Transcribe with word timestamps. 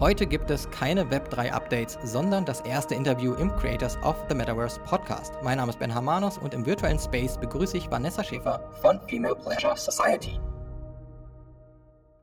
Heute 0.00 0.26
gibt 0.26 0.50
es 0.50 0.70
keine 0.70 1.04
Web3 1.04 1.50
Updates, 1.50 1.98
sondern 2.02 2.46
das 2.46 2.62
erste 2.62 2.94
Interview 2.94 3.34
im 3.34 3.54
Creators 3.56 3.98
of 4.02 4.16
the 4.30 4.34
Metaverse 4.34 4.80
Podcast. 4.86 5.34
Mein 5.42 5.58
Name 5.58 5.68
ist 5.68 5.78
Ben 5.78 5.94
Hamanos 5.94 6.38
und 6.38 6.54
im 6.54 6.64
virtuellen 6.64 6.98
Space 6.98 7.36
begrüße 7.38 7.76
ich 7.76 7.90
Vanessa 7.90 8.24
Schäfer 8.24 8.72
von 8.80 8.98
Female 9.10 9.36
Pleasure 9.36 9.76
Society. 9.76 10.40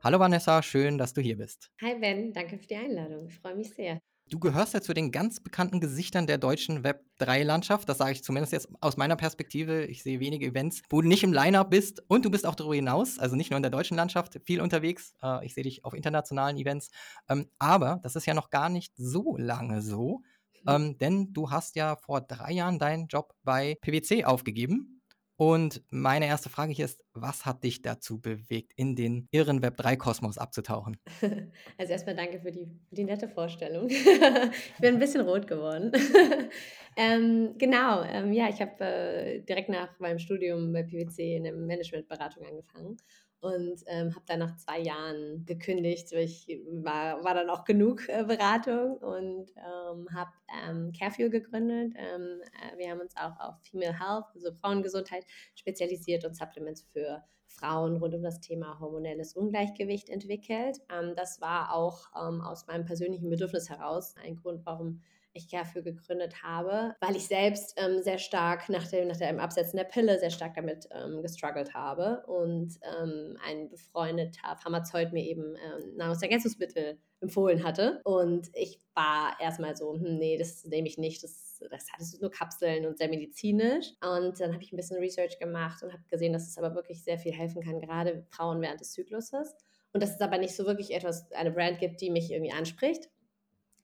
Hallo 0.02 0.18
Vanessa, 0.18 0.60
schön, 0.60 0.98
dass 0.98 1.14
du 1.14 1.20
hier 1.20 1.36
bist. 1.36 1.70
Hi 1.80 1.94
Ben, 2.00 2.32
danke 2.32 2.58
für 2.58 2.66
die 2.66 2.74
Einladung. 2.74 3.28
Ich 3.28 3.38
freue 3.38 3.54
mich 3.54 3.72
sehr. 3.72 4.00
Du 4.28 4.38
gehörst 4.38 4.74
ja 4.74 4.80
zu 4.80 4.92
den 4.92 5.10
ganz 5.10 5.40
bekannten 5.40 5.80
Gesichtern 5.80 6.26
der 6.26 6.38
deutschen 6.38 6.84
Web3-Landschaft. 6.84 7.88
Das 7.88 7.98
sage 7.98 8.12
ich 8.12 8.22
zumindest 8.22 8.52
jetzt 8.52 8.68
aus 8.80 8.96
meiner 8.96 9.16
Perspektive. 9.16 9.84
Ich 9.86 10.02
sehe 10.02 10.20
wenige 10.20 10.46
Events, 10.46 10.82
wo 10.90 11.00
du 11.00 11.08
nicht 11.08 11.22
im 11.22 11.32
Line-Up 11.32 11.70
bist. 11.70 12.02
Und 12.08 12.24
du 12.24 12.30
bist 12.30 12.46
auch 12.46 12.54
darüber 12.54 12.74
hinaus, 12.74 13.18
also 13.18 13.36
nicht 13.36 13.50
nur 13.50 13.56
in 13.56 13.62
der 13.62 13.70
deutschen 13.70 13.96
Landschaft, 13.96 14.38
viel 14.44 14.60
unterwegs. 14.60 15.14
Äh, 15.22 15.46
ich 15.46 15.54
sehe 15.54 15.64
dich 15.64 15.84
auf 15.84 15.94
internationalen 15.94 16.56
Events. 16.58 16.90
Ähm, 17.28 17.48
aber 17.58 18.00
das 18.02 18.16
ist 18.16 18.26
ja 18.26 18.34
noch 18.34 18.50
gar 18.50 18.68
nicht 18.68 18.92
so 18.96 19.36
lange 19.36 19.80
so. 19.82 20.22
Mhm. 20.64 20.98
Denn 20.98 21.32
du 21.32 21.50
hast 21.50 21.76
ja 21.76 21.96
vor 21.96 22.20
drei 22.20 22.52
Jahren 22.52 22.78
deinen 22.78 23.06
Job 23.06 23.34
bei 23.44 23.76
PwC 23.80 24.24
aufgegeben 24.24 24.97
und 25.38 25.84
meine 25.88 26.26
erste 26.26 26.48
Frage 26.48 26.72
hier 26.72 26.84
ist, 26.84 27.00
was 27.14 27.46
hat 27.46 27.62
dich 27.62 27.80
dazu 27.80 28.20
bewegt, 28.20 28.72
in 28.74 28.96
den 28.96 29.28
irren 29.30 29.62
Web3-Kosmos 29.62 30.36
abzutauchen? 30.36 30.96
Also 31.78 31.92
erstmal 31.92 32.16
danke 32.16 32.40
für 32.40 32.50
die, 32.50 32.66
für 32.88 32.96
die 32.96 33.04
nette 33.04 33.28
Vorstellung. 33.28 33.88
ich 33.90 34.80
bin 34.80 34.94
ein 34.94 34.98
bisschen 34.98 35.20
rot 35.20 35.46
geworden. 35.46 35.92
ähm, 36.96 37.54
genau, 37.56 38.02
ähm, 38.02 38.32
ja, 38.32 38.48
ich 38.48 38.60
habe 38.60 38.84
äh, 38.84 39.40
direkt 39.42 39.68
nach 39.68 39.96
meinem 40.00 40.18
Studium 40.18 40.72
bei 40.72 40.82
PwC 40.82 41.36
in 41.36 41.44
der 41.44 41.52
Managementberatung 41.52 42.44
angefangen 42.44 42.96
und 43.40 43.82
ähm, 43.86 44.14
habe 44.14 44.24
dann 44.26 44.40
nach 44.40 44.56
zwei 44.56 44.80
Jahren 44.80 45.44
gekündigt. 45.46 46.12
Ich 46.12 46.48
war, 46.70 47.22
war 47.22 47.34
dann 47.34 47.50
auch 47.50 47.64
genug 47.64 48.08
äh, 48.08 48.24
Beratung 48.24 48.96
und 48.98 49.50
ähm, 49.56 50.08
habe 50.12 50.30
ähm, 50.66 50.92
Carefuel 50.98 51.30
gegründet. 51.30 51.94
Ähm, 51.96 52.40
äh, 52.42 52.78
wir 52.78 52.90
haben 52.90 53.00
uns 53.00 53.16
auch 53.16 53.38
auf 53.38 53.54
Female 53.62 53.98
Health, 53.98 54.24
also 54.34 54.52
Frauengesundheit, 54.52 55.24
spezialisiert 55.54 56.24
und 56.24 56.34
Supplements 56.34 56.82
für 56.92 57.22
Frauen 57.46 57.96
rund 57.96 58.14
um 58.14 58.22
das 58.22 58.40
Thema 58.40 58.78
hormonelles 58.80 59.34
Ungleichgewicht 59.34 60.08
entwickelt. 60.08 60.78
Ähm, 60.90 61.14
das 61.16 61.40
war 61.40 61.74
auch 61.74 62.08
ähm, 62.16 62.40
aus 62.40 62.66
meinem 62.66 62.84
persönlichen 62.84 63.30
Bedürfnis 63.30 63.68
heraus 63.68 64.14
ein 64.22 64.36
Grund, 64.36 64.66
warum 64.66 65.00
ich 65.38 65.48
dafür 65.48 65.82
gegründet 65.82 66.42
habe, 66.42 66.94
weil 67.00 67.16
ich 67.16 67.26
selbst 67.26 67.74
ähm, 67.76 68.02
sehr 68.02 68.18
stark 68.18 68.68
nach 68.68 68.86
dem, 68.88 69.08
nach 69.08 69.16
dem 69.16 69.40
Absetzen 69.40 69.76
der 69.76 69.84
Pille 69.84 70.18
sehr 70.18 70.30
stark 70.30 70.54
damit 70.54 70.88
ähm, 70.90 71.22
gestruggelt 71.22 71.74
habe 71.74 72.24
und 72.26 72.78
ähm, 72.82 73.38
ein 73.46 73.68
befreundeter 73.68 74.56
Pharmazeut 74.56 75.12
mir 75.12 75.24
eben 75.24 75.56
ähm, 75.56 75.96
Nahrungsergänzungsmittel 75.96 76.98
empfohlen 77.20 77.64
hatte. 77.64 78.00
Und 78.04 78.48
ich 78.54 78.80
war 78.94 79.36
erstmal 79.40 79.76
so, 79.76 79.94
hm, 79.94 80.18
nee, 80.18 80.38
das 80.38 80.64
nehme 80.64 80.88
ich 80.88 80.98
nicht, 80.98 81.22
das, 81.22 81.62
das 81.70 81.90
hat 81.92 82.00
nur 82.20 82.30
Kapseln 82.30 82.86
und 82.86 82.98
sehr 82.98 83.08
medizinisch. 83.08 83.92
Und 84.00 84.40
dann 84.40 84.52
habe 84.52 84.62
ich 84.62 84.72
ein 84.72 84.76
bisschen 84.76 84.98
Research 84.98 85.38
gemacht 85.38 85.82
und 85.82 85.92
habe 85.92 86.02
gesehen, 86.08 86.32
dass 86.32 86.48
es 86.48 86.58
aber 86.58 86.74
wirklich 86.74 87.02
sehr 87.02 87.18
viel 87.18 87.32
helfen 87.32 87.62
kann, 87.62 87.80
gerade 87.80 88.24
Frauen 88.30 88.60
während 88.60 88.80
des 88.80 88.92
Zykluses. 88.92 89.56
Und 89.92 90.02
dass 90.02 90.14
es 90.14 90.20
aber 90.20 90.38
nicht 90.38 90.54
so 90.54 90.66
wirklich 90.66 90.94
etwas, 90.94 91.30
eine 91.32 91.50
Brand 91.50 91.78
gibt, 91.78 92.00
die 92.00 92.10
mich 92.10 92.30
irgendwie 92.30 92.52
anspricht. 92.52 93.08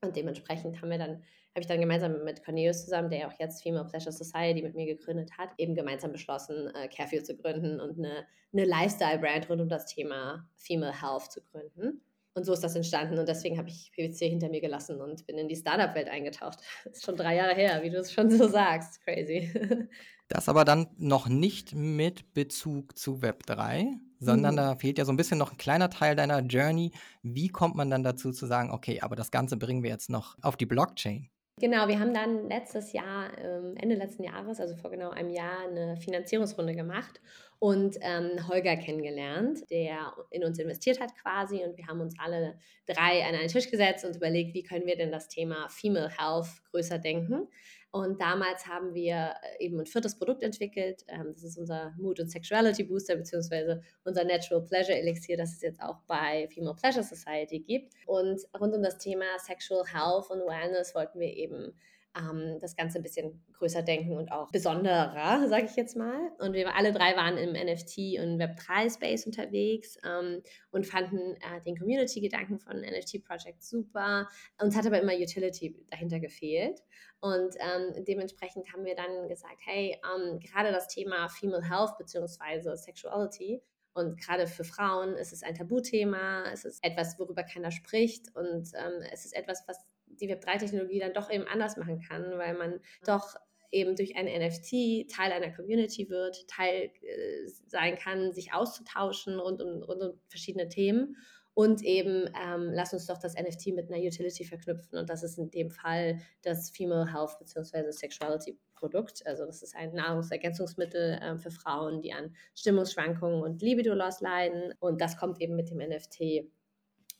Und 0.02 0.16
dementsprechend 0.16 0.80
haben 0.80 0.90
wir 0.90 0.98
dann 0.98 1.22
habe 1.54 1.60
ich 1.60 1.68
dann 1.68 1.80
gemeinsam 1.80 2.24
mit 2.24 2.44
Cornelius 2.44 2.84
zusammen, 2.84 3.10
der 3.10 3.28
auch 3.28 3.38
jetzt 3.38 3.62
Female 3.62 3.84
Pleasure 3.84 4.12
Society 4.12 4.60
mit 4.60 4.74
mir 4.74 4.86
gegründet 4.86 5.30
hat, 5.38 5.50
eben 5.56 5.76
gemeinsam 5.76 6.10
beschlossen, 6.10 6.74
äh, 6.74 6.88
Carefuel 6.88 7.22
zu 7.22 7.36
gründen 7.36 7.80
und 7.80 7.96
eine, 7.98 8.26
eine 8.52 8.64
Lifestyle-Brand 8.64 9.48
rund 9.48 9.60
um 9.60 9.68
das 9.68 9.86
Thema 9.86 10.48
Female 10.56 11.00
Health 11.00 11.30
zu 11.30 11.40
gründen. 11.42 12.02
Und 12.36 12.44
so 12.44 12.52
ist 12.52 12.64
das 12.64 12.74
entstanden 12.74 13.16
und 13.20 13.28
deswegen 13.28 13.56
habe 13.58 13.68
ich 13.68 13.92
PwC 13.92 14.28
hinter 14.28 14.48
mir 14.48 14.60
gelassen 14.60 15.00
und 15.00 15.24
bin 15.28 15.38
in 15.38 15.46
die 15.46 15.54
Startup-Welt 15.54 16.08
eingetaucht. 16.08 16.58
Das 16.84 16.92
ist 16.96 17.04
schon 17.04 17.14
drei 17.16 17.36
Jahre 17.36 17.54
her, 17.54 17.80
wie 17.84 17.90
du 17.90 17.98
es 17.98 18.12
schon 18.12 18.28
so 18.30 18.48
sagst. 18.48 19.00
Crazy. 19.04 19.50
Das 20.28 20.48
aber 20.48 20.64
dann 20.64 20.88
noch 20.96 21.28
nicht 21.28 21.74
mit 21.74 22.32
Bezug 22.32 22.96
zu 22.96 23.18
Web3, 23.18 23.92
sondern 24.18 24.54
mhm. 24.54 24.56
da 24.56 24.76
fehlt 24.76 24.96
ja 24.96 25.04
so 25.04 25.12
ein 25.12 25.18
bisschen 25.18 25.36
noch 25.36 25.52
ein 25.52 25.58
kleiner 25.58 25.90
Teil 25.90 26.16
deiner 26.16 26.40
Journey. 26.40 26.92
Wie 27.22 27.48
kommt 27.48 27.76
man 27.76 27.90
dann 27.90 28.02
dazu 28.02 28.32
zu 28.32 28.46
sagen, 28.46 28.70
okay, 28.70 29.02
aber 29.02 29.16
das 29.16 29.30
Ganze 29.30 29.58
bringen 29.58 29.82
wir 29.82 29.90
jetzt 29.90 30.08
noch 30.08 30.36
auf 30.40 30.56
die 30.56 30.64
Blockchain? 30.64 31.28
Genau, 31.60 31.86
wir 31.86 32.00
haben 32.00 32.12
dann 32.12 32.48
letztes 32.48 32.92
Jahr, 32.92 33.30
ähm, 33.38 33.76
Ende 33.76 33.94
letzten 33.94 34.24
Jahres, 34.24 34.58
also 34.58 34.74
vor 34.74 34.90
genau 34.90 35.10
einem 35.10 35.30
Jahr, 35.30 35.68
eine 35.68 35.96
Finanzierungsrunde 35.96 36.74
gemacht 36.74 37.20
und 37.60 37.96
ähm, 38.00 38.48
Holger 38.48 38.76
kennengelernt, 38.76 39.60
der 39.70 40.12
in 40.30 40.42
uns 40.42 40.58
investiert 40.58 41.00
hat 41.00 41.14
quasi. 41.14 41.62
Und 41.62 41.76
wir 41.78 41.86
haben 41.86 42.00
uns 42.00 42.18
alle 42.18 42.58
drei 42.86 43.24
an 43.24 43.36
einen 43.36 43.46
Tisch 43.46 43.70
gesetzt 43.70 44.04
und 44.04 44.16
überlegt, 44.16 44.52
wie 44.54 44.64
können 44.64 44.86
wir 44.86 44.96
denn 44.96 45.12
das 45.12 45.28
Thema 45.28 45.68
Female 45.68 46.10
Health 46.10 46.48
größer 46.72 46.98
denken. 46.98 47.46
Und 47.94 48.20
damals 48.20 48.66
haben 48.66 48.92
wir 48.92 49.36
äh, 49.40 49.64
eben 49.64 49.78
ein 49.78 49.86
viertes 49.86 50.18
Produkt 50.18 50.42
entwickelt. 50.42 51.04
Ähm, 51.06 51.30
das 51.32 51.44
ist 51.44 51.56
unser 51.56 51.94
Mood- 51.96 52.18
und 52.18 52.28
Sexuality 52.28 52.82
Booster, 52.82 53.14
beziehungsweise 53.14 53.82
unser 54.02 54.24
Natural 54.24 54.64
Pleasure 54.64 54.98
Elixir, 54.98 55.36
das 55.36 55.52
es 55.52 55.62
jetzt 55.62 55.80
auch 55.80 56.00
bei 56.08 56.48
Female 56.52 56.74
Pleasure 56.74 57.04
Society 57.04 57.60
gibt. 57.60 57.94
Und 58.06 58.40
rund 58.58 58.74
um 58.74 58.82
das 58.82 58.98
Thema 58.98 59.26
Sexual 59.38 59.84
Health 59.86 60.28
und 60.28 60.40
Wellness 60.40 60.92
wollten 60.96 61.20
wir 61.20 61.36
eben 61.36 61.72
ähm, 62.16 62.58
das 62.60 62.76
Ganze 62.76 62.98
ein 62.98 63.02
bisschen 63.02 63.44
größer 63.52 63.82
denken 63.82 64.16
und 64.16 64.30
auch 64.30 64.50
besonderer, 64.50 65.46
sage 65.48 65.66
ich 65.66 65.76
jetzt 65.76 65.96
mal. 65.96 66.32
Und 66.38 66.52
wir 66.52 66.74
alle 66.74 66.92
drei 66.92 67.16
waren 67.16 67.36
im 67.36 67.54
NFT- 67.54 68.20
und 68.20 68.40
Web3-Space 68.40 69.26
unterwegs 69.26 69.96
ähm, 70.04 70.42
und 70.70 70.86
fanden 70.86 71.34
äh, 71.36 71.60
den 71.66 71.76
Community-Gedanken 71.76 72.58
von 72.58 72.80
NFT 72.80 73.24
Project 73.24 73.62
super. 73.62 74.28
Uns 74.60 74.76
hat 74.76 74.86
aber 74.86 75.00
immer 75.00 75.14
Utility 75.14 75.76
dahinter 75.90 76.20
gefehlt. 76.20 76.80
Und 77.20 77.54
ähm, 77.58 78.04
dementsprechend 78.04 78.72
haben 78.72 78.84
wir 78.84 78.94
dann 78.94 79.28
gesagt, 79.28 79.60
hey, 79.64 79.98
ähm, 80.04 80.40
gerade 80.40 80.72
das 80.72 80.88
Thema 80.88 81.28
Female 81.28 81.68
Health 81.68 81.96
bzw. 81.98 82.76
Sexuality 82.76 83.62
und 83.94 84.20
gerade 84.20 84.48
für 84.48 84.64
Frauen 84.64 85.14
ist 85.14 85.32
es 85.32 85.44
ein 85.44 85.54
Tabuthema, 85.54 86.50
es 86.52 86.64
ist 86.64 86.82
etwas, 86.84 87.16
worüber 87.18 87.44
keiner 87.44 87.70
spricht 87.70 88.34
und 88.34 88.72
ähm, 88.74 89.02
es 89.12 89.24
ist 89.24 89.36
etwas, 89.36 89.62
was 89.68 89.78
die 90.20 90.28
Web3-Technologie 90.28 91.00
dann 91.00 91.14
doch 91.14 91.30
eben 91.30 91.46
anders 91.46 91.76
machen 91.76 92.00
kann, 92.00 92.38
weil 92.38 92.56
man 92.56 92.80
doch 93.06 93.36
eben 93.70 93.96
durch 93.96 94.16
ein 94.16 94.26
NFT 94.26 95.10
Teil 95.10 95.32
einer 95.32 95.52
Community 95.52 96.08
wird, 96.08 96.46
Teil 96.48 96.90
äh, 97.02 97.48
sein 97.66 97.96
kann, 97.96 98.32
sich 98.32 98.52
auszutauschen 98.52 99.38
rund 99.38 99.60
um, 99.60 99.82
rund 99.82 100.02
um 100.02 100.20
verschiedene 100.28 100.68
Themen. 100.68 101.16
Und 101.54 101.82
eben, 101.82 102.28
ähm, 102.40 102.70
lass 102.72 102.92
uns 102.92 103.06
doch 103.06 103.18
das 103.18 103.34
NFT 103.34 103.68
mit 103.74 103.88
einer 103.88 104.02
Utility 104.02 104.44
verknüpfen. 104.44 104.98
Und 104.98 105.08
das 105.08 105.22
ist 105.22 105.38
in 105.38 105.50
dem 105.50 105.70
Fall 105.70 106.18
das 106.42 106.70
Female 106.70 107.12
Health 107.12 107.38
bzw. 107.38 107.92
Sexuality 107.92 108.58
Produkt. 108.74 109.24
Also 109.24 109.46
das 109.46 109.62
ist 109.62 109.76
ein 109.76 109.94
Nahrungsergänzungsmittel 109.94 111.20
ähm, 111.22 111.38
für 111.38 111.52
Frauen, 111.52 112.02
die 112.02 112.12
an 112.12 112.34
Stimmungsschwankungen 112.56 113.40
und 113.40 113.62
Libido-Loss 113.62 114.20
leiden. 114.20 114.74
Und 114.80 115.00
das 115.00 115.16
kommt 115.16 115.40
eben 115.40 115.54
mit 115.54 115.70
dem 115.70 115.78
NFT 115.78 116.50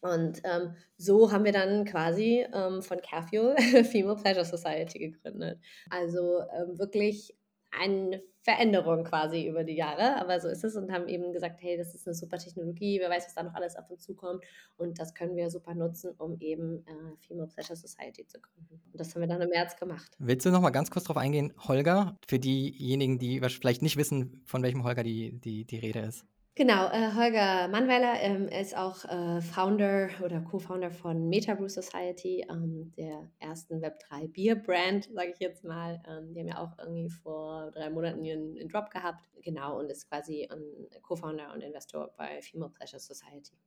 und 0.05 0.43
ähm, 0.45 0.75
so 0.99 1.33
haben 1.33 1.47
wir 1.47 1.53
dann 1.53 1.87
quasi 1.87 2.45
ähm, 2.53 2.83
von 2.83 3.01
Carefuel 3.01 3.57
Female 3.85 4.17
Pleasure 4.17 4.45
Society 4.45 4.99
gegründet. 4.99 5.59
Also 5.89 6.41
ähm, 6.41 6.79
wirklich 6.79 7.35
eine 7.71 8.23
Veränderung 8.43 9.05
quasi 9.05 9.49
über 9.49 9.65
die 9.65 9.77
Jahre, 9.77 10.17
aber 10.17 10.39
so 10.41 10.49
ist 10.49 10.63
es 10.63 10.77
und 10.77 10.93
haben 10.93 11.09
eben 11.09 11.33
gesagt, 11.33 11.63
hey, 11.63 11.79
das 11.79 11.95
ist 11.95 12.07
eine 12.07 12.15
super 12.15 12.37
Technologie, 12.37 13.01
wer 13.01 13.09
weiß, 13.09 13.25
was 13.25 13.35
da 13.35 13.45
noch 13.45 13.55
alles 13.55 13.77
auf 13.77 13.91
uns 13.91 14.03
zukommt 14.03 14.45
und 14.77 15.01
das 15.01 15.15
können 15.15 15.37
wir 15.37 15.49
super 15.49 15.75
nutzen, 15.75 16.13
um 16.19 16.39
eben 16.39 16.85
äh, 16.87 17.27
Female 17.27 17.49
Pleasure 17.49 17.75
Society 17.75 18.27
zu 18.27 18.39
gründen. 18.39 18.83
Und 18.93 19.01
das 19.01 19.15
haben 19.15 19.23
wir 19.23 19.29
dann 19.29 19.41
im 19.41 19.49
März 19.49 19.77
gemacht. 19.77 20.15
Willst 20.19 20.45
du 20.45 20.51
noch 20.51 20.61
mal 20.61 20.69
ganz 20.69 20.91
kurz 20.91 21.07
darauf 21.07 21.17
eingehen, 21.17 21.55
Holger, 21.67 22.19
für 22.29 22.39
diejenigen, 22.39 23.19
die 23.19 23.41
vielleicht 23.41 23.81
nicht 23.81 23.97
wissen, 23.97 24.43
von 24.45 24.63
welchem 24.63 24.85
Holger 24.85 25.03
die, 25.03 25.41
die, 25.41 25.65
die 25.65 25.79
Rede 25.79 26.01
ist? 26.01 26.27
Genau, 26.57 26.87
äh, 26.87 27.13
Holger 27.17 27.67
Mannweiler 27.67 28.21
ähm, 28.21 28.47
ist 28.47 28.77
auch 28.77 29.05
äh, 29.07 29.41
Founder 29.41 30.09
oder 30.25 30.41
Co-Founder 30.41 30.93
von 30.93 31.29
Metabrew 31.29 31.67
Society, 31.69 32.47
ähm, 32.49 32.93
der 32.97 33.29
ersten 33.41 33.83
Web3 33.83 34.31
Bier-Brand, 34.31 35.11
sage 35.13 35.33
ich 35.33 35.41
jetzt 35.41 35.65
mal. 35.65 36.01
Ähm, 36.09 36.33
die 36.33 36.39
haben 36.39 36.47
ja 36.47 36.59
auch 36.59 36.79
irgendwie 36.79 37.11
vor 37.11 37.73
drei 37.73 37.91
Monaten 37.91 38.25
ihren, 38.25 38.55
ihren 38.55 38.69
Drop 38.69 38.89
gehabt. 38.91 39.25
Genau, 39.43 39.81
und 39.81 39.91
ist 39.91 40.09
quasi 40.09 40.49
ein 40.49 40.63
Co-Founder 41.03 41.53
und 41.53 41.61
Investor 41.61 42.15
bei 42.17 42.41
Female 42.41 42.71
Pleasure 42.71 43.01
Society. 43.01 43.59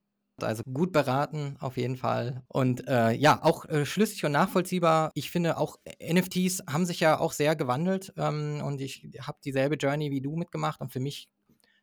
Also 0.42 0.64
gut 0.72 0.94
beraten 0.94 1.58
auf 1.60 1.76
jeden 1.76 1.98
Fall. 1.98 2.44
Und 2.48 2.88
äh, 2.88 3.12
ja, 3.12 3.44
auch 3.44 3.66
äh, 3.66 3.86
schlüssig 3.86 4.24
und 4.24 4.32
nachvollziehbar. 4.32 5.12
Ich 5.14 5.30
finde 5.30 5.58
auch 5.58 5.76
NFTs 6.02 6.64
haben 6.70 6.86
sich 6.86 7.02
ja 7.02 7.20
auch 7.20 7.34
sehr 7.34 7.58
gewandelt 7.58 8.14
ähm, 8.16 8.62
und 8.64 8.80
ich 8.80 9.10
habe 9.20 9.40
dieselbe 9.44 9.76
Journey 9.76 10.10
wie 10.12 10.22
du 10.22 10.38
mitgemacht 10.38 10.80
und 10.80 10.94
für 10.94 11.00
mich 11.02 11.28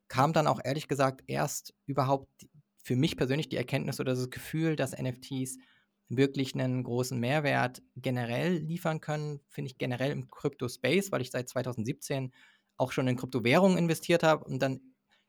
kam 0.08 0.32
dann 0.32 0.46
auch 0.46 0.60
ehrlich 0.62 0.88
gesagt 0.88 1.22
erst 1.26 1.74
überhaupt 1.86 2.28
für 2.82 2.96
mich 2.96 3.16
persönlich 3.16 3.48
die 3.48 3.56
Erkenntnis 3.56 4.00
oder 4.00 4.14
das 4.14 4.30
Gefühl, 4.30 4.76
dass 4.76 4.92
NFTs 4.92 5.58
wirklich 6.08 6.54
einen 6.54 6.84
großen 6.84 7.18
Mehrwert 7.18 7.82
generell 7.96 8.58
liefern 8.58 9.00
können, 9.00 9.40
finde 9.48 9.70
ich 9.70 9.78
generell 9.78 10.12
im 10.12 10.30
Crypto-Space, 10.30 11.10
weil 11.10 11.22
ich 11.22 11.30
seit 11.30 11.48
2017 11.48 12.32
auch 12.76 12.92
schon 12.92 13.08
in 13.08 13.16
Kryptowährungen 13.16 13.78
investiert 13.78 14.22
habe 14.22 14.44
und 14.44 14.60
dann 14.60 14.80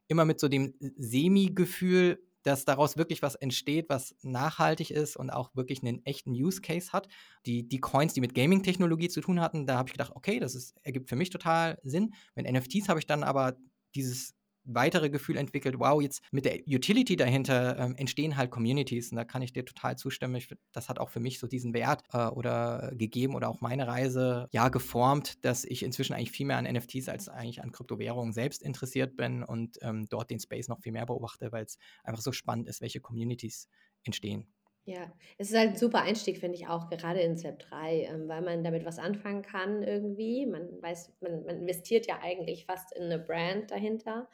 immer 0.07 0.25
mit 0.25 0.39
so 0.39 0.47
dem 0.47 0.73
Semi-Gefühl, 0.97 2.21
dass 2.43 2.63
daraus 2.63 2.95
wirklich 2.95 3.23
was 3.23 3.33
entsteht, 3.33 3.89
was 3.89 4.15
nachhaltig 4.21 4.91
ist 4.91 5.17
und 5.17 5.31
auch 5.31 5.55
wirklich 5.55 5.81
einen 5.81 6.05
echten 6.05 6.31
Use 6.31 6.61
Case 6.61 6.93
hat. 6.93 7.07
Die, 7.47 7.67
die 7.67 7.79
Coins, 7.79 8.13
die 8.13 8.21
mit 8.21 8.35
Gaming-Technologie 8.35 9.09
zu 9.09 9.21
tun 9.21 9.41
hatten, 9.41 9.65
da 9.65 9.77
habe 9.77 9.89
ich 9.89 9.93
gedacht, 9.93 10.11
okay, 10.13 10.39
das 10.39 10.53
ist, 10.53 10.75
ergibt 10.83 11.09
für 11.09 11.15
mich 11.15 11.31
total 11.31 11.79
Sinn. 11.81 12.13
Mit 12.35 12.47
NFTs 12.51 12.87
habe 12.87 12.99
ich 12.99 13.07
dann 13.07 13.23
aber 13.23 13.57
dieses 13.95 14.34
weitere 14.65 15.09
Gefühl 15.09 15.37
entwickelt, 15.37 15.75
wow, 15.79 16.01
jetzt 16.01 16.21
mit 16.31 16.45
der 16.45 16.59
Utility 16.67 17.15
dahinter 17.15 17.77
ähm, 17.77 17.95
entstehen 17.95 18.37
halt 18.37 18.51
Communities 18.51 19.11
und 19.11 19.17
da 19.17 19.23
kann 19.23 19.41
ich 19.41 19.53
dir 19.53 19.65
total 19.65 19.97
zustimmen. 19.97 20.35
Ich, 20.35 20.49
das 20.71 20.89
hat 20.89 20.99
auch 20.99 21.09
für 21.09 21.19
mich 21.19 21.39
so 21.39 21.47
diesen 21.47 21.73
Wert 21.73 22.03
äh, 22.11 22.25
oder 22.27 22.91
gegeben 22.95 23.35
oder 23.35 23.49
auch 23.49 23.61
meine 23.61 23.87
Reise 23.87 24.47
ja 24.51 24.69
geformt, 24.69 25.43
dass 25.45 25.65
ich 25.65 25.83
inzwischen 25.83 26.13
eigentlich 26.13 26.31
viel 26.31 26.47
mehr 26.47 26.57
an 26.57 26.65
NFTs 26.65 27.09
als 27.09 27.29
eigentlich 27.29 27.63
an 27.63 27.71
Kryptowährungen 27.71 28.33
selbst 28.33 28.61
interessiert 28.63 29.15
bin 29.15 29.43
und 29.43 29.77
ähm, 29.81 30.07
dort 30.09 30.29
den 30.29 30.39
Space 30.39 30.67
noch 30.67 30.81
viel 30.81 30.91
mehr 30.91 31.05
beobachte, 31.05 31.51
weil 31.51 31.65
es 31.65 31.77
einfach 32.03 32.21
so 32.21 32.31
spannend 32.31 32.67
ist, 32.67 32.81
welche 32.81 32.99
Communities 32.99 33.69
entstehen. 34.03 34.47
Ja, 34.87 35.11
es 35.39 35.49
ist 35.49 35.57
halt 35.57 35.69
ein 35.69 35.77
super 35.77 36.03
Einstieg, 36.03 36.37
finde 36.37 36.57
ich 36.57 36.67
auch, 36.67 36.91
gerade 36.91 37.19
in 37.19 37.35
Step 37.35 37.57
3, 37.57 38.03
ähm, 38.03 38.27
weil 38.27 38.43
man 38.43 38.63
damit 38.63 38.85
was 38.85 38.99
anfangen 38.99 39.41
kann 39.41 39.81
irgendwie. 39.81 40.45
Man 40.45 40.79
weiß, 40.79 41.11
man, 41.21 41.43
man 41.43 41.57
investiert 41.57 42.05
ja 42.05 42.19
eigentlich 42.21 42.67
fast 42.67 42.95
in 42.95 43.05
eine 43.05 43.17
Brand 43.17 43.71
dahinter. 43.71 44.29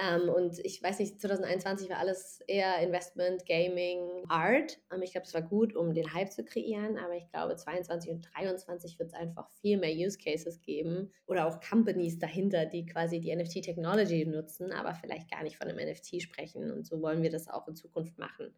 Ähm, 0.00 0.28
und 0.28 0.60
ich 0.64 0.80
weiß 0.80 1.00
nicht, 1.00 1.20
2021 1.20 1.90
war 1.90 1.98
alles 1.98 2.40
eher 2.46 2.78
Investment, 2.78 3.46
Gaming, 3.46 3.98
Art. 4.28 4.78
Ähm, 4.92 5.02
ich 5.02 5.10
glaube, 5.10 5.26
es 5.26 5.34
war 5.34 5.42
gut, 5.42 5.74
um 5.74 5.92
den 5.92 6.14
Hype 6.14 6.30
zu 6.30 6.44
kreieren, 6.44 6.98
aber 6.98 7.16
ich 7.16 7.28
glaube, 7.32 7.56
22 7.56 8.12
und 8.12 8.28
23 8.32 9.00
wird 9.00 9.08
es 9.08 9.14
einfach 9.14 9.50
viel 9.60 9.76
mehr 9.76 9.92
Use 9.92 10.18
Cases 10.18 10.62
geben 10.62 11.10
oder 11.26 11.48
auch 11.48 11.58
Companies 11.60 12.20
dahinter, 12.20 12.64
die 12.66 12.86
quasi 12.86 13.18
die 13.18 13.34
NFT-Technology 13.34 14.24
nutzen, 14.24 14.70
aber 14.70 14.94
vielleicht 14.94 15.32
gar 15.32 15.42
nicht 15.42 15.56
von 15.56 15.66
einem 15.66 15.84
NFT 15.90 16.22
sprechen. 16.22 16.70
Und 16.70 16.86
so 16.86 17.02
wollen 17.02 17.24
wir 17.24 17.30
das 17.30 17.48
auch 17.48 17.66
in 17.66 17.74
Zukunft 17.74 18.18
machen. 18.18 18.54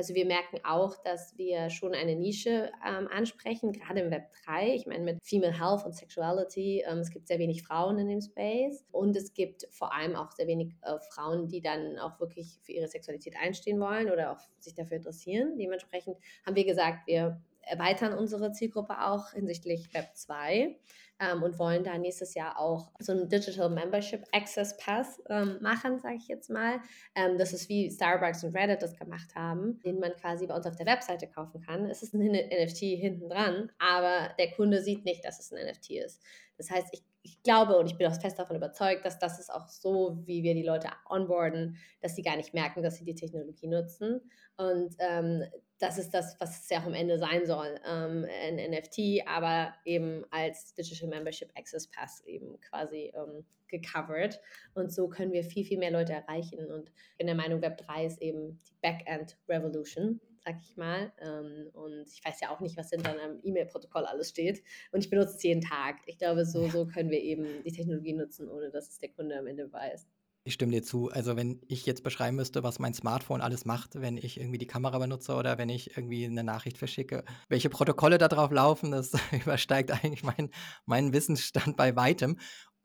Also 0.00 0.14
wir 0.14 0.24
merken 0.24 0.60
auch, 0.64 0.96
dass 0.96 1.36
wir 1.36 1.68
schon 1.68 1.92
eine 1.92 2.16
Nische 2.16 2.72
ähm, 2.88 3.06
ansprechen, 3.08 3.70
gerade 3.70 4.00
im 4.00 4.10
Web 4.10 4.32
3. 4.46 4.74
Ich 4.74 4.86
meine, 4.86 5.04
mit 5.04 5.18
Female 5.22 5.52
Health 5.52 5.84
und 5.84 5.94
Sexuality, 5.94 6.82
ähm, 6.86 7.00
es 7.00 7.10
gibt 7.10 7.28
sehr 7.28 7.38
wenig 7.38 7.62
Frauen 7.64 7.98
in 7.98 8.08
dem 8.08 8.22
Space 8.22 8.82
und 8.92 9.14
es 9.14 9.34
gibt 9.34 9.68
vor 9.70 9.92
allem 9.92 10.16
auch 10.16 10.30
sehr 10.30 10.46
wenig 10.46 10.74
äh, 10.80 10.94
Frauen, 11.12 11.48
die 11.48 11.60
dann 11.60 11.98
auch 11.98 12.18
wirklich 12.18 12.60
für 12.62 12.72
ihre 12.72 12.88
Sexualität 12.88 13.34
einstehen 13.36 13.78
wollen 13.78 14.10
oder 14.10 14.32
auch 14.32 14.40
sich 14.58 14.74
dafür 14.74 14.96
interessieren. 14.96 15.58
Dementsprechend 15.58 16.16
haben 16.46 16.56
wir 16.56 16.64
gesagt, 16.64 17.06
wir 17.06 17.38
erweitern 17.62 18.12
unsere 18.12 18.52
Zielgruppe 18.52 19.00
auch 19.00 19.32
hinsichtlich 19.32 19.92
Web 19.94 20.10
2 20.14 20.76
ähm, 21.20 21.42
und 21.42 21.58
wollen 21.58 21.84
da 21.84 21.96
nächstes 21.98 22.34
Jahr 22.34 22.58
auch 22.58 22.90
so 22.98 23.12
einen 23.12 23.28
Digital 23.28 23.68
Membership 23.70 24.24
Access 24.32 24.76
Pass 24.78 25.22
ähm, 25.28 25.58
machen, 25.60 25.98
sage 26.00 26.16
ich 26.16 26.28
jetzt 26.28 26.50
mal. 26.50 26.80
Ähm, 27.14 27.38
das 27.38 27.52
ist 27.52 27.68
wie 27.68 27.90
Starbucks 27.90 28.42
und 28.44 28.56
Reddit 28.56 28.82
das 28.82 28.96
gemacht 28.96 29.34
haben, 29.34 29.80
den 29.80 30.00
man 30.00 30.12
quasi 30.16 30.46
bei 30.46 30.54
uns 30.54 30.66
auf 30.66 30.76
der 30.76 30.86
Webseite 30.86 31.28
kaufen 31.28 31.60
kann. 31.60 31.86
Es 31.86 32.02
ist 32.02 32.14
ein 32.14 32.32
NFT 32.32 32.78
hinten 32.78 33.28
dran, 33.28 33.70
aber 33.78 34.34
der 34.38 34.50
Kunde 34.52 34.82
sieht 34.82 35.04
nicht, 35.04 35.24
dass 35.24 35.38
es 35.38 35.52
ein 35.52 35.66
NFT 35.66 35.90
ist. 35.90 36.22
Das 36.56 36.70
heißt, 36.70 36.88
ich, 36.92 37.02
ich 37.22 37.42
glaube 37.42 37.76
und 37.76 37.86
ich 37.86 37.98
bin 37.98 38.06
auch 38.06 38.20
fest 38.20 38.38
davon 38.38 38.56
überzeugt, 38.56 39.04
dass 39.04 39.18
das 39.18 39.38
ist 39.38 39.52
auch 39.52 39.68
so, 39.68 40.18
wie 40.24 40.42
wir 40.42 40.54
die 40.54 40.62
Leute 40.62 40.88
onboarden, 41.08 41.76
dass 42.00 42.16
sie 42.16 42.22
gar 42.22 42.36
nicht 42.36 42.54
merken, 42.54 42.82
dass 42.82 42.96
sie 42.96 43.04
die 43.04 43.14
Technologie 43.14 43.66
nutzen. 43.66 44.20
Und 44.56 44.94
ähm, 44.98 45.44
das 45.78 45.98
ist 45.98 46.12
das, 46.14 46.36
was 46.40 46.62
es 46.62 46.70
ja 46.70 46.80
auch 46.80 46.86
am 46.86 46.94
Ende 46.94 47.18
sein 47.18 47.46
soll. 47.46 47.78
Ähm, 47.86 48.26
ein 48.44 48.56
NFT, 48.56 49.26
aber 49.26 49.74
eben 49.84 50.24
als 50.30 50.74
Digital 50.74 51.08
Membership 51.08 51.50
Access 51.56 51.88
Pass 51.88 52.22
eben 52.26 52.58
quasi 52.60 53.12
ähm, 53.14 53.44
gecovert. 53.68 54.40
Und 54.74 54.92
so 54.92 55.08
können 55.08 55.32
wir 55.32 55.44
viel, 55.44 55.64
viel 55.64 55.78
mehr 55.78 55.90
Leute 55.90 56.12
erreichen. 56.12 56.70
Und 56.70 56.90
ich 56.90 57.16
bin 57.18 57.26
der 57.26 57.36
Meinung, 57.36 57.62
Web 57.62 57.78
3 57.78 58.06
ist 58.06 58.20
eben 58.20 58.58
die 58.68 58.74
Backend 58.82 59.36
Revolution, 59.48 60.20
sag 60.44 60.56
ich 60.60 60.76
mal. 60.76 61.12
Ähm, 61.20 61.70
und 61.72 62.08
ich 62.08 62.24
weiß 62.24 62.40
ja 62.40 62.50
auch 62.50 62.60
nicht, 62.60 62.76
was 62.76 62.92
in 62.92 63.02
deinem 63.02 63.40
E-Mail-Protokoll 63.42 64.04
alles 64.04 64.30
steht. 64.30 64.62
Und 64.92 65.04
ich 65.04 65.10
benutze 65.10 65.36
es 65.36 65.42
jeden 65.42 65.60
Tag. 65.60 65.96
Ich 66.06 66.18
glaube, 66.18 66.44
so, 66.44 66.68
so 66.68 66.86
können 66.86 67.10
wir 67.10 67.20
eben 67.20 67.62
die 67.64 67.72
Technologie 67.72 68.14
nutzen, 68.14 68.48
ohne 68.48 68.70
dass 68.70 68.88
es 68.88 68.98
der 68.98 69.10
Kunde 69.10 69.38
am 69.38 69.46
Ende 69.46 69.72
weiß. 69.72 70.08
Ich 70.44 70.54
stimme 70.54 70.72
dir 70.72 70.82
zu. 70.82 71.10
Also 71.10 71.36
wenn 71.36 71.60
ich 71.68 71.84
jetzt 71.84 72.02
beschreiben 72.02 72.36
müsste, 72.36 72.62
was 72.62 72.78
mein 72.78 72.94
Smartphone 72.94 73.42
alles 73.42 73.66
macht, 73.66 74.00
wenn 74.00 74.16
ich 74.16 74.40
irgendwie 74.40 74.56
die 74.56 74.66
Kamera 74.66 74.98
benutze 74.98 75.34
oder 75.34 75.58
wenn 75.58 75.68
ich 75.68 75.98
irgendwie 75.98 76.24
eine 76.24 76.42
Nachricht 76.42 76.78
verschicke, 76.78 77.24
welche 77.50 77.68
Protokolle 77.68 78.16
da 78.16 78.28
drauf 78.28 78.50
laufen, 78.50 78.90
das 78.90 79.12
übersteigt 79.32 79.90
eigentlich 79.90 80.22
mein, 80.22 80.48
meinen 80.86 81.12
Wissensstand 81.12 81.76
bei 81.76 81.94
weitem. 81.94 82.38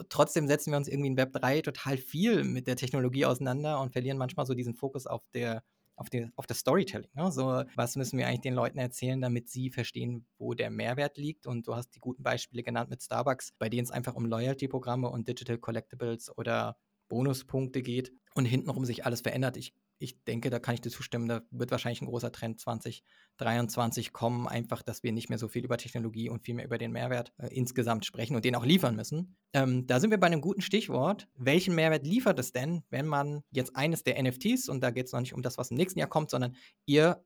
Trotzdem 0.09 0.47
setzen 0.47 0.71
wir 0.71 0.77
uns 0.77 0.89
irgendwie 0.89 1.07
in 1.07 1.17
Web 1.17 1.31
3 1.31 1.61
total 1.61 1.97
viel 1.97 2.43
mit 2.43 2.67
der 2.67 2.75
Technologie 2.75 3.25
auseinander 3.25 3.79
und 3.79 3.93
verlieren 3.93 4.17
manchmal 4.17 4.45
so 4.45 4.53
diesen 4.53 4.73
Fokus 4.73 5.07
auf 5.07 5.23
der 5.33 5.63
auf, 5.95 6.09
die, 6.09 6.29
auf 6.35 6.45
das 6.45 6.59
Storytelling. 6.59 7.09
Ne? 7.13 7.31
So, 7.31 7.63
was 7.75 7.95
müssen 7.95 8.17
wir 8.17 8.27
eigentlich 8.27 8.41
den 8.41 8.53
Leuten 8.53 8.77
erzählen, 8.77 9.21
damit 9.21 9.49
sie 9.49 9.69
verstehen, 9.69 10.25
wo 10.37 10.53
der 10.53 10.69
Mehrwert 10.69 11.17
liegt? 11.17 11.47
Und 11.47 11.67
du 11.67 11.75
hast 11.75 11.95
die 11.95 11.99
guten 11.99 12.23
Beispiele 12.23 12.63
genannt 12.63 12.89
mit 12.89 13.01
Starbucks, 13.01 13.53
bei 13.57 13.69
denen 13.69 13.83
es 13.83 13.91
einfach 13.91 14.15
um 14.15 14.25
Loyalty-Programme 14.25 15.09
und 15.09 15.27
Digital 15.27 15.57
Collectibles 15.57 16.35
oder 16.37 16.77
Bonuspunkte 17.07 17.81
geht 17.81 18.11
und 18.33 18.45
hintenrum 18.45 18.85
sich 18.85 19.05
alles 19.05 19.21
verändert. 19.21 19.57
Ich, 19.57 19.73
ich 19.97 20.23
denke, 20.25 20.49
da 20.49 20.59
kann 20.59 20.73
ich 20.73 20.81
dir 20.81 20.89
zustimmen, 20.89 21.27
da 21.27 21.41
wird 21.51 21.71
wahrscheinlich 21.71 22.01
ein 22.01 22.07
großer 22.07 22.31
Trend 22.31 22.59
2023 22.59 24.13
kommen, 24.13 24.47
einfach, 24.47 24.81
dass 24.81 25.03
wir 25.03 25.11
nicht 25.11 25.29
mehr 25.29 25.37
so 25.37 25.47
viel 25.47 25.63
über 25.63 25.77
Technologie 25.77 26.29
und 26.29 26.43
viel 26.43 26.55
mehr 26.55 26.65
über 26.65 26.77
den 26.77 26.91
Mehrwert 26.91 27.33
äh, 27.37 27.47
insgesamt 27.47 28.05
sprechen 28.05 28.35
und 28.35 28.45
den 28.45 28.55
auch 28.55 28.65
liefern 28.65 28.95
müssen. 28.95 29.37
Ähm, 29.53 29.87
da 29.87 29.99
sind 29.99 30.11
wir 30.11 30.19
bei 30.19 30.27
einem 30.27 30.41
guten 30.41 30.61
Stichwort. 30.61 31.27
Welchen 31.35 31.75
Mehrwert 31.75 32.05
liefert 32.05 32.39
es 32.39 32.51
denn, 32.51 32.83
wenn 32.89 33.07
man 33.07 33.41
jetzt 33.51 33.75
eines 33.75 34.03
der 34.03 34.21
NFTs, 34.21 34.69
und 34.69 34.81
da 34.81 34.91
geht 34.91 35.07
es 35.07 35.13
noch 35.13 35.21
nicht 35.21 35.33
um 35.33 35.41
das, 35.41 35.57
was 35.57 35.71
im 35.71 35.77
nächsten 35.77 35.99
Jahr 35.99 36.09
kommt, 36.09 36.29
sondern 36.29 36.55
ihr 36.85 37.23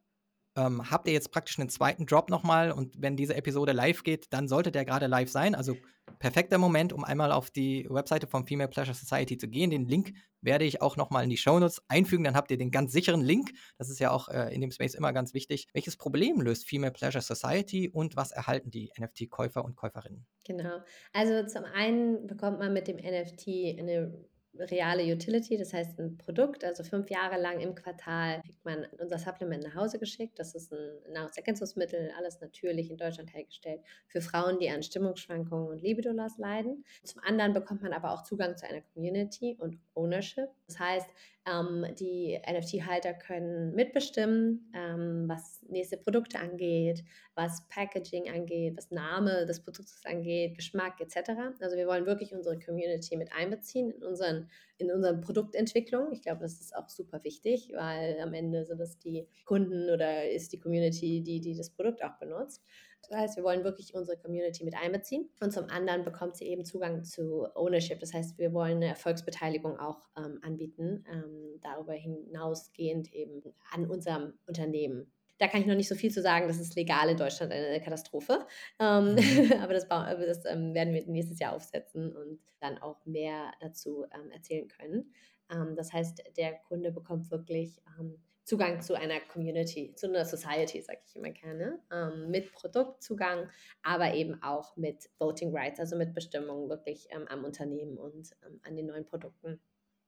ähm, 0.59 0.91
habt 0.91 1.07
ihr 1.07 1.13
jetzt 1.13 1.31
praktisch 1.31 1.57
einen 1.59 1.69
zweiten 1.69 2.05
Drop 2.05 2.29
nochmal 2.29 2.71
und 2.71 3.01
wenn 3.01 3.15
diese 3.15 3.35
Episode 3.35 3.71
live 3.71 4.03
geht, 4.03 4.33
dann 4.33 4.47
sollte 4.47 4.71
der 4.71 4.83
gerade 4.83 5.07
live 5.07 5.29
sein. 5.29 5.55
Also 5.55 5.75
perfekter 6.19 6.57
Moment, 6.57 6.91
um 6.91 7.03
einmal 7.03 7.31
auf 7.31 7.49
die 7.49 7.87
Webseite 7.89 8.27
vom 8.27 8.45
Female 8.45 8.69
Pleasure 8.69 8.95
Society 8.95 9.37
zu 9.37 9.47
gehen. 9.47 9.69
Den 9.69 9.87
Link 9.87 10.13
werde 10.41 10.65
ich 10.65 10.81
auch 10.81 10.97
nochmal 10.97 11.23
in 11.23 11.29
die 11.29 11.37
Shownotes 11.37 11.83
einfügen, 11.87 12.23
dann 12.23 12.35
habt 12.35 12.51
ihr 12.51 12.57
den 12.57 12.71
ganz 12.71 12.91
sicheren 12.91 13.21
Link. 13.21 13.51
Das 13.77 13.89
ist 13.89 13.99
ja 13.99 14.11
auch 14.11 14.27
äh, 14.29 14.53
in 14.53 14.61
dem 14.61 14.71
Space 14.71 14.95
immer 14.95 15.13
ganz 15.13 15.33
wichtig. 15.33 15.67
Welches 15.73 15.97
Problem 15.97 16.41
löst 16.41 16.67
Female 16.67 16.91
Pleasure 16.91 17.21
Society 17.21 17.89
und 17.89 18.15
was 18.15 18.31
erhalten 18.31 18.71
die 18.71 18.91
NFT-Käufer 18.99 19.63
und 19.63 19.75
Käuferinnen? 19.75 20.25
Genau. 20.45 20.79
Also 21.13 21.45
zum 21.45 21.63
einen 21.63 22.27
bekommt 22.27 22.59
man 22.59 22.73
mit 22.73 22.87
dem 22.87 22.97
NFT 22.97 23.79
eine 23.79 24.13
reale 24.59 25.03
Utility, 25.03 25.57
das 25.57 25.73
heißt 25.73 25.99
ein 25.99 26.17
Produkt. 26.17 26.63
Also 26.63 26.83
fünf 26.83 27.09
Jahre 27.09 27.39
lang 27.39 27.59
im 27.59 27.75
Quartal 27.75 28.41
kriegt 28.41 28.63
man 28.65 28.85
unser 28.99 29.17
Supplement 29.17 29.63
nach 29.63 29.75
Hause 29.75 29.99
geschickt. 29.99 30.39
Das 30.39 30.55
ist 30.55 30.71
ein 30.71 31.13
Nahrungsergänzungsmittel, 31.13 32.11
alles 32.17 32.41
natürlich 32.41 32.89
in 32.89 32.97
Deutschland 32.97 33.33
hergestellt, 33.33 33.81
für 34.07 34.21
Frauen, 34.21 34.59
die 34.59 34.69
an 34.69 34.83
Stimmungsschwankungen 34.83 35.69
und 35.69 35.81
Libidolas 35.81 36.37
leiden. 36.37 36.83
Zum 37.03 37.21
anderen 37.23 37.53
bekommt 37.53 37.81
man 37.81 37.93
aber 37.93 38.11
auch 38.11 38.23
Zugang 38.23 38.57
zu 38.57 38.67
einer 38.67 38.81
Community 38.93 39.55
und 39.59 39.77
Ownership. 39.93 40.49
Das 40.67 40.79
heißt, 40.79 41.09
ähm, 41.49 41.85
die 41.95 42.39
NFT-Halter 42.47 43.13
können 43.13 43.73
mitbestimmen, 43.73 44.71
ähm, 44.73 45.25
was 45.27 45.61
nächste 45.67 45.97
Produkte 45.97 46.39
angeht, 46.39 47.03
was 47.35 47.67
Packaging 47.69 48.29
angeht, 48.29 48.77
was 48.77 48.91
Name 48.91 49.45
des 49.45 49.61
Produktes 49.61 50.05
angeht, 50.05 50.55
Geschmack 50.55 51.01
etc. 51.01 51.31
Also 51.59 51.77
wir 51.77 51.87
wollen 51.87 52.05
wirklich 52.05 52.33
unsere 52.33 52.59
Community 52.59 53.17
mit 53.17 53.31
einbeziehen 53.33 53.91
in 53.91 54.03
unseren 54.03 54.49
in 54.79 54.91
unseren 54.91 55.21
Produktentwicklung. 55.21 56.11
Ich 56.11 56.21
glaube, 56.21 56.41
das 56.41 56.59
ist 56.59 56.75
auch 56.75 56.89
super 56.89 57.23
wichtig, 57.23 57.71
weil 57.75 58.19
am 58.19 58.33
Ende 58.33 58.65
sind 58.65 58.79
es 58.79 58.97
die 58.97 59.27
Kunden 59.45 59.89
oder 59.89 60.29
ist 60.29 60.53
die 60.53 60.59
Community, 60.59 61.21
die, 61.21 61.39
die 61.39 61.55
das 61.55 61.69
Produkt 61.69 62.03
auch 62.03 62.17
benutzt. 62.17 62.63
Das 63.07 63.17
heißt, 63.17 63.37
wir 63.37 63.43
wollen 63.43 63.63
wirklich 63.63 63.95
unsere 63.95 64.17
Community 64.17 64.63
mit 64.63 64.75
einbeziehen. 64.75 65.29
Und 65.39 65.51
zum 65.51 65.69
anderen 65.69 66.03
bekommt 66.03 66.35
sie 66.35 66.45
eben 66.45 66.65
Zugang 66.65 67.03
zu 67.03 67.47
Ownership. 67.55 67.99
Das 67.99 68.13
heißt, 68.13 68.37
wir 68.37 68.53
wollen 68.53 68.77
eine 68.77 68.87
Erfolgsbeteiligung 68.87 69.79
auch 69.79 70.09
ähm, 70.17 70.39
anbieten, 70.41 71.05
ähm, 71.11 71.59
darüber 71.61 71.93
hinausgehend 71.93 73.13
eben 73.13 73.41
an 73.71 73.89
unserem 73.89 74.33
Unternehmen. 74.47 75.11
Da 75.39 75.47
kann 75.47 75.61
ich 75.61 75.67
noch 75.67 75.75
nicht 75.75 75.89
so 75.89 75.95
viel 75.95 76.11
zu 76.11 76.21
sagen. 76.21 76.47
Das 76.47 76.59
ist 76.59 76.75
legal 76.75 77.09
in 77.09 77.17
Deutschland 77.17 77.51
eine 77.51 77.81
Katastrophe. 77.81 78.45
Ähm, 78.79 79.15
mhm. 79.15 79.53
aber 79.61 79.73
das, 79.73 79.87
das 79.87 80.45
ähm, 80.45 80.73
werden 80.73 80.93
wir 80.93 81.05
nächstes 81.07 81.39
Jahr 81.39 81.53
aufsetzen 81.53 82.15
und 82.15 82.39
dann 82.59 82.77
auch 82.77 83.05
mehr 83.05 83.51
dazu 83.59 84.05
ähm, 84.13 84.31
erzählen 84.31 84.67
können. 84.67 85.11
Ähm, 85.51 85.75
das 85.75 85.91
heißt, 85.91 86.23
der 86.37 86.53
Kunde 86.67 86.91
bekommt 86.91 87.31
wirklich 87.31 87.81
ähm, 87.99 88.19
Zugang 88.49 88.81
zu 88.81 88.95
einer 88.95 89.19
Community, 89.19 89.93
zu 89.93 90.07
einer 90.07 90.25
Society, 90.25 90.81
sage 90.81 91.01
ich 91.05 91.15
immer 91.15 91.29
gerne, 91.29 91.79
ähm, 91.91 92.31
mit 92.31 92.51
Produktzugang, 92.51 93.47
aber 93.83 94.15
eben 94.15 94.41
auch 94.41 94.75
mit 94.75 95.07
Voting 95.19 95.55
Rights, 95.55 95.79
also 95.79 95.95
mit 95.95 96.15
Bestimmung 96.15 96.67
wirklich 96.67 97.07
ähm, 97.11 97.27
am 97.27 97.43
Unternehmen 97.45 97.99
und 97.99 98.31
ähm, 98.43 98.59
an 98.63 98.75
den 98.75 98.87
neuen 98.87 99.05
Produkten. 99.05 99.59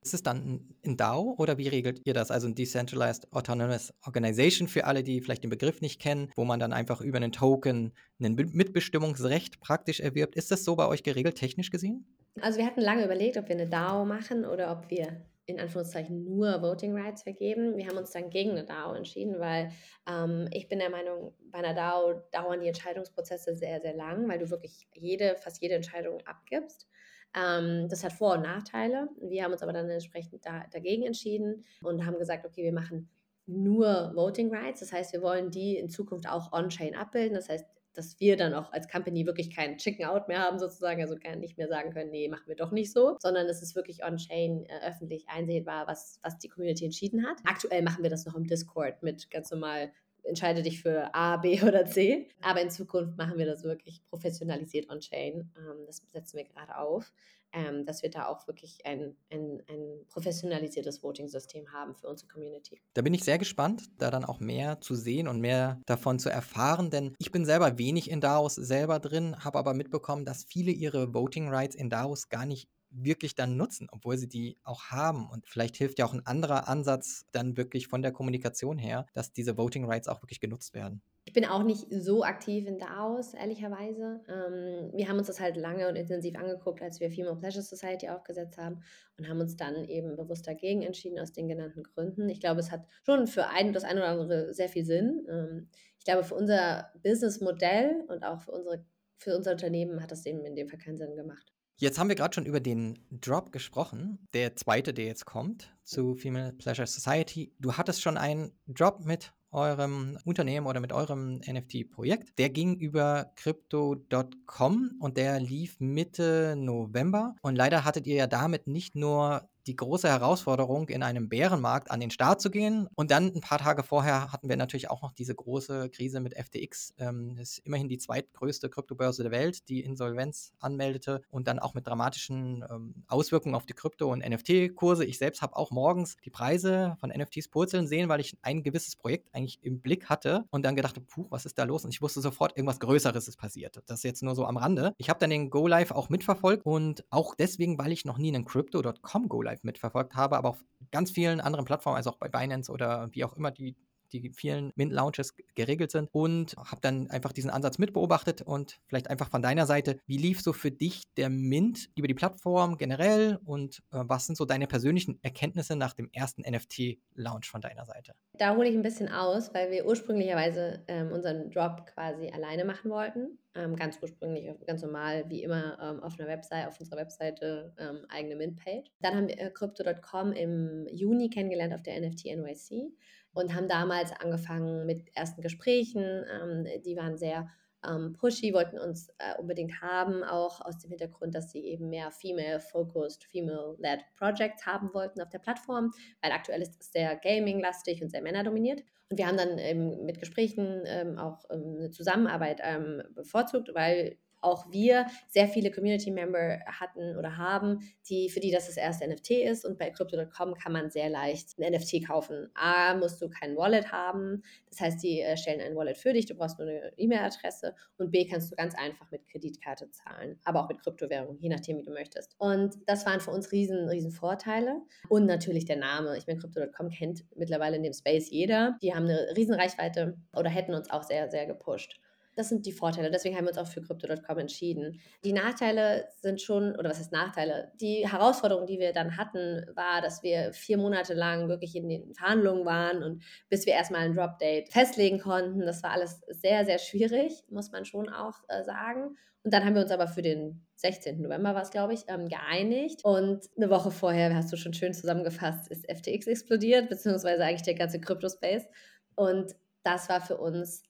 Ist 0.03 0.15
es 0.15 0.23
dann 0.23 0.67
ein 0.83 0.97
DAO 0.97 1.35
oder 1.37 1.59
wie 1.59 1.67
regelt 1.67 2.01
ihr 2.05 2.13
das? 2.13 2.31
Also 2.31 2.47
ein 2.47 2.55
Decentralized 2.55 3.31
Autonomous 3.31 3.93
Organization 4.03 4.67
für 4.67 4.85
alle, 4.85 5.03
die 5.03 5.21
vielleicht 5.21 5.43
den 5.43 5.51
Begriff 5.51 5.81
nicht 5.81 6.01
kennen, 6.01 6.31
wo 6.35 6.43
man 6.43 6.59
dann 6.59 6.73
einfach 6.73 7.01
über 7.01 7.17
einen 7.17 7.31
Token 7.31 7.93
ein 8.19 8.33
Mitbestimmungsrecht 8.33 9.59
praktisch 9.59 9.99
erwirbt. 9.99 10.35
Ist 10.35 10.49
das 10.49 10.63
so 10.63 10.75
bei 10.75 10.87
euch 10.87 11.03
geregelt, 11.03 11.35
technisch 11.35 11.69
gesehen? 11.69 12.05
Also 12.41 12.57
wir 12.57 12.65
hatten 12.65 12.81
lange 12.81 13.05
überlegt, 13.05 13.37
ob 13.37 13.47
wir 13.47 13.55
eine 13.55 13.67
DAO 13.67 14.05
machen 14.05 14.45
oder 14.45 14.71
ob 14.71 14.89
wir 14.89 15.25
in 15.45 15.59
Anführungszeichen 15.59 16.23
nur 16.23 16.61
Voting 16.61 16.95
Rights 16.95 17.23
vergeben. 17.23 17.77
Wir 17.77 17.87
haben 17.87 17.97
uns 17.97 18.11
dann 18.11 18.29
gegen 18.29 18.51
eine 18.51 18.65
DAO 18.65 18.93
entschieden, 18.93 19.39
weil 19.39 19.71
ähm, 20.07 20.47
ich 20.51 20.67
bin 20.67 20.79
der 20.79 20.89
Meinung, 20.89 21.33
bei 21.51 21.59
einer 21.59 21.73
DAO 21.73 22.23
dauern 22.31 22.61
die 22.61 22.67
Entscheidungsprozesse 22.67 23.55
sehr, 23.55 23.81
sehr 23.81 23.95
lang, 23.95 24.27
weil 24.27 24.39
du 24.39 24.49
wirklich 24.49 24.87
jede, 24.93 25.35
fast 25.35 25.61
jede 25.61 25.75
Entscheidung 25.75 26.25
abgibst. 26.25 26.87
Ähm, 27.35 27.87
das 27.89 28.03
hat 28.03 28.13
Vor- 28.13 28.35
und 28.35 28.41
Nachteile. 28.41 29.09
Wir 29.21 29.43
haben 29.43 29.51
uns 29.51 29.63
aber 29.63 29.73
dann 29.73 29.89
entsprechend 29.89 30.45
da, 30.45 30.65
dagegen 30.71 31.03
entschieden 31.03 31.63
und 31.81 32.05
haben 32.05 32.17
gesagt, 32.19 32.45
okay, 32.45 32.63
wir 32.63 32.73
machen 32.73 33.09
nur 33.45 34.11
Voting 34.15 34.53
Rights. 34.53 34.81
Das 34.81 34.91
heißt, 34.91 35.13
wir 35.13 35.21
wollen 35.21 35.51
die 35.51 35.77
in 35.77 35.89
Zukunft 35.89 36.27
auch 36.27 36.51
on-chain 36.53 36.95
abbilden. 36.95 37.35
Das 37.35 37.49
heißt, 37.49 37.65
dass 37.93 38.19
wir 38.19 38.37
dann 38.37 38.53
auch 38.53 38.71
als 38.71 38.87
Company 38.87 39.25
wirklich 39.25 39.53
keinen 39.53 39.77
Chicken 39.77 40.05
Out 40.05 40.27
mehr 40.27 40.39
haben, 40.39 40.59
sozusagen, 40.59 41.01
also 41.01 41.15
gar 41.17 41.35
nicht 41.35 41.57
mehr 41.57 41.67
sagen 41.67 41.91
können, 41.91 42.09
nee, 42.09 42.29
machen 42.29 42.47
wir 42.47 42.55
doch 42.55 42.71
nicht 42.71 42.91
so, 42.93 43.17
sondern 43.19 43.47
es 43.47 43.61
ist 43.61 43.75
wirklich 43.75 44.03
on-chain 44.03 44.65
äh, 44.65 44.87
öffentlich 44.87 45.27
einsehbar, 45.27 45.87
was, 45.87 46.19
was 46.23 46.37
die 46.37 46.47
Community 46.47 46.85
entschieden 46.85 47.25
hat. 47.25 47.37
Aktuell 47.43 47.81
machen 47.81 48.03
wir 48.03 48.09
das 48.09 48.25
noch 48.25 48.35
im 48.35 48.47
Discord 48.47 49.03
mit 49.03 49.29
ganz 49.29 49.51
normal 49.51 49.91
entscheide 50.23 50.61
dich 50.61 50.81
für 50.81 51.13
A, 51.13 51.37
B 51.37 51.61
oder 51.63 51.85
C. 51.85 52.29
Aber 52.41 52.61
in 52.61 52.69
Zukunft 52.69 53.17
machen 53.17 53.37
wir 53.37 53.45
das 53.45 53.63
wirklich 53.63 54.03
professionalisiert 54.05 54.89
on-chain. 54.89 55.51
Ähm, 55.57 55.85
das 55.85 56.01
setzen 56.11 56.37
wir 56.37 56.45
gerade 56.45 56.77
auf, 56.77 57.11
ähm, 57.53 57.85
dass 57.85 58.01
wir 58.01 58.09
da 58.09 58.27
auch 58.27 58.47
wirklich 58.47 58.85
ein, 58.85 59.15
ein, 59.29 59.61
ein 59.67 60.05
professionalisiertes 60.09 61.03
Voting-System 61.03 61.71
haben 61.73 61.95
für 61.95 62.07
unsere 62.07 62.29
Community. 62.29 62.81
Da 62.93 63.01
bin 63.01 63.13
ich 63.13 63.23
sehr 63.23 63.37
gespannt, 63.37 63.83
da 63.97 64.09
dann 64.09 64.25
auch 64.25 64.39
mehr 64.39 64.79
zu 64.81 64.95
sehen 64.95 65.27
und 65.27 65.41
mehr 65.41 65.81
davon 65.85 66.19
zu 66.19 66.29
erfahren, 66.29 66.89
denn 66.89 67.13
ich 67.19 67.31
bin 67.31 67.45
selber 67.45 67.77
wenig 67.77 68.09
in 68.09 68.21
DAOs 68.21 68.55
selber 68.55 68.99
drin, 68.99 69.35
habe 69.43 69.59
aber 69.59 69.73
mitbekommen, 69.73 70.25
dass 70.25 70.45
viele 70.45 70.71
ihre 70.71 71.13
Voting 71.13 71.49
Rights 71.49 71.75
in 71.75 71.89
DAOs 71.89 72.29
gar 72.29 72.45
nicht 72.45 72.69
wirklich 72.91 73.35
dann 73.35 73.57
nutzen, 73.57 73.87
obwohl 73.91 74.17
sie 74.17 74.27
die 74.27 74.57
auch 74.63 74.85
haben. 74.85 75.29
Und 75.29 75.47
vielleicht 75.47 75.77
hilft 75.77 75.99
ja 75.99 76.05
auch 76.05 76.13
ein 76.13 76.25
anderer 76.25 76.67
Ansatz 76.67 77.25
dann 77.31 77.57
wirklich 77.57 77.87
von 77.87 78.01
der 78.01 78.11
Kommunikation 78.11 78.77
her, 78.77 79.05
dass 79.13 79.33
diese 79.33 79.57
Voting 79.57 79.85
Rights 79.85 80.07
auch 80.07 80.21
wirklich 80.21 80.39
genutzt 80.39 80.73
werden. 80.73 81.01
Ich 81.23 81.33
bin 81.33 81.45
auch 81.45 81.63
nicht 81.63 81.85
so 81.89 82.23
aktiv 82.23 82.67
in 82.67 82.79
DAOs, 82.79 83.35
ehrlicherweise. 83.35 84.21
Ähm, 84.27 84.91
wir 84.93 85.07
haben 85.07 85.19
uns 85.19 85.27
das 85.27 85.39
halt 85.39 85.55
lange 85.55 85.87
und 85.87 85.95
intensiv 85.95 86.35
angeguckt, 86.35 86.81
als 86.81 86.99
wir 86.99 87.11
Female 87.11 87.35
Pleasure 87.35 87.63
Society 87.63 88.09
aufgesetzt 88.09 88.57
haben 88.57 88.81
und 89.17 89.29
haben 89.29 89.39
uns 89.39 89.55
dann 89.55 89.85
eben 89.85 90.15
bewusst 90.15 90.47
dagegen 90.47 90.81
entschieden, 90.81 91.19
aus 91.19 91.31
den 91.31 91.47
genannten 91.47 91.83
Gründen. 91.83 92.27
Ich 92.27 92.39
glaube, 92.39 92.59
es 92.59 92.71
hat 92.71 92.87
schon 93.05 93.27
für 93.27 93.47
ein, 93.47 93.71
das 93.71 93.83
eine 93.83 94.01
oder 94.01 94.09
andere 94.09 94.53
sehr 94.53 94.67
viel 94.67 94.83
Sinn. 94.83 95.25
Ähm, 95.29 95.69
ich 95.99 96.05
glaube, 96.05 96.23
für 96.23 96.33
unser 96.33 96.91
Businessmodell 97.03 98.03
und 98.07 98.23
auch 98.23 98.41
für, 98.41 98.51
unsere, 98.51 98.83
für 99.17 99.37
unser 99.37 99.51
Unternehmen 99.51 100.01
hat 100.01 100.11
das 100.11 100.25
eben 100.25 100.43
in 100.43 100.55
dem 100.55 100.67
Fall 100.67 100.79
keinen 100.79 100.97
Sinn 100.97 101.15
gemacht. 101.15 101.53
Jetzt 101.81 101.97
haben 101.97 102.09
wir 102.09 102.15
gerade 102.15 102.35
schon 102.35 102.45
über 102.45 102.59
den 102.59 102.99
Drop 103.09 103.51
gesprochen, 103.51 104.19
der 104.33 104.55
zweite, 104.55 104.93
der 104.93 105.05
jetzt 105.05 105.25
kommt 105.25 105.75
zu 105.83 106.13
Female 106.13 106.53
Pleasure 106.53 106.85
Society. 106.85 107.55
Du 107.57 107.73
hattest 107.73 108.03
schon 108.03 108.19
einen 108.19 108.51
Drop 108.67 109.03
mit 109.03 109.33
eurem 109.49 110.19
Unternehmen 110.23 110.67
oder 110.67 110.79
mit 110.79 110.93
eurem 110.93 111.39
NFT-Projekt. 111.39 112.37
Der 112.37 112.51
ging 112.51 112.75
über 112.75 113.31
crypto.com 113.35 114.91
und 114.99 115.17
der 115.17 115.39
lief 115.39 115.79
Mitte 115.79 116.55
November. 116.55 117.33
Und 117.41 117.55
leider 117.55 117.83
hattet 117.83 118.05
ihr 118.05 118.15
ja 118.15 118.27
damit 118.27 118.67
nicht 118.67 118.95
nur 118.95 119.49
die 119.67 119.75
große 119.75 120.07
Herausforderung, 120.07 120.89
in 120.89 121.03
einem 121.03 121.29
Bärenmarkt 121.29 121.91
an 121.91 121.99
den 121.99 122.11
Start 122.11 122.41
zu 122.41 122.49
gehen. 122.51 122.87
Und 122.95 123.11
dann 123.11 123.27
ein 123.27 123.41
paar 123.41 123.59
Tage 123.59 123.83
vorher 123.83 124.31
hatten 124.31 124.49
wir 124.49 124.57
natürlich 124.57 124.89
auch 124.89 125.01
noch 125.01 125.11
diese 125.11 125.35
große 125.35 125.89
Krise 125.89 126.19
mit 126.19 126.35
FTX. 126.35 126.93
Ähm, 126.97 127.35
das 127.37 127.51
ist 127.51 127.57
immerhin 127.59 127.89
die 127.89 127.97
zweitgrößte 127.97 128.69
Kryptobörse 128.69 129.23
der 129.23 129.31
Welt, 129.31 129.69
die 129.69 129.81
Insolvenz 129.81 130.53
anmeldete 130.59 131.21
und 131.29 131.47
dann 131.47 131.59
auch 131.59 131.73
mit 131.73 131.87
dramatischen 131.87 132.63
ähm, 132.69 133.03
Auswirkungen 133.07 133.55
auf 133.55 133.65
die 133.65 133.73
Krypto- 133.73 134.11
und 134.11 134.27
NFT-Kurse. 134.27 135.05
Ich 135.05 135.17
selbst 135.17 135.41
habe 135.41 135.55
auch 135.55 135.71
morgens 135.71 136.17
die 136.23 136.29
Preise 136.29 136.95
von 136.99 137.09
NFTs 137.09 137.47
purzeln 137.49 137.87
sehen, 137.87 138.09
weil 138.09 138.19
ich 138.19 138.37
ein 138.41 138.63
gewisses 138.63 138.95
Projekt 138.95 139.33
eigentlich 139.33 139.59
im 139.63 139.81
Blick 139.81 140.09
hatte 140.09 140.45
und 140.49 140.63
dann 140.63 140.75
gedacht, 140.75 140.99
puh, 141.07 141.27
was 141.29 141.45
ist 141.45 141.57
da 141.57 141.63
los? 141.63 141.85
Und 141.85 141.91
ich 141.91 142.01
wusste 142.01 142.21
sofort, 142.21 142.57
irgendwas 142.57 142.79
Größeres 142.79 143.27
ist 143.27 143.37
passiert. 143.37 143.81
Das 143.85 143.99
ist 143.99 144.03
jetzt 144.03 144.23
nur 144.23 144.35
so 144.35 144.45
am 144.45 144.57
Rande. 144.57 144.93
Ich 144.97 145.09
habe 145.09 145.19
dann 145.19 145.29
den 145.29 145.49
Go 145.49 145.67
Live 145.67 145.91
auch 145.91 146.09
mitverfolgt 146.09 146.65
und 146.65 147.05
auch 147.09 147.35
deswegen, 147.35 147.77
weil 147.77 147.91
ich 147.91 148.05
noch 148.05 148.17
nie 148.17 148.33
einen 148.33 148.45
Crypto.com 148.45 149.29
Go 149.29 149.41
Live 149.41 149.50
live 149.51 149.63
mitverfolgt 149.63 150.15
habe, 150.15 150.37
aber 150.37 150.49
auf 150.49 150.63
ganz 150.91 151.11
vielen 151.11 151.41
anderen 151.41 151.65
Plattformen, 151.65 151.97
also 151.97 152.11
auch 152.11 152.17
bei 152.17 152.29
Binance 152.29 152.71
oder 152.71 153.09
wie 153.13 153.23
auch 153.23 153.33
immer 153.33 153.51
die 153.51 153.75
die 154.11 154.31
vielen 154.35 154.71
Mint-Launches 154.75 155.35
geregelt 155.55 155.91
sind 155.91 156.09
und 156.11 156.55
habe 156.57 156.81
dann 156.81 157.09
einfach 157.09 157.31
diesen 157.31 157.49
Ansatz 157.49 157.77
mitbeobachtet 157.77 158.41
und 158.41 158.79
vielleicht 158.87 159.09
einfach 159.09 159.29
von 159.29 159.41
deiner 159.41 159.65
Seite, 159.65 159.99
wie 160.05 160.17
lief 160.17 160.41
so 160.41 160.53
für 160.53 160.71
dich 160.71 161.03
der 161.17 161.29
Mint 161.29 161.89
über 161.95 162.07
die 162.07 162.13
Plattform 162.13 162.77
generell 162.77 163.39
und 163.43 163.79
äh, 163.91 164.03
was 164.03 164.25
sind 164.25 164.35
so 164.35 164.45
deine 164.45 164.67
persönlichen 164.67 165.19
Erkenntnisse 165.23 165.75
nach 165.75 165.93
dem 165.93 166.09
ersten 166.11 166.41
NFT-Launch 166.41 167.49
von 167.49 167.61
deiner 167.61 167.85
Seite? 167.85 168.13
Da 168.33 168.55
hole 168.55 168.69
ich 168.69 168.75
ein 168.75 168.81
bisschen 168.81 169.09
aus, 169.09 169.53
weil 169.53 169.71
wir 169.71 169.85
ursprünglicherweise 169.85 170.83
ähm, 170.87 171.11
unseren 171.11 171.49
Drop 171.51 171.85
quasi 171.87 172.29
alleine 172.29 172.65
machen 172.65 172.91
wollten 172.91 173.37
ähm, 173.55 173.75
ganz 173.75 173.99
ursprünglich, 174.01 174.49
ganz 174.65 174.81
normal, 174.81 175.25
wie 175.27 175.43
immer 175.43 175.77
ähm, 175.81 176.01
auf 176.03 176.17
einer 176.17 176.27
Website, 176.27 176.67
auf 176.67 176.79
unserer 176.79 176.99
Webseite 176.99 177.73
ähm, 177.77 178.05
eigene 178.09 178.35
Mint-Page. 178.35 178.89
Dann 179.01 179.15
haben 179.15 179.27
wir 179.27 179.39
äh, 179.39 179.51
Crypto.com 179.51 180.31
im 180.31 180.87
Juni 180.91 181.29
kennengelernt 181.29 181.73
auf 181.73 181.83
der 181.83 181.99
NFT 181.99 182.25
NYC 182.25 182.93
und 183.33 183.55
haben 183.55 183.67
damals 183.67 184.11
angefangen 184.11 184.85
mit 184.85 185.15
ersten 185.15 185.41
Gesprächen. 185.41 186.25
Ähm, 186.29 186.67
die 186.83 186.95
waren 186.95 187.17
sehr 187.17 187.49
ähm, 187.87 188.13
pushy, 188.13 188.53
wollten 188.53 188.77
uns 188.77 189.09
äh, 189.17 189.39
unbedingt 189.39 189.81
haben, 189.81 190.23
auch 190.23 190.61
aus 190.61 190.77
dem 190.79 190.89
Hintergrund, 190.89 191.33
dass 191.33 191.51
sie 191.51 191.65
eben 191.65 191.89
mehr 191.89 192.11
female-focused, 192.11 193.23
female-led 193.25 194.01
Projects 194.17 194.65
haben 194.65 194.93
wollten 194.93 195.21
auf 195.21 195.29
der 195.29 195.39
Plattform, 195.39 195.91
weil 196.21 196.31
aktuell 196.31 196.61
ist 196.61 196.79
es 196.79 196.91
sehr 196.91 197.15
gaming-lastig 197.15 198.01
und 198.03 198.09
sehr 198.09 198.21
männerdominiert. 198.21 198.83
Und 199.09 199.17
wir 199.17 199.27
haben 199.27 199.37
dann 199.37 199.57
ähm, 199.57 200.05
mit 200.05 200.19
Gesprächen 200.19 200.83
ähm, 200.85 201.17
auch 201.17 201.43
ähm, 201.49 201.75
eine 201.79 201.89
Zusammenarbeit 201.89 202.61
ähm, 202.63 203.03
bevorzugt, 203.13 203.73
weil 203.73 204.17
auch 204.41 204.71
wir 204.71 205.05
sehr 205.27 205.47
viele 205.47 205.71
Community-Member 205.71 206.59
hatten 206.65 207.17
oder 207.17 207.37
haben, 207.37 207.79
die, 208.09 208.29
für 208.29 208.39
die 208.39 208.51
das 208.51 208.67
das 208.67 208.77
erste 208.77 209.07
NFT 209.07 209.31
ist. 209.31 209.65
Und 209.65 209.77
bei 209.77 209.89
Crypto.com 209.89 210.55
kann 210.55 210.71
man 210.71 210.89
sehr 210.89 211.09
leicht 211.09 211.57
ein 211.57 211.71
NFT 211.71 212.07
kaufen. 212.07 212.49
A, 212.53 212.95
musst 212.95 213.21
du 213.21 213.29
kein 213.29 213.55
Wallet 213.55 213.91
haben. 213.91 214.43
Das 214.69 214.81
heißt, 214.81 215.03
die 215.03 215.21
äh, 215.21 215.37
stellen 215.37 215.61
ein 215.61 215.75
Wallet 215.75 215.97
für 215.97 216.13
dich. 216.13 216.25
Du 216.25 216.35
brauchst 216.35 216.59
nur 216.59 216.67
eine 216.67 216.91
E-Mail-Adresse. 216.97 217.75
Und 217.97 218.11
B, 218.11 218.25
kannst 218.25 218.51
du 218.51 218.55
ganz 218.55 218.75
einfach 218.75 219.09
mit 219.11 219.27
Kreditkarte 219.27 219.89
zahlen. 219.91 220.39
Aber 220.43 220.63
auch 220.63 220.69
mit 220.69 220.81
Kryptowährung, 220.81 221.37
je 221.39 221.49
nachdem, 221.49 221.77
wie 221.77 221.83
du 221.83 221.91
möchtest. 221.91 222.35
Und 222.37 222.75
das 222.87 223.05
waren 223.05 223.19
für 223.19 223.31
uns 223.31 223.51
riesen, 223.51 223.87
riesen 223.87 224.11
Vorteile. 224.11 224.81
Und 225.09 225.25
natürlich 225.25 225.65
der 225.65 225.77
Name. 225.77 226.17
Ich 226.17 226.27
meine, 226.27 226.39
Crypto.com 226.39 226.89
kennt 226.89 227.25
mittlerweile 227.35 227.77
in 227.77 227.83
dem 227.83 227.93
Space 227.93 228.29
jeder. 228.29 228.77
Die 228.81 228.93
haben 228.93 229.05
eine 229.05 229.33
riesen 229.35 229.55
Reichweite 229.55 230.17
oder 230.33 230.49
hätten 230.49 230.73
uns 230.73 230.89
auch 230.89 231.03
sehr, 231.03 231.29
sehr 231.29 231.45
gepusht. 231.45 231.99
Das 232.35 232.49
sind 232.49 232.65
die 232.65 232.71
Vorteile. 232.71 233.11
Deswegen 233.11 233.35
haben 233.35 233.45
wir 233.45 233.49
uns 233.49 233.57
auch 233.57 233.67
für 233.67 233.81
Crypto.com 233.81 234.37
entschieden. 234.37 235.01
Die 235.23 235.33
Nachteile 235.33 236.07
sind 236.21 236.41
schon, 236.41 236.75
oder 236.75 236.89
was 236.89 236.99
heißt 236.99 237.11
Nachteile? 237.11 237.71
Die 237.81 238.07
Herausforderung, 238.09 238.65
die 238.65 238.79
wir 238.79 238.93
dann 238.93 239.17
hatten, 239.17 239.65
war, 239.75 240.01
dass 240.01 240.23
wir 240.23 240.53
vier 240.53 240.77
Monate 240.77 241.13
lang 241.13 241.49
wirklich 241.49 241.75
in 241.75 241.89
den 241.89 242.13
Verhandlungen 242.13 242.65
waren 242.65 243.03
und 243.03 243.23
bis 243.49 243.65
wir 243.65 243.73
erstmal 243.73 244.01
ein 244.01 244.15
Drop-Date 244.15 244.69
festlegen 244.69 245.19
konnten. 245.19 245.61
Das 245.61 245.83
war 245.83 245.91
alles 245.91 246.21
sehr, 246.27 246.65
sehr 246.65 246.77
schwierig, 246.77 247.43
muss 247.49 247.71
man 247.71 247.85
schon 247.85 248.09
auch 248.09 248.39
äh, 248.47 248.63
sagen. 248.63 249.17
Und 249.43 249.53
dann 249.53 249.65
haben 249.65 249.73
wir 249.73 249.81
uns 249.81 249.91
aber 249.91 250.07
für 250.07 250.21
den 250.21 250.65
16. 250.75 251.21
November 251.21 251.55
war 251.55 251.63
es, 251.63 251.71
glaube 251.71 251.93
ich, 251.93 252.03
ähm, 252.07 252.27
geeinigt. 252.27 253.03
Und 253.03 253.49
eine 253.57 253.69
Woche 253.69 253.91
vorher, 253.91 254.35
hast 254.35 254.53
du 254.53 254.57
schon 254.57 254.73
schön 254.73 254.93
zusammengefasst, 254.93 255.67
ist 255.69 255.89
FTX 255.89 256.27
explodiert, 256.27 256.89
beziehungsweise 256.89 257.43
eigentlich 257.43 257.63
der 257.63 257.75
ganze 257.75 257.99
Crypto-Space. 257.99 258.67
Und 259.15 259.55
das 259.83 260.09
war 260.09 260.21
für 260.21 260.37
uns 260.37 260.83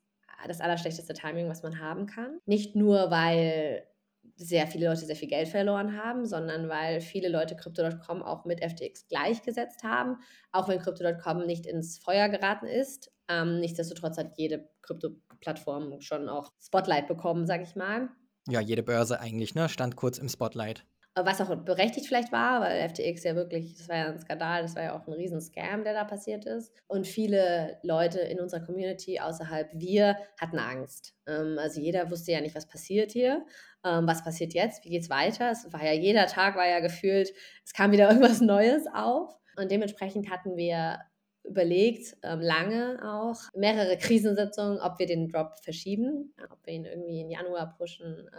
das 0.48 0.62
allerschlechteste 0.62 1.14
Timing, 1.14 1.50
was 1.50 1.64
man 1.64 1.80
haben 1.80 2.06
kann. 2.06 2.40
Nicht 2.46 2.76
nur, 2.76 3.12
weil 3.12 3.88
sehr 4.36 4.68
viele 4.68 4.88
Leute 4.88 5.06
sehr 5.06 5.16
viel 5.16 5.28
Geld 5.28 5.48
verloren 5.48 5.98
haben, 5.98 6.26
sondern 6.26 6.68
weil 6.70 7.02
viele 7.02 7.30
Leute 7.30 7.56
Crypto.com 7.56 8.24
auch 8.24 8.46
mit 8.46 8.64
FTX 8.64 9.08
gleichgesetzt 9.08 9.84
haben, 9.84 10.18
auch 10.52 10.68
wenn 10.68 10.80
Crypto.com 10.80 11.46
nicht 11.46 11.66
ins 11.66 12.00
Feuer 12.00 12.30
geraten 12.30 12.66
ist. 12.66 13.12
Ähm, 13.28 13.60
nichtsdestotrotz 13.60 14.18
hat 14.18 14.38
jede 14.38 14.70
Krypto-Plattform 14.82 16.02
schon 16.02 16.28
auch 16.28 16.52
Spotlight 16.62 17.08
bekommen, 17.08 17.46
sag 17.46 17.62
ich 17.62 17.76
mal. 17.76 18.10
Ja, 18.48 18.60
jede 18.60 18.84
Börse 18.84 19.20
eigentlich, 19.20 19.54
ne? 19.54 19.70
Stand 19.70 19.96
kurz 19.96 20.18
im 20.18 20.28
Spotlight 20.28 20.86
was 21.16 21.42
auch 21.42 21.54
berechtigt 21.56 22.08
vielleicht 22.08 22.32
war, 22.32 22.62
weil 22.62 22.88
FTX 22.88 23.24
ja 23.24 23.36
wirklich, 23.36 23.76
das 23.76 23.90
war 23.90 23.98
ja 23.98 24.06
ein 24.06 24.20
Skandal, 24.20 24.62
das 24.62 24.76
war 24.76 24.84
ja 24.84 24.96
auch 24.96 25.08
ein 25.08 25.14
riesen 25.14 25.42
Scam, 25.42 25.84
der 25.84 25.94
da 25.94 26.06
passiert 26.06 26.46
ist. 26.46 26.72
Und 26.88 27.06
viele 27.06 27.80
Leute 27.84 28.20
in 28.20 28.40
unserer 28.40 28.62
Community 28.62 29.20
außerhalb 29.20 29.70
wir 29.74 30.16
hatten 30.40 30.58
Angst. 30.58 31.14
Ähm, 31.28 31.58
also 31.60 31.82
jeder 31.82 32.10
wusste 32.10 32.32
ja 32.32 32.40
nicht, 32.40 32.56
was 32.56 32.68
passiert 32.68 33.12
hier, 33.12 33.46
ähm, 33.86 34.08
was 34.08 34.24
passiert 34.24 34.54
jetzt, 34.54 34.86
wie 34.86 34.90
geht 34.90 35.04
es 35.04 35.10
weiter. 35.10 35.52
Es 35.52 35.72
war 35.74 35.84
ja 35.84 35.94
jeder 35.94 36.28
Tag 36.28 36.56
war 36.56 36.68
ja 36.68 36.80
gefühlt, 36.80 37.34
es 37.66 37.74
kam 37.74 37.92
wieder 37.92 38.08
irgendwas 38.10 38.40
Neues 38.40 38.86
auf. 38.94 39.38
Und 39.58 39.70
dementsprechend 39.70 40.30
hatten 40.30 40.56
wir 40.56 41.00
überlegt, 41.44 42.16
ähm, 42.24 42.40
lange 42.40 43.00
auch, 43.04 43.38
mehrere 43.54 43.98
Krisensitzungen, 43.98 44.80
ob 44.80 45.00
wir 45.00 45.08
den 45.08 45.28
Drop 45.28 45.58
verschieben, 45.62 46.34
ob 46.52 46.66
wir 46.66 46.74
ihn 46.74 46.86
irgendwie 46.86 47.20
in 47.20 47.32
Januar 47.32 47.76
pushen. 47.78 48.30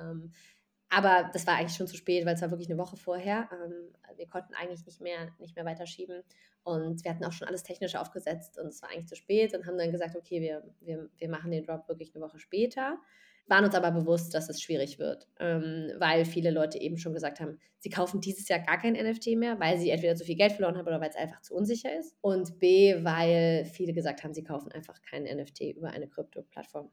Aber 0.94 1.30
das 1.32 1.46
war 1.46 1.56
eigentlich 1.56 1.74
schon 1.74 1.86
zu 1.86 1.96
spät, 1.96 2.26
weil 2.26 2.34
es 2.34 2.42
war 2.42 2.50
wirklich 2.50 2.68
eine 2.68 2.76
Woche 2.76 2.98
vorher. 2.98 3.48
Ähm, 3.50 3.94
wir 4.18 4.28
konnten 4.28 4.52
eigentlich 4.52 4.84
nicht 4.84 5.00
mehr, 5.00 5.32
nicht 5.38 5.56
mehr 5.56 5.64
weiterschieben. 5.64 6.22
Und 6.64 7.02
wir 7.02 7.10
hatten 7.10 7.24
auch 7.24 7.32
schon 7.32 7.48
alles 7.48 7.62
technisch 7.62 7.96
aufgesetzt 7.96 8.58
und 8.58 8.66
es 8.66 8.82
war 8.82 8.90
eigentlich 8.90 9.08
zu 9.08 9.16
spät 9.16 9.54
und 9.54 9.66
haben 9.66 9.78
dann 9.78 9.90
gesagt, 9.90 10.14
okay, 10.14 10.42
wir, 10.42 10.62
wir, 10.80 11.08
wir 11.16 11.28
machen 11.30 11.50
den 11.50 11.64
Drop 11.64 11.88
wirklich 11.88 12.14
eine 12.14 12.22
Woche 12.22 12.38
später. 12.38 12.98
Waren 13.46 13.64
uns 13.64 13.74
aber 13.74 13.90
bewusst, 13.90 14.34
dass 14.34 14.50
es 14.50 14.60
schwierig 14.60 14.98
wird, 14.98 15.26
ähm, 15.40 15.92
weil 15.98 16.26
viele 16.26 16.50
Leute 16.50 16.78
eben 16.78 16.98
schon 16.98 17.14
gesagt 17.14 17.40
haben, 17.40 17.58
sie 17.78 17.88
kaufen 17.90 18.20
dieses 18.20 18.46
Jahr 18.48 18.60
gar 18.60 18.78
kein 18.78 18.92
NFT 18.92 19.28
mehr, 19.38 19.58
weil 19.58 19.78
sie 19.78 19.90
entweder 19.90 20.14
zu 20.14 20.24
viel 20.24 20.36
Geld 20.36 20.52
verloren 20.52 20.76
haben 20.76 20.86
oder 20.86 21.00
weil 21.00 21.08
es 21.08 21.16
einfach 21.16 21.40
zu 21.40 21.54
unsicher 21.54 21.98
ist. 21.98 22.14
Und 22.20 22.60
B, 22.60 23.02
weil 23.02 23.64
viele 23.64 23.94
gesagt 23.94 24.22
haben, 24.22 24.34
sie 24.34 24.44
kaufen 24.44 24.70
einfach 24.70 25.00
kein 25.00 25.24
NFT 25.24 25.62
über 25.74 25.88
eine 25.88 26.06
Krypto-Plattform 26.06 26.92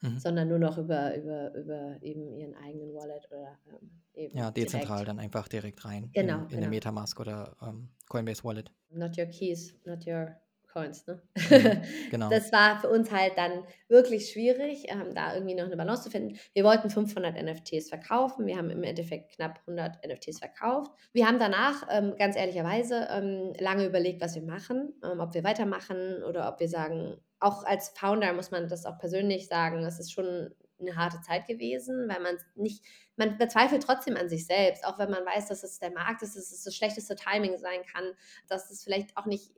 mhm. 0.00 0.18
sondern 0.18 0.48
nur 0.48 0.58
noch 0.58 0.78
über, 0.78 1.16
über, 1.16 1.54
über 1.54 1.96
eben 2.02 2.32
ihren 2.32 2.54
eigenen 2.54 2.94
Wallet 2.94 3.26
oder 3.30 3.58
ähm, 3.68 3.90
eben. 4.14 4.36
Ja, 4.36 4.50
dezentral 4.50 4.98
direkt. 4.98 5.08
dann 5.08 5.18
einfach 5.18 5.48
direkt 5.48 5.84
rein. 5.84 6.10
Genau. 6.12 6.34
In, 6.34 6.40
in 6.42 6.48
genau. 6.48 6.62
eine 6.62 6.68
Metamask 6.68 7.18
oder 7.20 7.56
ähm, 7.62 7.88
Coinbase 8.08 8.44
Wallet. 8.44 8.70
Not 8.90 9.18
your 9.18 9.26
keys, 9.26 9.74
not 9.84 10.06
your 10.06 10.36
Coins, 10.72 11.06
ne? 11.06 11.20
Mhm, 11.36 11.82
genau. 12.10 12.30
Das 12.30 12.52
war 12.52 12.80
für 12.80 12.88
uns 12.88 13.10
halt 13.10 13.36
dann 13.36 13.64
wirklich 13.88 14.30
schwierig, 14.30 14.84
ähm, 14.88 15.14
da 15.14 15.34
irgendwie 15.34 15.54
noch 15.54 15.64
eine 15.64 15.76
Balance 15.76 16.04
zu 16.04 16.10
finden. 16.10 16.38
Wir 16.52 16.64
wollten 16.64 16.90
500 16.90 17.42
NFTs 17.42 17.88
verkaufen. 17.88 18.46
Wir 18.46 18.56
haben 18.56 18.70
im 18.70 18.84
Endeffekt 18.84 19.34
knapp 19.34 19.60
100 19.66 20.06
NFTs 20.06 20.38
verkauft. 20.38 20.92
Wir 21.12 21.26
haben 21.26 21.38
danach 21.38 21.86
ähm, 21.90 22.14
ganz 22.18 22.36
ehrlicherweise 22.36 23.08
ähm, 23.10 23.52
lange 23.58 23.84
überlegt, 23.84 24.20
was 24.20 24.34
wir 24.34 24.42
machen, 24.42 24.94
ähm, 25.02 25.20
ob 25.20 25.34
wir 25.34 25.44
weitermachen 25.44 26.22
oder 26.22 26.48
ob 26.48 26.60
wir 26.60 26.68
sagen, 26.68 27.16
auch 27.40 27.64
als 27.64 27.88
Founder 27.90 28.32
muss 28.32 28.50
man 28.50 28.68
das 28.68 28.86
auch 28.86 28.98
persönlich 28.98 29.48
sagen, 29.48 29.84
es 29.84 29.98
ist 29.98 30.12
schon 30.12 30.54
eine 30.80 30.96
harte 30.96 31.20
Zeit 31.20 31.46
gewesen, 31.46 32.08
weil 32.08 32.20
man 32.20 32.38
nicht, 32.54 32.82
man 33.16 33.36
bezweifelt 33.38 33.82
trotzdem 33.82 34.16
an 34.16 34.28
sich 34.28 34.46
selbst, 34.46 34.84
auch 34.84 34.98
wenn 34.98 35.10
man 35.10 35.24
weiß, 35.26 35.48
dass 35.48 35.62
es 35.62 35.78
der 35.78 35.90
Markt 35.90 36.22
ist, 36.22 36.36
dass 36.36 36.50
es 36.50 36.64
das 36.64 36.74
schlechteste 36.74 37.16
Timing 37.16 37.58
sein 37.58 37.80
kann, 37.92 38.04
dass 38.48 38.70
es 38.70 38.82
vielleicht 38.82 39.16
auch 39.16 39.26
nicht 39.26 39.50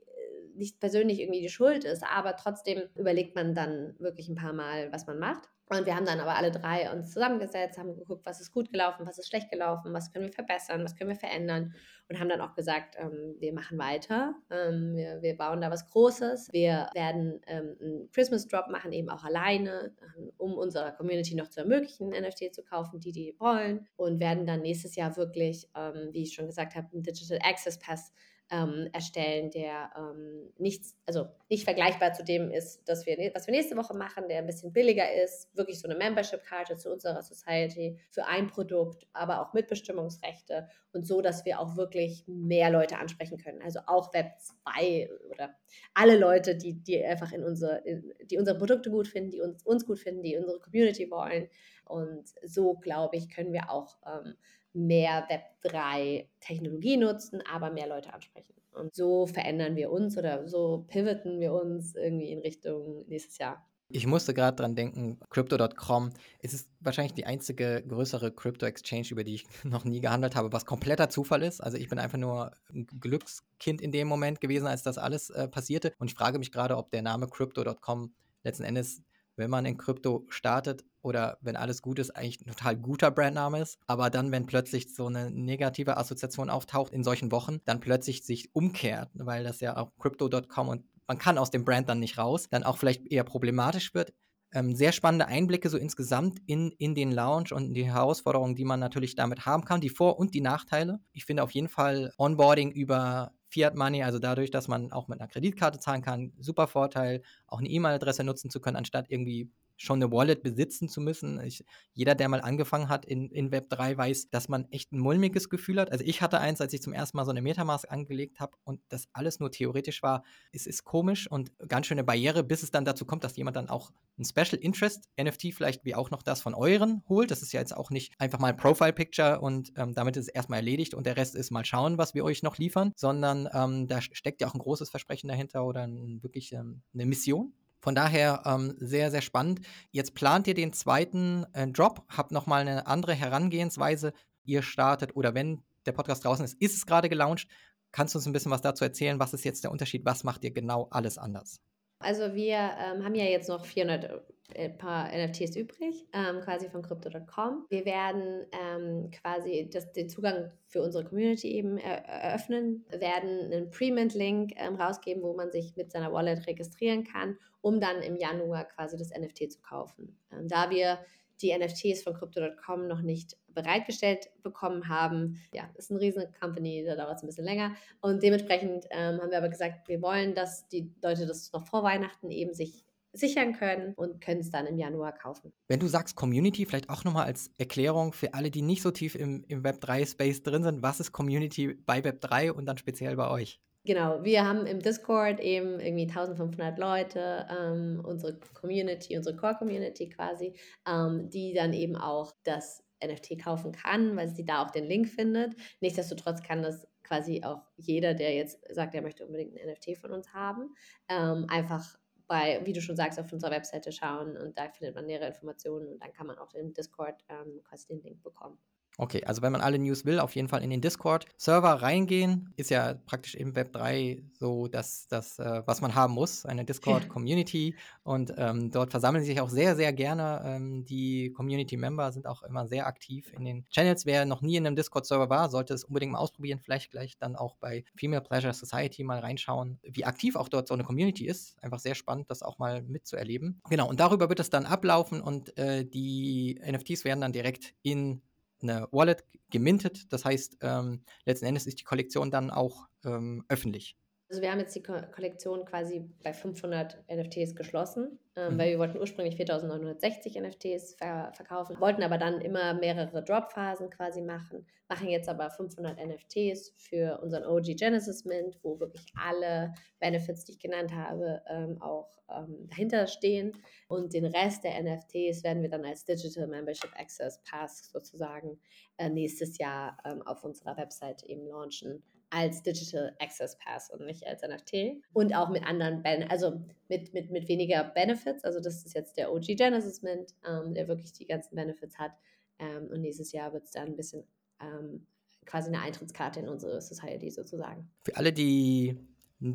nicht 0.55 0.79
persönlich 0.79 1.19
irgendwie 1.19 1.41
die 1.41 1.49
Schuld 1.49 1.83
ist, 1.83 2.03
aber 2.03 2.35
trotzdem 2.35 2.83
überlegt 2.95 3.35
man 3.35 3.53
dann 3.53 3.95
wirklich 3.99 4.29
ein 4.29 4.35
paar 4.35 4.53
Mal, 4.53 4.91
was 4.91 5.07
man 5.07 5.19
macht. 5.19 5.49
Und 5.69 5.85
wir 5.85 5.95
haben 5.95 6.05
dann 6.05 6.19
aber 6.19 6.35
alle 6.35 6.51
drei 6.51 6.91
uns 6.91 7.11
zusammengesetzt, 7.11 7.77
haben 7.77 7.95
geguckt, 7.95 8.25
was 8.25 8.41
ist 8.41 8.51
gut 8.51 8.71
gelaufen, 8.71 9.07
was 9.07 9.17
ist 9.17 9.29
schlecht 9.29 9.49
gelaufen, 9.49 9.93
was 9.93 10.11
können 10.11 10.25
wir 10.25 10.33
verbessern, 10.33 10.83
was 10.83 10.95
können 10.95 11.09
wir 11.09 11.15
verändern. 11.15 11.73
Und 12.09 12.19
haben 12.19 12.29
dann 12.29 12.41
auch 12.41 12.53
gesagt, 12.53 12.95
ähm, 12.99 13.35
wir 13.39 13.53
machen 13.53 13.77
weiter, 13.79 14.35
ähm, 14.51 14.95
wir, 14.95 15.21
wir, 15.21 15.37
bauen 15.37 15.61
da 15.61 15.71
was 15.71 15.89
Großes, 15.89 16.49
wir 16.51 16.89
werden 16.93 17.39
ähm, 17.47 17.77
einen 17.79 18.11
Christmas 18.11 18.47
Drop 18.47 18.67
machen, 18.67 18.91
eben 18.91 19.09
auch 19.09 19.23
alleine, 19.23 19.95
ähm, 20.17 20.31
um 20.37 20.53
unserer 20.53 20.91
Community 20.91 21.33
noch 21.33 21.47
zu 21.47 21.61
ermöglichen, 21.61 22.09
NFT 22.09 22.53
zu 22.53 22.61
kaufen, 22.61 22.99
die 22.99 23.13
die 23.13 23.35
wollen. 23.39 23.87
Und 23.95 24.19
werden 24.19 24.45
dann 24.45 24.61
nächstes 24.61 24.95
Jahr 24.95 25.15
wirklich, 25.15 25.69
ähm, 25.75 26.09
wie 26.11 26.23
ich 26.23 26.33
schon 26.33 26.45
gesagt 26.45 26.75
habe, 26.75 26.89
einen 26.91 27.03
Digital 27.03 27.39
Access 27.41 27.79
Pass 27.79 28.11
ähm, 28.49 28.87
erstellen, 28.93 29.49
der 29.51 29.91
ähm, 29.97 30.51
nichts, 30.57 30.95
also 31.05 31.27
nicht 31.49 31.63
vergleichbar 31.63 32.13
zu 32.13 32.23
dem 32.23 32.51
ist, 32.51 32.87
dass 32.87 33.05
wir, 33.05 33.17
was 33.33 33.47
wir 33.47 33.53
nächste 33.53 33.75
Woche 33.75 33.95
machen, 33.95 34.27
der 34.27 34.39
ein 34.39 34.45
bisschen 34.45 34.73
billiger 34.73 35.11
ist, 35.23 35.55
wirklich 35.55 35.79
so 35.79 35.87
eine 35.87 35.97
Membership-Karte 35.97 36.77
zu 36.77 36.91
unserer 36.91 37.21
Society 37.21 37.99
für 38.11 38.25
ein 38.25 38.47
Produkt, 38.47 39.07
aber 39.13 39.41
auch 39.41 39.53
Mitbestimmungsrechte 39.53 40.67
und 40.91 41.07
so, 41.07 41.21
dass 41.21 41.45
wir 41.45 41.59
auch 41.59 41.77
wirklich 41.77 42.25
mehr 42.27 42.69
Leute 42.69 42.97
ansprechen 42.97 43.37
können. 43.37 43.61
Also 43.61 43.79
auch 43.87 44.13
Web 44.13 44.33
2 44.39 45.09
oder 45.31 45.55
alle 45.93 46.17
Leute, 46.17 46.55
die, 46.55 46.73
die 46.73 47.03
einfach 47.03 47.31
in 47.31 47.43
unsere, 47.43 47.79
in, 47.79 48.13
die 48.25 48.37
unsere 48.37 48.57
Produkte 48.57 48.91
gut 48.91 49.07
finden, 49.07 49.31
die 49.31 49.41
uns, 49.41 49.63
uns 49.63 49.85
gut 49.85 49.99
finden, 49.99 50.21
die 50.21 50.37
unsere 50.37 50.59
Community 50.59 51.09
wollen. 51.09 51.49
Und 51.85 52.29
so, 52.43 52.75
glaube 52.75 53.17
ich, 53.17 53.29
können 53.29 53.53
wir 53.53 53.69
auch 53.69 53.97
ähm, 54.05 54.35
mehr 54.73 55.27
Web3-Technologie 55.29 56.97
nutzen, 56.97 57.41
aber 57.51 57.71
mehr 57.71 57.87
Leute 57.87 58.13
ansprechen. 58.13 58.53
Und 58.73 58.95
so 58.95 59.27
verändern 59.27 59.75
wir 59.75 59.91
uns 59.91 60.17
oder 60.17 60.47
so 60.47 60.85
pivoten 60.87 61.39
wir 61.39 61.53
uns 61.53 61.95
irgendwie 61.95 62.31
in 62.31 62.39
Richtung 62.39 63.05
nächstes 63.07 63.37
Jahr. 63.37 63.65
Ich 63.89 64.07
musste 64.07 64.33
gerade 64.33 64.55
dran 64.55 64.75
denken, 64.75 65.19
Crypto.com 65.29 66.13
ist 66.41 66.67
wahrscheinlich 66.79 67.13
die 67.13 67.27
einzige 67.27 67.83
größere 67.87 68.31
Crypto-Exchange, 68.31 69.09
über 69.11 69.23
die 69.23 69.35
ich 69.35 69.45
noch 69.63 69.85
nie 69.85 69.99
gehandelt 69.99 70.35
habe, 70.35 70.51
was 70.51 70.65
kompletter 70.65 71.09
Zufall 71.09 71.43
ist. 71.43 71.61
Also 71.61 71.77
ich 71.77 71.89
bin 71.89 71.99
einfach 71.99 72.17
nur 72.17 72.51
ein 72.73 72.87
Glückskind 72.99 73.81
in 73.81 73.91
dem 73.91 74.07
Moment 74.07 74.41
gewesen, 74.41 74.65
als 74.65 74.81
das 74.81 74.97
alles 74.97 75.29
äh, 75.29 75.47
passierte. 75.47 75.93
Und 75.99 76.07
ich 76.07 76.15
frage 76.15 76.39
mich 76.39 76.51
gerade, 76.51 76.77
ob 76.77 76.89
der 76.89 77.03
Name 77.03 77.27
Crypto.com 77.27 78.13
letzten 78.43 78.63
Endes 78.63 79.03
wenn 79.35 79.49
man 79.49 79.65
in 79.65 79.77
Krypto 79.77 80.25
startet 80.29 80.83
oder 81.01 81.37
wenn 81.41 81.55
alles 81.55 81.81
gut 81.81 81.99
ist, 81.99 82.11
eigentlich 82.11 82.41
ein 82.41 82.49
total 82.49 82.77
guter 82.77 83.11
Brandname 83.11 83.61
ist. 83.61 83.77
Aber 83.87 84.09
dann, 84.09 84.31
wenn 84.31 84.45
plötzlich 84.45 84.93
so 84.93 85.07
eine 85.07 85.31
negative 85.31 85.97
Assoziation 85.97 86.49
auftaucht 86.49 86.93
in 86.93 87.03
solchen 87.03 87.31
Wochen, 87.31 87.59
dann 87.65 87.79
plötzlich 87.79 88.23
sich 88.23 88.53
umkehrt, 88.53 89.09
weil 89.13 89.43
das 89.43 89.59
ja 89.59 89.77
auch 89.77 89.91
Crypto.com 89.99 90.69
und 90.69 90.83
man 91.07 91.17
kann 91.17 91.37
aus 91.37 91.51
dem 91.51 91.65
Brand 91.65 91.89
dann 91.89 91.99
nicht 91.99 92.17
raus, 92.17 92.47
dann 92.49 92.63
auch 92.63 92.77
vielleicht 92.77 93.05
eher 93.11 93.23
problematisch 93.23 93.93
wird. 93.93 94.13
Ähm, 94.53 94.75
sehr 94.75 94.91
spannende 94.91 95.25
Einblicke 95.25 95.67
so 95.69 95.77
insgesamt 95.77 96.39
in, 96.45 96.71
in 96.77 96.93
den 96.93 97.11
Lounge 97.11 97.49
und 97.53 97.73
die 97.73 97.85
Herausforderungen, 97.85 98.55
die 98.55 98.65
man 98.65 98.79
natürlich 98.79 99.15
damit 99.15 99.45
haben 99.45 99.65
kann, 99.65 99.81
die 99.81 99.89
Vor- 99.89 100.19
und 100.19 100.35
die 100.35 100.41
Nachteile. 100.41 100.99
Ich 101.11 101.25
finde 101.25 101.43
auf 101.43 101.51
jeden 101.51 101.69
Fall 101.69 102.13
Onboarding 102.17 102.71
über 102.71 103.31
Fiat 103.53 103.75
Money, 103.75 104.03
also 104.03 104.19
dadurch, 104.19 104.51
dass 104.51 104.67
man 104.67 104.91
auch 104.91 105.07
mit 105.07 105.19
einer 105.19 105.27
Kreditkarte 105.29 105.79
zahlen 105.79 106.01
kann, 106.01 106.33
super 106.39 106.67
Vorteil, 106.67 107.21
auch 107.47 107.59
eine 107.59 107.69
E-Mail-Adresse 107.69 108.23
nutzen 108.23 108.49
zu 108.49 108.59
können, 108.59 108.77
anstatt 108.77 109.05
irgendwie 109.09 109.51
schon 109.83 110.01
eine 110.01 110.11
Wallet 110.11 110.43
besitzen 110.43 110.87
zu 110.87 111.01
müssen. 111.01 111.39
Ich, 111.41 111.63
jeder, 111.93 112.15
der 112.15 112.29
mal 112.29 112.41
angefangen 112.41 112.87
hat 112.87 113.05
in, 113.05 113.29
in 113.29 113.51
Web 113.51 113.69
3, 113.69 113.97
weiß, 113.97 114.29
dass 114.29 114.47
man 114.47 114.65
echt 114.71 114.93
ein 114.93 114.99
mulmiges 114.99 115.49
Gefühl 115.49 115.79
hat. 115.79 115.91
Also 115.91 116.05
ich 116.05 116.21
hatte 116.21 116.39
eins, 116.39 116.61
als 116.61 116.73
ich 116.73 116.81
zum 116.81 116.93
ersten 116.93 117.17
Mal 117.17 117.25
so 117.25 117.31
eine 117.31 117.41
Metamask 117.41 117.91
angelegt 117.91 118.39
habe 118.39 118.53
und 118.63 118.79
das 118.89 119.07
alles 119.11 119.39
nur 119.39 119.51
theoretisch 119.51 120.01
war. 120.01 120.23
Es 120.51 120.67
ist 120.67 120.85
komisch 120.85 121.29
und 121.29 121.51
ganz 121.67 121.87
schöne 121.87 122.03
Barriere, 122.03 122.43
bis 122.43 122.63
es 122.63 122.71
dann 122.71 122.85
dazu 122.85 123.05
kommt, 123.05 123.23
dass 123.23 123.35
jemand 123.35 123.57
dann 123.57 123.69
auch 123.69 123.91
ein 124.17 124.25
Special 124.25 124.61
Interest 124.61 125.09
NFT 125.21 125.53
vielleicht 125.53 125.83
wie 125.83 125.95
auch 125.95 126.11
noch 126.11 126.23
das 126.23 126.41
von 126.41 126.53
euren 126.53 127.03
holt. 127.09 127.29
Das 127.31 127.41
ist 127.41 127.51
ja 127.51 127.59
jetzt 127.59 127.75
auch 127.75 127.89
nicht 127.89 128.13
einfach 128.19 128.39
mal 128.39 128.49
ein 128.49 128.57
Profile 128.57 128.93
Picture 128.93 129.41
und 129.41 129.73
ähm, 129.75 129.93
damit 129.93 130.15
ist 130.15 130.27
es 130.27 130.33
erstmal 130.33 130.59
erledigt 130.59 130.93
und 130.93 131.05
der 131.05 131.17
Rest 131.17 131.35
ist 131.35 131.51
mal 131.51 131.65
schauen, 131.65 131.97
was 131.97 132.13
wir 132.13 132.23
euch 132.23 132.41
noch 132.41 132.57
liefern, 132.57 132.93
sondern 132.95 133.49
ähm, 133.53 133.87
da 133.87 134.01
steckt 134.01 134.41
ja 134.41 134.47
auch 134.47 134.53
ein 134.53 134.59
großes 134.59 134.89
Versprechen 134.89 135.27
dahinter 135.27 135.65
oder 135.65 135.83
ein, 135.83 136.23
wirklich 136.23 136.53
ähm, 136.53 136.81
eine 136.93 137.05
Mission. 137.05 137.53
Von 137.83 137.95
daher 137.95 138.43
ähm, 138.45 138.75
sehr, 138.77 139.11
sehr 139.11 139.21
spannend. 139.21 139.59
Jetzt 139.91 140.15
plant 140.15 140.47
ihr 140.47 140.53
den 140.53 140.71
zweiten 140.71 141.45
äh, 141.51 141.67
Drop, 141.67 142.05
habt 142.07 142.31
nochmal 142.31 142.61
eine 142.61 142.87
andere 142.87 143.13
Herangehensweise. 143.13 144.13
Ihr 144.45 144.61
startet 144.61 145.17
oder 145.17 145.33
wenn 145.35 145.61
der 145.85 145.91
Podcast 145.91 146.23
draußen 146.23 146.45
ist, 146.45 146.53
ist 146.61 146.77
es 146.77 146.85
gerade 146.85 147.09
gelauncht. 147.09 147.49
Kannst 147.91 148.15
du 148.15 148.19
uns 148.19 148.25
ein 148.25 148.31
bisschen 148.31 148.53
was 148.53 148.61
dazu 148.61 148.85
erzählen? 148.85 149.19
Was 149.19 149.33
ist 149.33 149.43
jetzt 149.43 149.65
der 149.65 149.71
Unterschied? 149.71 150.05
Was 150.05 150.23
macht 150.23 150.45
ihr 150.45 150.51
genau 150.51 150.87
alles 150.91 151.17
anders? 151.17 151.59
Also 152.03 152.35
wir 152.35 152.55
ähm, 152.55 153.03
haben 153.03 153.15
ja 153.15 153.25
jetzt 153.25 153.49
noch 153.49 153.65
400 153.65 154.23
äh, 154.53 154.69
paar 154.69 155.09
NFTs 155.11 155.55
übrig, 155.55 156.05
ähm, 156.13 156.41
quasi 156.41 156.69
von 156.69 156.81
Crypto.com. 156.81 157.65
Wir 157.69 157.85
werden 157.85 158.45
ähm, 158.51 159.09
quasi 159.11 159.69
das, 159.71 159.91
den 159.93 160.09
Zugang 160.09 160.51
für 160.67 160.81
unsere 160.81 161.03
Community 161.03 161.47
eben 161.53 161.77
er 161.77 162.05
eröffnen, 162.05 162.85
werden 162.89 163.51
einen 163.51 163.69
Pre-Mint-Link 163.71 164.53
ähm, 164.55 164.75
rausgeben, 164.75 165.23
wo 165.23 165.33
man 165.33 165.51
sich 165.51 165.75
mit 165.75 165.91
seiner 165.91 166.11
Wallet 166.11 166.45
registrieren 166.45 167.03
kann, 167.03 167.37
um 167.61 167.79
dann 167.79 168.01
im 168.01 168.15
Januar 168.15 168.65
quasi 168.65 168.97
das 168.97 169.11
NFT 169.11 169.51
zu 169.51 169.61
kaufen. 169.61 170.19
Ähm, 170.31 170.47
da 170.47 170.69
wir 170.69 170.99
die 171.43 171.55
NFTs 171.57 172.03
von 172.03 172.13
Crypto.com 172.13 172.87
noch 172.87 173.01
nicht 173.01 173.37
bereitgestellt 173.53 174.29
bekommen 174.41 174.89
haben. 174.89 175.39
Ja, 175.53 175.69
ist 175.75 175.91
eine 175.91 175.99
riesen 175.99 176.23
Company, 176.39 176.83
da 176.85 176.95
dauert 176.95 177.17
es 177.17 177.23
ein 177.23 177.27
bisschen 177.27 177.45
länger. 177.45 177.75
Und 178.01 178.23
dementsprechend 178.23 178.85
ähm, 178.89 179.21
haben 179.21 179.29
wir 179.29 179.37
aber 179.37 179.49
gesagt, 179.49 179.87
wir 179.87 180.01
wollen, 180.01 180.33
dass 180.33 180.67
die 180.69 180.91
Leute 181.01 181.27
das 181.27 181.51
noch 181.51 181.67
vor 181.67 181.83
Weihnachten 181.83 182.31
eben 182.31 182.53
sich 182.53 182.85
sichern 183.13 183.53
können 183.53 183.93
und 183.93 184.21
können 184.21 184.41
es 184.41 184.49
dann 184.49 184.65
im 184.65 184.77
Januar 184.77 185.11
kaufen. 185.13 185.53
Wenn 185.67 185.79
du 185.79 185.87
sagst 185.87 186.15
Community, 186.15 186.65
vielleicht 186.65 186.89
auch 186.89 187.03
nochmal 187.03 187.25
als 187.25 187.51
Erklärung 187.59 188.11
für 188.11 188.33
alle, 188.33 188.49
die 188.49 188.63
nicht 188.63 188.81
so 188.81 188.89
tief 188.89 189.13
im, 189.13 189.45
im 189.47 189.63
Web3-Space 189.63 190.41
drin 190.41 190.63
sind, 190.63 190.81
was 190.81 190.99
ist 190.99 191.11
Community 191.11 191.75
bei 191.85 191.99
Web3 191.99 192.51
und 192.51 192.65
dann 192.65 192.77
speziell 192.77 193.15
bei 193.15 193.29
euch? 193.29 193.59
Genau, 193.85 194.23
wir 194.23 194.45
haben 194.47 194.65
im 194.65 194.79
Discord 194.79 195.41
eben 195.41 195.79
irgendwie 195.81 196.07
1500 196.07 196.77
Leute, 196.79 197.45
ähm, 197.49 198.01
unsere 198.05 198.39
Community, 198.53 199.17
unsere 199.17 199.35
Core-Community 199.35 200.07
quasi, 200.07 200.53
ähm, 200.87 201.29
die 201.29 201.53
dann 201.53 201.73
eben 201.73 201.97
auch 201.97 202.31
das 202.45 202.81
NFT 203.03 203.37
kaufen 203.43 203.73
kann, 203.73 204.15
weil 204.15 204.29
sie 204.29 204.45
da 204.45 204.63
auch 204.63 204.71
den 204.71 204.85
Link 204.85 205.09
findet. 205.09 205.55
Nichtsdestotrotz 205.81 206.41
kann 206.41 206.63
das 206.63 206.87
quasi 207.03 207.43
auch 207.43 207.61
jeder, 207.75 208.13
der 208.13 208.33
jetzt 208.33 208.63
sagt, 208.73 208.95
er 208.95 209.01
möchte 209.01 209.25
unbedingt 209.25 209.53
ein 209.59 209.67
NFT 209.69 209.97
von 209.97 210.11
uns 210.13 210.33
haben, 210.33 210.73
ähm, 211.09 211.45
einfach 211.49 211.97
bei, 212.27 212.61
wie 212.63 212.71
du 212.71 212.81
schon 212.81 212.95
sagst, 212.95 213.19
auf 213.19 213.33
unserer 213.33 213.51
Webseite 213.51 213.91
schauen 213.91 214.37
und 214.37 214.57
da 214.57 214.69
findet 214.69 214.95
man 214.95 215.05
nähere 215.07 215.27
Informationen 215.27 215.89
und 215.89 215.99
dann 216.01 216.13
kann 216.13 216.27
man 216.27 216.37
auch 216.37 216.53
im 216.53 216.73
Discord 216.73 217.21
ähm, 217.27 217.61
quasi 217.63 217.87
den 217.87 218.01
Link 218.01 218.23
bekommen. 218.23 218.57
Okay, 218.97 219.23
also 219.25 219.41
wenn 219.41 219.51
man 219.51 219.61
alle 219.61 219.79
News 219.79 220.05
will, 220.05 220.19
auf 220.19 220.35
jeden 220.35 220.47
Fall 220.47 220.63
in 220.63 220.69
den 220.69 220.81
Discord-Server 220.81 221.81
reingehen. 221.81 222.53
Ist 222.57 222.69
ja 222.69 222.93
praktisch 222.93 223.35
im 223.35 223.55
Web 223.55 223.73
3 223.73 224.21
so 224.33 224.67
das, 224.67 225.07
das 225.07 225.39
äh, 225.39 225.63
was 225.65 225.81
man 225.81 225.95
haben 225.95 226.13
muss, 226.13 226.45
eine 226.45 226.63
Discord-Community. 226.63 227.75
Und 228.03 228.33
ähm, 228.37 228.69
dort 228.69 228.91
versammeln 228.91 229.23
sich 229.23 229.41
auch 229.41 229.49
sehr, 229.49 229.75
sehr 229.75 229.93
gerne. 229.93 230.41
Ähm, 230.45 230.85
die 230.85 231.31
Community-Member 231.31 232.11
sind 232.11 232.27
auch 232.27 232.43
immer 232.43 232.67
sehr 232.67 232.85
aktiv 232.85 233.33
in 233.33 233.45
den 233.45 233.65
Channels. 233.69 234.05
Wer 234.05 234.25
noch 234.25 234.41
nie 234.41 234.57
in 234.57 234.67
einem 234.67 234.75
Discord-Server 234.75 235.29
war, 235.29 235.49
sollte 235.49 235.73
es 235.73 235.83
unbedingt 235.83 236.11
mal 236.11 236.19
ausprobieren. 236.19 236.59
Vielleicht 236.59 236.91
gleich 236.91 237.17
dann 237.17 237.35
auch 237.35 237.55
bei 237.55 237.85
Female 237.95 238.21
Pleasure 238.21 238.53
Society 238.53 239.03
mal 239.03 239.19
reinschauen, 239.19 239.79
wie 239.83 240.05
aktiv 240.05 240.35
auch 240.35 240.49
dort 240.49 240.67
so 240.67 240.73
eine 240.73 240.83
Community 240.83 241.25
ist. 241.25 241.55
Einfach 241.63 241.79
sehr 241.79 241.95
spannend, 241.95 242.29
das 242.29 242.43
auch 242.43 242.59
mal 242.59 242.83
mitzuerleben. 242.83 243.61
Genau, 243.69 243.89
und 243.89 243.99
darüber 243.99 244.29
wird 244.29 244.39
es 244.39 244.49
dann 244.49 244.65
ablaufen 244.65 245.21
und 245.21 245.57
äh, 245.57 245.85
die 245.85 246.59
NFTs 246.63 247.05
werden 247.05 247.21
dann 247.21 247.33
direkt 247.33 247.73
in 247.81 248.21
eine 248.63 248.87
Wallet 248.91 249.23
gemintet. 249.49 250.11
Das 250.11 250.25
heißt, 250.25 250.57
ähm, 250.61 251.03
letzten 251.25 251.45
Endes 251.45 251.67
ist 251.67 251.79
die 251.79 251.83
Kollektion 251.83 252.31
dann 252.31 252.49
auch 252.49 252.87
ähm, 253.05 253.43
öffentlich. 253.49 253.95
Also 254.33 254.41
wir 254.41 254.51
haben 254.51 254.61
jetzt 254.61 254.75
die 254.75 254.81
Ko 254.81 254.93
Kollektion 255.13 255.63
quasi 255.63 256.09
bei 256.23 256.33
500 256.33 257.03
NFTs 257.07 257.55
geschlossen, 257.55 258.17
ähm, 258.35 258.55
mhm. 258.55 258.57
weil 258.57 258.71
wir 258.71 258.79
wollten 258.79 258.97
ursprünglich 258.97 259.35
4.960 259.35 260.41
NFTs 260.41 260.95
ver 260.95 261.31
verkaufen, 261.35 261.79
wollten 261.79 262.01
aber 262.01 262.17
dann 262.17 262.41
immer 262.41 262.73
mehrere 262.73 263.23
Dropphasen 263.23 263.91
quasi 263.91 264.23
machen, 264.23 264.65
machen 264.89 265.07
jetzt 265.07 265.29
aber 265.29 265.51
500 265.51 265.99
NFTs 266.03 266.73
für 266.77 267.19
unseren 267.21 267.45
OG 267.45 267.77
Genesis 267.77 268.25
Mint, 268.25 268.57
wo 268.63 268.79
wirklich 268.79 269.05
alle 269.15 269.75
Benefits, 269.99 270.45
die 270.45 270.53
ich 270.53 270.59
genannt 270.59 270.91
habe, 270.95 271.43
ähm, 271.47 271.79
auch 271.79 272.09
ähm, 272.35 272.65
dahinter 272.69 273.05
stehen 273.05 273.51
und 273.87 274.13
den 274.13 274.25
Rest 274.25 274.63
der 274.63 274.81
NFTs 274.81 275.43
werden 275.43 275.61
wir 275.61 275.69
dann 275.69 275.85
als 275.85 276.05
Digital 276.05 276.47
Membership 276.47 276.89
Access 276.99 277.39
Pass 277.43 277.91
sozusagen 277.91 278.59
äh, 278.97 279.11
nächstes 279.11 279.59
Jahr 279.59 279.95
ähm, 280.05 280.23
auf 280.23 280.43
unserer 280.43 280.75
Website 280.75 281.21
eben 281.21 281.45
launchen 281.45 282.01
als 282.33 282.63
Digital 282.63 283.15
Access 283.19 283.57
Pass 283.59 283.91
und 283.91 284.05
nicht 284.05 284.25
als 284.25 284.41
NFT. 284.41 285.03
Und 285.13 285.35
auch 285.35 285.49
mit 285.49 285.63
anderen, 285.63 286.01
ben 286.01 286.23
also 286.29 286.63
mit, 286.89 287.13
mit, 287.13 287.29
mit 287.29 287.47
weniger 287.47 287.83
Benefits. 287.83 288.43
Also 288.43 288.59
das 288.59 288.83
ist 288.83 288.95
jetzt 288.95 289.17
der 289.17 289.31
OG 289.31 289.55
Genesis 289.55 290.01
Mint, 290.01 290.33
ähm, 290.47 290.73
der 290.73 290.87
wirklich 290.87 291.13
die 291.13 291.27
ganzen 291.27 291.55
Benefits 291.55 291.99
hat. 291.99 292.13
Ähm, 292.57 292.87
und 292.87 293.01
nächstes 293.01 293.31
Jahr 293.33 293.53
wird 293.53 293.65
es 293.65 293.71
dann 293.71 293.89
ein 293.89 293.95
bisschen 293.95 294.23
ähm, 294.59 295.05
quasi 295.45 295.67
eine 295.67 295.81
Eintrittskarte 295.81 296.39
in 296.39 296.49
unsere 296.49 296.81
Society 296.81 297.29
sozusagen. 297.29 297.91
Für 298.03 298.17
alle, 298.17 298.33
die 298.33 298.97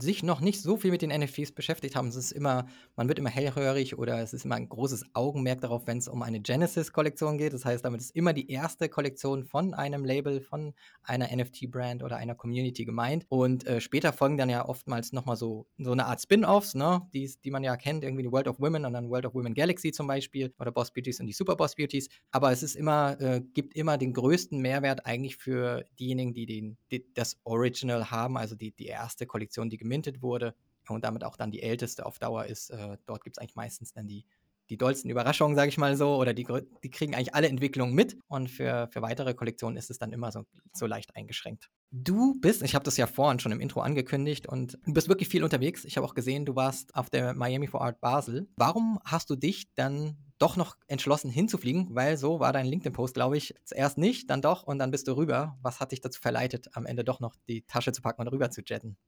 sich 0.01 0.23
noch 0.23 0.41
nicht 0.41 0.61
so 0.61 0.77
viel 0.77 0.91
mit 0.91 1.03
den 1.03 1.11
NFTs 1.11 1.53
beschäftigt 1.53 1.97
haben, 1.97 2.09
es 2.09 2.17
ist 2.17 2.33
immer, 2.33 2.67
man 2.97 3.09
wird 3.09 3.19
immer 3.19 3.31
hellhörig 3.31 3.99
oder 3.99 4.21
es 4.21 4.35
ist 4.35 4.45
immer 4.45 4.57
ein 4.57 4.69
großes 4.69 5.15
Augenmerk 5.15 5.61
darauf, 5.63 5.87
wenn 5.87 5.99
es 5.99 6.09
um 6.09 6.23
eine 6.23 6.41
Genesis-Kollektion 6.41 7.39
geht. 7.39 7.55
Das 7.55 7.65
heißt, 7.65 7.85
damit 7.85 8.01
ist 8.01 8.15
immer 8.15 8.33
die 8.33 8.51
erste 8.51 8.89
Kollektion 8.89 9.45
von 9.45 9.73
einem 9.73 10.05
Label, 10.05 10.41
von 10.41 10.75
einer 11.03 11.35
NFT-Brand 11.35 12.03
oder 12.03 12.17
einer 12.17 12.35
Community 12.35 12.85
gemeint. 12.85 13.25
Und 13.29 13.67
äh, 13.67 13.81
später 13.81 14.13
folgen 14.13 14.37
dann 14.37 14.51
ja 14.51 14.69
oftmals 14.69 15.13
nochmal 15.13 15.37
so, 15.37 15.67
so 15.79 15.93
eine 15.93 16.07
Art 16.07 16.21
Spin-Offs, 16.21 16.75
ne? 16.75 17.03
die, 17.15 17.33
die 17.43 17.51
man 17.51 17.65
ja 17.65 17.77
kennt, 17.77 18.05
irgendwie 18.05 18.25
die 18.25 18.31
World 18.33 18.49
of 18.49 18.61
Women 18.61 18.85
und 18.85 18.93
dann 18.93 19.09
World 19.09 19.25
of 19.25 19.35
Women 19.35 19.55
Galaxy 19.55 19.91
zum 19.93 20.07
Beispiel 20.07 20.53
oder 20.59 20.71
Boss 20.71 20.93
Beauties 20.93 21.21
und 21.21 21.27
die 21.27 21.33
Super 21.33 21.57
Boss 21.57 21.75
Beauties. 21.75 22.09
Aber 22.31 22.53
es 22.53 22.63
ist 22.63 22.77
immer, 22.77 23.19
äh, 23.21 23.41
gibt 23.55 23.75
immer 23.75 23.97
den 23.97 24.13
größten 24.13 24.61
Mehrwert 24.61 25.07
eigentlich 25.07 25.37
für 25.37 25.85
diejenigen, 25.99 26.35
die, 26.35 26.47
den, 26.47 26.77
die 26.91 27.07
das 27.15 27.39
Original 27.45 28.11
haben, 28.11 28.37
also 28.37 28.55
die, 28.55 28.73
die 28.73 28.87
erste 28.87 29.27
Kollektion, 29.27 29.71
die 29.71 29.78
gemintet 29.79 30.23
wurde 30.23 30.55
und 30.89 31.05
damit 31.05 31.25
auch 31.25 31.37
dann 31.37 31.51
die 31.51 31.63
älteste 31.63 32.07
auf 32.07 32.19
Dauer 32.19 32.47
ist. 32.47 32.71
Äh, 32.71 32.99
dort 33.07 33.25
gibt 33.25 33.37
es 33.37 33.41
eigentlich 33.41 33.57
meistens 33.57 33.93
dann 33.93 34.07
die, 34.07 34.25
die 34.71 34.77
dollsten 34.77 35.11
Überraschungen, 35.11 35.57
sage 35.57 35.69
ich 35.69 35.79
mal 35.79 35.97
so, 35.97 36.17
oder 36.17 36.35
die, 36.35 36.47
die 36.83 36.91
kriegen 36.91 37.15
eigentlich 37.15 37.35
alle 37.35 37.49
Entwicklungen 37.49 37.95
mit 37.95 38.19
und 38.29 38.49
für, 38.49 38.89
für 38.93 39.03
weitere 39.03 39.35
Kollektionen 39.35 39.77
ist 39.77 39.91
es 39.91 39.99
dann 39.99 40.13
immer 40.13 40.31
so, 40.31 40.45
so 40.73 40.87
leicht 40.87 41.17
eingeschränkt. 41.17 41.71
Du 41.91 42.39
bist, 42.41 42.63
ich 42.63 42.75
habe 42.75 42.85
das 42.85 42.99
ja 42.99 43.07
vorhin 43.07 43.41
schon 43.41 43.53
im 43.53 43.61
Intro 43.61 43.81
angekündigt 43.81 44.47
und 44.47 44.79
du 44.85 44.93
bist 44.93 45.09
wirklich 45.09 45.29
viel 45.29 45.43
unterwegs. 45.43 45.85
Ich 45.85 45.97
habe 45.97 46.07
auch 46.07 46.15
gesehen, 46.15 46.45
du 46.45 46.55
warst 46.55 46.95
auf 46.95 47.09
der 47.09 47.33
Miami 47.35 47.67
for 47.67 47.81
Art 47.81 48.01
Basel. 48.01 48.49
Warum 48.57 48.99
hast 49.05 49.31
du 49.31 49.37
dich 49.37 49.73
dann 49.75 50.19
doch 50.39 50.57
noch 50.57 50.77
entschlossen 50.87 51.31
hinzufliegen? 51.31 51.95
Weil 51.95 52.19
so 52.19 52.41
war 52.41 52.53
dein 52.53 52.67
LinkedIn-Post, 52.67 53.15
glaube 53.15 53.39
ich, 53.39 53.55
zuerst 53.65 53.97
nicht, 53.97 54.29
dann 54.29 54.43
doch 54.43 54.65
und 54.65 54.79
dann 54.79 54.91
bist 54.91 55.09
du 55.09 55.17
rüber. 55.17 55.57
Was 55.63 55.81
hat 55.81 55.93
dich 55.93 56.03
dazu 56.03 56.21
verleitet, 56.21 56.69
am 56.75 56.85
Ende 56.85 57.05
doch 57.05 57.21
noch 57.21 57.35
die 57.49 57.63
Tasche 57.63 57.93
zu 57.93 58.03
packen 58.03 58.21
und 58.21 58.29
rüber 58.29 58.51
zu 58.51 58.61
jetten? 58.61 58.99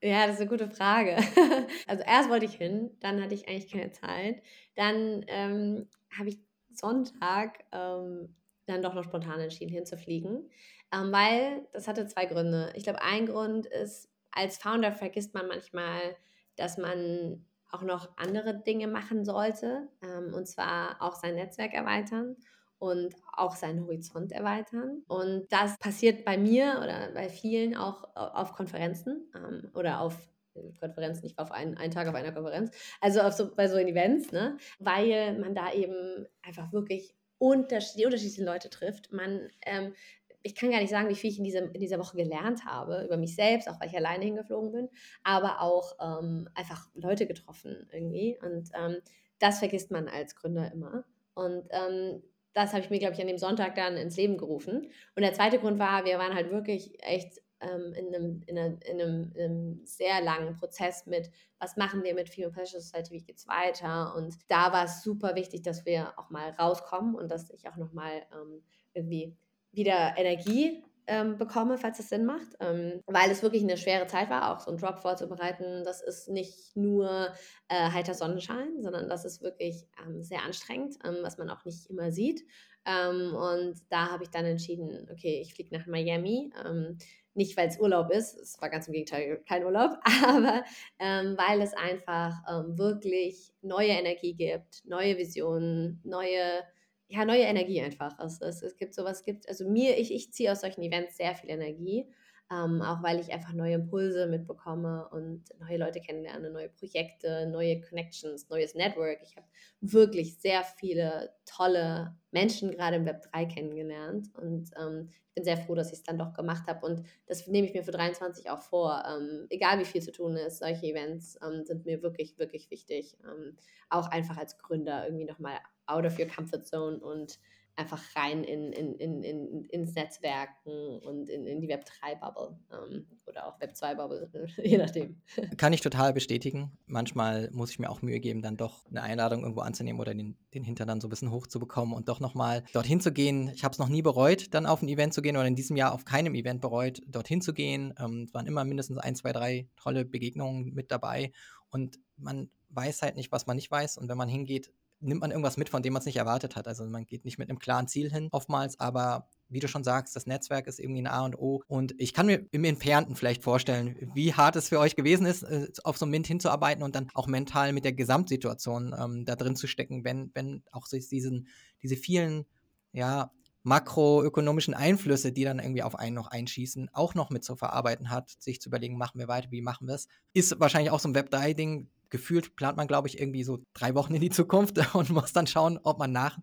Ja, 0.00 0.26
das 0.26 0.36
ist 0.36 0.40
eine 0.42 0.50
gute 0.50 0.70
Frage. 0.70 1.16
Also 1.86 2.04
erst 2.04 2.28
wollte 2.30 2.44
ich 2.44 2.54
hin, 2.54 2.90
dann 3.00 3.22
hatte 3.22 3.34
ich 3.34 3.48
eigentlich 3.48 3.70
keine 3.70 3.90
Zeit. 3.92 4.42
Dann 4.76 5.24
ähm, 5.28 5.88
habe 6.16 6.28
ich 6.28 6.38
Sonntag 6.70 7.64
ähm, 7.72 8.34
dann 8.66 8.82
doch 8.82 8.94
noch 8.94 9.04
spontan 9.04 9.40
entschieden, 9.40 9.72
hinzufliegen, 9.72 10.50
ähm, 10.92 11.12
weil 11.12 11.66
das 11.72 11.88
hatte 11.88 12.06
zwei 12.06 12.26
Gründe. 12.26 12.72
Ich 12.76 12.84
glaube, 12.84 13.02
ein 13.02 13.26
Grund 13.26 13.66
ist, 13.66 14.08
als 14.30 14.58
Founder 14.58 14.92
vergisst 14.92 15.34
man 15.34 15.48
manchmal, 15.48 16.16
dass 16.56 16.78
man 16.78 17.44
auch 17.70 17.82
noch 17.82 18.16
andere 18.16 18.54
Dinge 18.62 18.86
machen 18.86 19.24
sollte, 19.24 19.88
ähm, 20.02 20.32
und 20.34 20.46
zwar 20.46 21.00
auch 21.00 21.14
sein 21.14 21.34
Netzwerk 21.34 21.74
erweitern 21.74 22.36
und 22.78 23.14
auch 23.32 23.56
seinen 23.56 23.82
Horizont 23.84 24.32
erweitern. 24.32 25.02
Und 25.08 25.46
das 25.50 25.78
passiert 25.78 26.24
bei 26.24 26.38
mir 26.38 26.80
oder 26.82 27.12
bei 27.12 27.28
vielen 27.28 27.76
auch 27.76 28.04
auf 28.14 28.52
Konferenzen 28.52 29.30
ähm, 29.34 29.70
oder 29.74 30.00
auf 30.00 30.16
äh, 30.54 30.72
Konferenzen, 30.78 31.26
ich 31.26 31.36
war 31.36 31.44
auf 31.44 31.52
einen, 31.52 31.76
einen 31.76 31.92
Tag 31.92 32.08
auf 32.08 32.14
einer 32.14 32.32
Konferenz, 32.32 32.70
also 33.00 33.20
auf 33.20 33.32
so, 33.32 33.54
bei 33.54 33.68
so 33.68 33.76
Events, 33.76 34.32
ne? 34.32 34.56
weil 34.78 35.38
man 35.38 35.54
da 35.54 35.72
eben 35.72 36.26
einfach 36.42 36.72
wirklich 36.72 37.14
unterschied 37.38 38.00
die 38.00 38.04
unterschiedlichen 38.04 38.44
Leute 38.44 38.70
trifft. 38.70 39.12
Man, 39.12 39.48
ähm, 39.64 39.94
ich 40.42 40.54
kann 40.54 40.70
gar 40.70 40.80
nicht 40.80 40.90
sagen, 40.90 41.08
wie 41.08 41.14
viel 41.14 41.30
ich 41.30 41.38
in, 41.38 41.44
diesem, 41.44 41.72
in 41.72 41.80
dieser 41.80 41.98
Woche 41.98 42.16
gelernt 42.16 42.64
habe 42.64 43.04
über 43.04 43.16
mich 43.16 43.34
selbst, 43.34 43.68
auch 43.68 43.80
weil 43.80 43.88
ich 43.88 43.96
alleine 43.96 44.24
hingeflogen 44.24 44.72
bin, 44.72 44.88
aber 45.22 45.60
auch 45.60 45.96
ähm, 46.00 46.48
einfach 46.54 46.88
Leute 46.94 47.26
getroffen 47.26 47.88
irgendwie. 47.92 48.38
Und 48.40 48.70
ähm, 48.74 48.98
das 49.38 49.58
vergisst 49.58 49.90
man 49.90 50.08
als 50.08 50.34
Gründer 50.36 50.70
immer. 50.72 51.04
Und 51.34 51.68
ähm, 51.70 52.22
das 52.54 52.72
habe 52.72 52.82
ich 52.82 52.90
mir, 52.90 52.98
glaube 52.98 53.14
ich, 53.14 53.20
an 53.20 53.26
dem 53.26 53.38
Sonntag 53.38 53.74
dann 53.74 53.96
ins 53.96 54.16
Leben 54.16 54.36
gerufen. 54.36 54.90
Und 55.14 55.22
der 55.22 55.34
zweite 55.34 55.58
Grund 55.58 55.78
war, 55.78 56.04
wir 56.04 56.18
waren 56.18 56.34
halt 56.34 56.50
wirklich 56.50 57.02
echt 57.02 57.40
ähm, 57.60 57.92
in, 57.94 58.14
einem, 58.14 58.42
in, 58.46 58.58
einer, 58.58 58.86
in, 58.86 59.00
einem, 59.00 59.32
in, 59.34 59.42
einem, 59.42 59.80
sehr 59.84 60.20
langen 60.20 60.54
Prozess 60.54 61.06
mit, 61.06 61.30
was 61.58 61.76
machen 61.76 62.02
wir 62.04 62.14
mit 62.14 62.28
Female 62.28 62.52
Pleasure 62.52 62.80
Society, 62.80 63.12
wie 63.12 63.22
geht 63.22 63.36
es 63.36 63.48
weiter? 63.48 64.14
Und 64.16 64.36
da 64.48 64.72
war 64.72 64.84
es 64.84 65.02
super 65.02 65.34
wichtig, 65.34 65.62
dass 65.62 65.84
wir 65.84 66.12
auch 66.18 66.30
mal 66.30 66.50
rauskommen 66.50 67.14
und 67.14 67.30
dass 67.30 67.50
ich 67.50 67.68
auch 67.68 67.76
nochmal 67.76 68.26
ähm, 68.32 68.62
irgendwie 68.94 69.36
wieder 69.72 70.14
Energie 70.16 70.84
ähm, 71.08 71.38
bekomme, 71.38 71.78
falls 71.78 71.98
es 71.98 72.10
Sinn 72.10 72.24
macht, 72.24 72.48
ähm, 72.60 73.00
weil 73.06 73.30
es 73.30 73.42
wirklich 73.42 73.62
eine 73.62 73.76
schwere 73.76 74.06
Zeit 74.06 74.30
war, 74.30 74.52
auch 74.52 74.60
so 74.60 74.70
ein 74.70 74.76
Drop 74.76 75.00
vorzubereiten. 75.00 75.82
Das 75.84 76.02
ist 76.02 76.28
nicht 76.28 76.76
nur 76.76 77.32
äh, 77.68 77.90
heiter 77.90 78.14
Sonnenschein, 78.14 78.82
sondern 78.82 79.08
das 79.08 79.24
ist 79.24 79.42
wirklich 79.42 79.86
ähm, 80.06 80.22
sehr 80.22 80.42
anstrengend, 80.44 80.96
ähm, 81.04 81.16
was 81.22 81.38
man 81.38 81.50
auch 81.50 81.64
nicht 81.64 81.88
immer 81.88 82.12
sieht. 82.12 82.42
Ähm, 82.84 83.34
und 83.34 83.78
da 83.88 84.10
habe 84.10 84.22
ich 84.22 84.30
dann 84.30 84.44
entschieden, 84.44 85.08
okay, 85.10 85.40
ich 85.40 85.54
fliege 85.54 85.76
nach 85.76 85.86
Miami. 85.86 86.52
Ähm, 86.64 86.98
nicht, 87.34 87.56
weil 87.56 87.68
es 87.68 87.78
Urlaub 87.78 88.10
ist, 88.10 88.36
es 88.36 88.60
war 88.60 88.68
ganz 88.68 88.88
im 88.88 88.94
Gegenteil 88.94 89.40
kein 89.48 89.64
Urlaub, 89.64 89.92
aber 90.26 90.64
weil 90.98 91.60
es 91.60 91.72
einfach 91.72 92.34
wirklich 92.76 93.52
neue 93.62 93.90
Energie 93.90 94.34
gibt, 94.34 94.84
neue 94.84 95.16
Visionen, 95.18 96.00
neue 96.02 96.64
ja, 97.08 97.24
neue 97.24 97.42
Energie 97.42 97.80
einfach. 97.80 98.18
Es, 98.20 98.40
es, 98.40 98.62
es 98.62 98.76
gibt 98.76 98.94
sowas, 98.94 99.24
gibt, 99.24 99.48
also 99.48 99.68
mir, 99.68 99.98
ich, 99.98 100.12
ich 100.14 100.32
ziehe 100.32 100.52
aus 100.52 100.60
solchen 100.60 100.82
Events 100.82 101.16
sehr 101.16 101.34
viel 101.34 101.50
Energie, 101.50 102.06
ähm, 102.50 102.80
auch 102.80 103.02
weil 103.02 103.20
ich 103.20 103.30
einfach 103.32 103.52
neue 103.52 103.74
Impulse 103.74 104.26
mitbekomme 104.26 105.06
und 105.10 105.44
neue 105.60 105.76
Leute 105.76 106.00
kennenlerne, 106.00 106.50
neue 106.50 106.70
Projekte, 106.70 107.46
neue 107.46 107.80
Connections, 107.80 108.48
neues 108.48 108.74
Network. 108.74 109.18
Ich 109.22 109.36
habe 109.36 109.46
wirklich 109.80 110.38
sehr 110.38 110.64
viele 110.64 111.34
tolle 111.44 112.16
Menschen 112.30 112.70
gerade 112.70 112.96
im 112.96 113.04
Web 113.04 113.22
3 113.32 113.44
kennengelernt 113.46 114.28
und 114.34 114.70
ähm, 114.78 115.10
ich 115.10 115.34
bin 115.34 115.44
sehr 115.44 115.58
froh, 115.58 115.74
dass 115.74 115.92
ich 115.92 115.98
es 115.98 116.02
dann 116.02 116.18
doch 116.18 116.32
gemacht 116.32 116.66
habe 116.66 116.84
und 116.86 117.04
das 117.26 117.46
nehme 117.46 117.66
ich 117.66 117.74
mir 117.74 117.84
für 117.84 117.92
23 117.92 118.48
auch 118.50 118.62
vor. 118.62 119.04
Ähm, 119.06 119.46
egal 119.50 119.78
wie 119.78 119.84
viel 119.84 120.02
zu 120.02 120.10
tun 120.10 120.34
ist, 120.36 120.58
solche 120.58 120.86
Events 120.86 121.38
ähm, 121.42 121.64
sind 121.64 121.84
mir 121.84 122.02
wirklich, 122.02 122.38
wirklich 122.38 122.70
wichtig. 122.70 123.16
Ähm, 123.24 123.56
auch 123.90 124.10
einfach 124.10 124.38
als 124.38 124.58
Gründer 124.58 125.04
irgendwie 125.04 125.26
nochmal 125.26 125.58
out 125.86 126.06
of 126.06 126.18
your 126.18 126.26
comfort 126.26 126.64
zone 126.64 126.98
und 126.98 127.38
einfach 127.78 128.02
rein 128.16 128.42
in, 128.42 128.72
in, 128.72 128.94
in, 128.96 129.22
in, 129.22 129.64
ins 129.66 129.94
Netzwerken 129.94 130.98
und 130.98 131.28
in, 131.28 131.46
in 131.46 131.60
die 131.60 131.68
Web3-Bubble 131.68 132.58
ähm, 132.72 133.06
oder 133.26 133.46
auch 133.46 133.60
Web2-Bubble, 133.60 134.28
je 134.64 134.78
nachdem. 134.78 135.22
Kann 135.56 135.72
ich 135.72 135.80
total 135.80 136.12
bestätigen. 136.12 136.72
Manchmal 136.86 137.50
muss 137.52 137.70
ich 137.70 137.78
mir 137.78 137.88
auch 137.88 138.02
Mühe 138.02 138.18
geben, 138.18 138.42
dann 138.42 138.56
doch 138.56 138.84
eine 138.90 139.02
Einladung 139.02 139.42
irgendwo 139.42 139.60
anzunehmen 139.60 140.00
oder 140.00 140.12
den, 140.12 140.36
den 140.54 140.64
Hintern 140.64 140.88
dann 140.88 141.00
so 141.00 141.06
ein 141.06 141.10
bisschen 141.10 141.30
hochzubekommen 141.30 141.94
und 141.94 142.08
doch 142.08 142.18
nochmal 142.18 142.64
dorthin 142.72 143.00
zu 143.00 143.12
gehen. 143.12 143.48
Ich 143.54 143.62
habe 143.62 143.72
es 143.72 143.78
noch 143.78 143.88
nie 143.88 144.02
bereut, 144.02 144.52
dann 144.54 144.66
auf 144.66 144.82
ein 144.82 144.88
Event 144.88 145.14
zu 145.14 145.22
gehen 145.22 145.36
oder 145.36 145.46
in 145.46 145.54
diesem 145.54 145.76
Jahr 145.76 145.92
auf 145.92 146.04
keinem 146.04 146.34
Event 146.34 146.60
bereut, 146.60 147.00
dorthin 147.06 147.40
zu 147.40 147.54
gehen. 147.54 147.94
Ähm, 148.00 148.24
es 148.26 148.34
waren 148.34 148.48
immer 148.48 148.64
mindestens 148.64 148.98
ein, 148.98 149.14
zwei, 149.14 149.32
drei 149.32 149.68
tolle 149.76 150.04
Begegnungen 150.04 150.74
mit 150.74 150.90
dabei 150.90 151.30
und 151.70 152.00
man 152.16 152.50
weiß 152.70 153.02
halt 153.02 153.16
nicht, 153.16 153.30
was 153.30 153.46
man 153.46 153.56
nicht 153.56 153.70
weiß 153.70 153.98
und 153.98 154.08
wenn 154.08 154.18
man 154.18 154.28
hingeht, 154.28 154.72
nimmt 155.00 155.20
man 155.20 155.30
irgendwas 155.30 155.56
mit, 155.56 155.68
von 155.68 155.82
dem 155.82 155.92
man 155.92 156.00
es 156.00 156.06
nicht 156.06 156.16
erwartet 156.16 156.56
hat. 156.56 156.66
Also 156.66 156.84
man 156.84 157.06
geht 157.06 157.24
nicht 157.24 157.38
mit 157.38 157.48
einem 157.48 157.58
klaren 157.58 157.88
Ziel 157.88 158.10
hin 158.10 158.28
oftmals, 158.32 158.78
aber 158.80 159.28
wie 159.48 159.60
du 159.60 159.68
schon 159.68 159.84
sagst, 159.84 160.14
das 160.16 160.26
Netzwerk 160.26 160.66
ist 160.66 160.78
irgendwie 160.78 161.02
ein 161.02 161.06
A 161.06 161.24
und 161.24 161.38
O. 161.38 161.62
Und 161.66 161.94
ich 161.98 162.12
kann 162.12 162.26
mir 162.26 162.46
im 162.50 162.64
Entfernten 162.64 163.16
vielleicht 163.16 163.42
vorstellen, 163.42 164.10
wie 164.14 164.34
hart 164.34 164.56
es 164.56 164.68
für 164.68 164.78
euch 164.78 164.96
gewesen 164.96 165.26
ist, 165.26 165.42
äh, 165.42 165.68
auf 165.84 165.98
so 165.98 166.06
ein 166.06 166.10
Mint 166.10 166.26
hinzuarbeiten 166.26 166.82
und 166.82 166.94
dann 166.94 167.08
auch 167.14 167.26
mental 167.26 167.72
mit 167.72 167.84
der 167.84 167.92
Gesamtsituation 167.92 168.94
ähm, 168.98 169.24
da 169.24 169.36
drin 169.36 169.56
zu 169.56 169.66
stecken, 169.66 170.04
wenn, 170.04 170.30
wenn 170.34 170.62
auch 170.72 170.86
sich 170.86 171.08
diesen, 171.08 171.48
diese 171.82 171.96
vielen, 171.96 172.44
ja, 172.92 173.30
makroökonomischen 173.68 174.72
Einflüsse, 174.74 175.30
die 175.30 175.44
dann 175.44 175.58
irgendwie 175.58 175.82
auf 175.82 175.98
einen 175.98 176.14
noch 176.14 176.28
einschießen, 176.28 176.88
auch 176.92 177.14
noch 177.14 177.28
mit 177.30 177.44
zu 177.44 177.54
verarbeiten 177.54 178.10
hat, 178.10 178.30
sich 178.38 178.60
zu 178.60 178.70
überlegen, 178.70 178.96
machen 178.96 179.18
wir 179.18 179.28
weiter, 179.28 179.50
wie 179.50 179.60
machen 179.60 179.88
wir 179.88 179.94
es, 179.94 180.08
ist 180.32 180.58
wahrscheinlich 180.58 180.90
auch 180.90 181.00
so 181.00 181.08
ein 181.08 181.14
Web3-Ding. 181.14 181.88
Gefühlt 182.10 182.56
plant 182.56 182.76
man, 182.76 182.86
glaube 182.86 183.08
ich, 183.08 183.20
irgendwie 183.20 183.44
so 183.44 183.58
drei 183.74 183.94
Wochen 183.94 184.14
in 184.14 184.20
die 184.20 184.30
Zukunft 184.30 184.78
und 184.94 185.10
muss 185.10 185.32
dann 185.32 185.46
schauen, 185.46 185.78
ob 185.82 185.98
man 185.98 186.12
nach, 186.12 186.38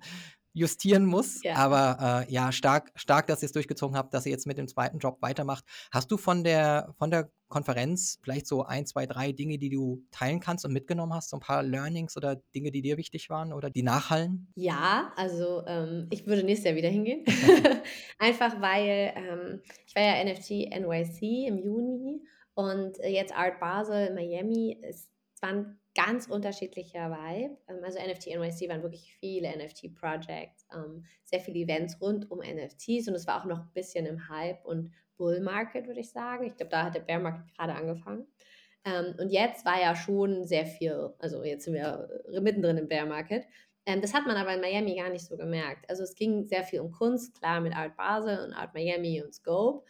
justieren 0.56 1.06
muss. 1.06 1.44
Ja. 1.44 1.56
Aber 1.56 2.26
äh, 2.28 2.34
ja, 2.34 2.52
stark, 2.52 2.92
stark, 2.96 3.28
dass 3.28 3.44
ihr 3.44 3.48
es 3.48 3.52
durchgezogen 3.52 3.96
habt, 3.96 4.14
dass 4.14 4.26
ihr 4.26 4.32
jetzt 4.32 4.48
mit 4.48 4.58
dem 4.58 4.68
zweiten 4.68 4.98
Job 4.98 5.18
weitermacht. 5.22 5.66
Hast 5.92 6.10
du 6.10 6.18
von 6.18 6.44
der, 6.44 6.96
von 6.98 7.12
der 7.12 7.30
Konferenz 7.50 8.18
vielleicht 8.24 8.48
so 8.48 8.64
ein, 8.64 8.86
zwei, 8.86 9.06
drei 9.06 9.34
Dinge, 9.34 9.60
die 9.60 9.70
du 9.70 10.02
teilen 10.12 10.40
kannst 10.40 10.66
und 10.66 10.72
mitgenommen 10.72 11.14
hast? 11.14 11.30
So 11.30 11.38
ein 11.38 11.42
paar 11.42 11.62
Learnings 11.62 12.16
oder 12.16 12.38
Dinge, 12.56 12.72
die 12.72 12.82
dir 12.82 12.98
wichtig 12.98 13.30
waren 13.30 13.52
oder 13.54 13.70
die 13.70 13.84
nachhallen? 13.84 14.48
Ja, 14.56 15.12
also 15.18 15.64
ähm, 15.68 16.08
ich 16.10 16.26
würde 16.26 16.44
nächstes 16.44 16.66
Jahr 16.66 16.78
wieder 16.78 16.90
hingehen. 16.90 17.26
Einfach 18.18 18.60
weil 18.62 19.14
ähm, 19.16 19.62
ich 19.86 19.94
war 19.94 20.04
ja 20.04 20.24
NFT 20.24 20.50
NYC 20.50 21.48
im 21.48 21.58
Juni 21.58 22.22
und 22.54 22.98
jetzt 23.04 23.36
Art 23.36 23.60
Basel 23.60 24.08
in 24.08 24.16
Miami. 24.16 24.82
Es 25.36 25.42
waren 25.42 25.78
ganz 25.96 26.28
unterschiedlicher 26.28 27.12
Vibe. 27.12 27.58
Ähm, 27.68 27.84
also 27.84 28.00
NFT 28.00 28.28
NYC 28.28 28.70
waren 28.70 28.84
wirklich 28.84 29.14
viele 29.20 29.50
NFT-Projects, 29.50 30.66
ähm, 30.74 31.06
sehr 31.24 31.42
viele 31.42 31.60
Events 31.60 32.00
rund 32.02 32.32
um 32.32 32.40
NFTs 32.40 33.08
und 33.08 33.16
es 33.16 33.28
war 33.28 33.42
auch 33.42 33.46
noch 33.46 33.60
ein 33.60 33.72
bisschen 33.74 34.06
im 34.06 34.30
Hype 34.30 34.64
und 34.66 34.92
Bull 35.18 35.42
Market, 35.42 35.88
würde 35.88 36.00
ich 36.00 36.12
sagen. 36.12 36.46
Ich 36.46 36.56
glaube, 36.56 36.72
da 36.72 36.86
hat 36.86 36.96
der 36.96 37.02
Bear 37.02 37.20
Market 37.20 37.54
gerade 37.56 37.74
angefangen. 37.74 38.28
Ähm, 38.86 39.16
und 39.20 39.30
jetzt 39.30 39.66
war 39.66 39.80
ja 39.80 39.96
schon 39.96 40.46
sehr 40.46 40.66
viel, 40.66 41.14
also 41.20 41.44
jetzt 41.44 41.66
sind 41.66 41.74
wir 41.74 42.08
mittendrin 42.42 42.78
im 42.78 42.88
Bear 42.88 43.06
Market. 43.06 43.46
das 43.86 44.14
hat 44.14 44.26
man 44.26 44.38
aber 44.38 44.54
in 44.54 44.62
Miami 44.62 44.96
gar 44.96 45.10
nicht 45.10 45.26
so 45.26 45.38
gemerkt. 45.38 45.90
Also 45.90 46.04
es 46.04 46.16
ging 46.16 46.46
sehr 46.46 46.64
viel 46.64 46.80
um 46.80 46.92
Kunst, 46.92 47.38
klar 47.38 47.62
mit 47.62 47.76
Art 47.76 47.96
Basel 47.98 48.46
und 48.46 48.54
Art 48.54 48.74
Miami 48.74 49.22
und 49.22 49.34
Scope, 49.34 49.86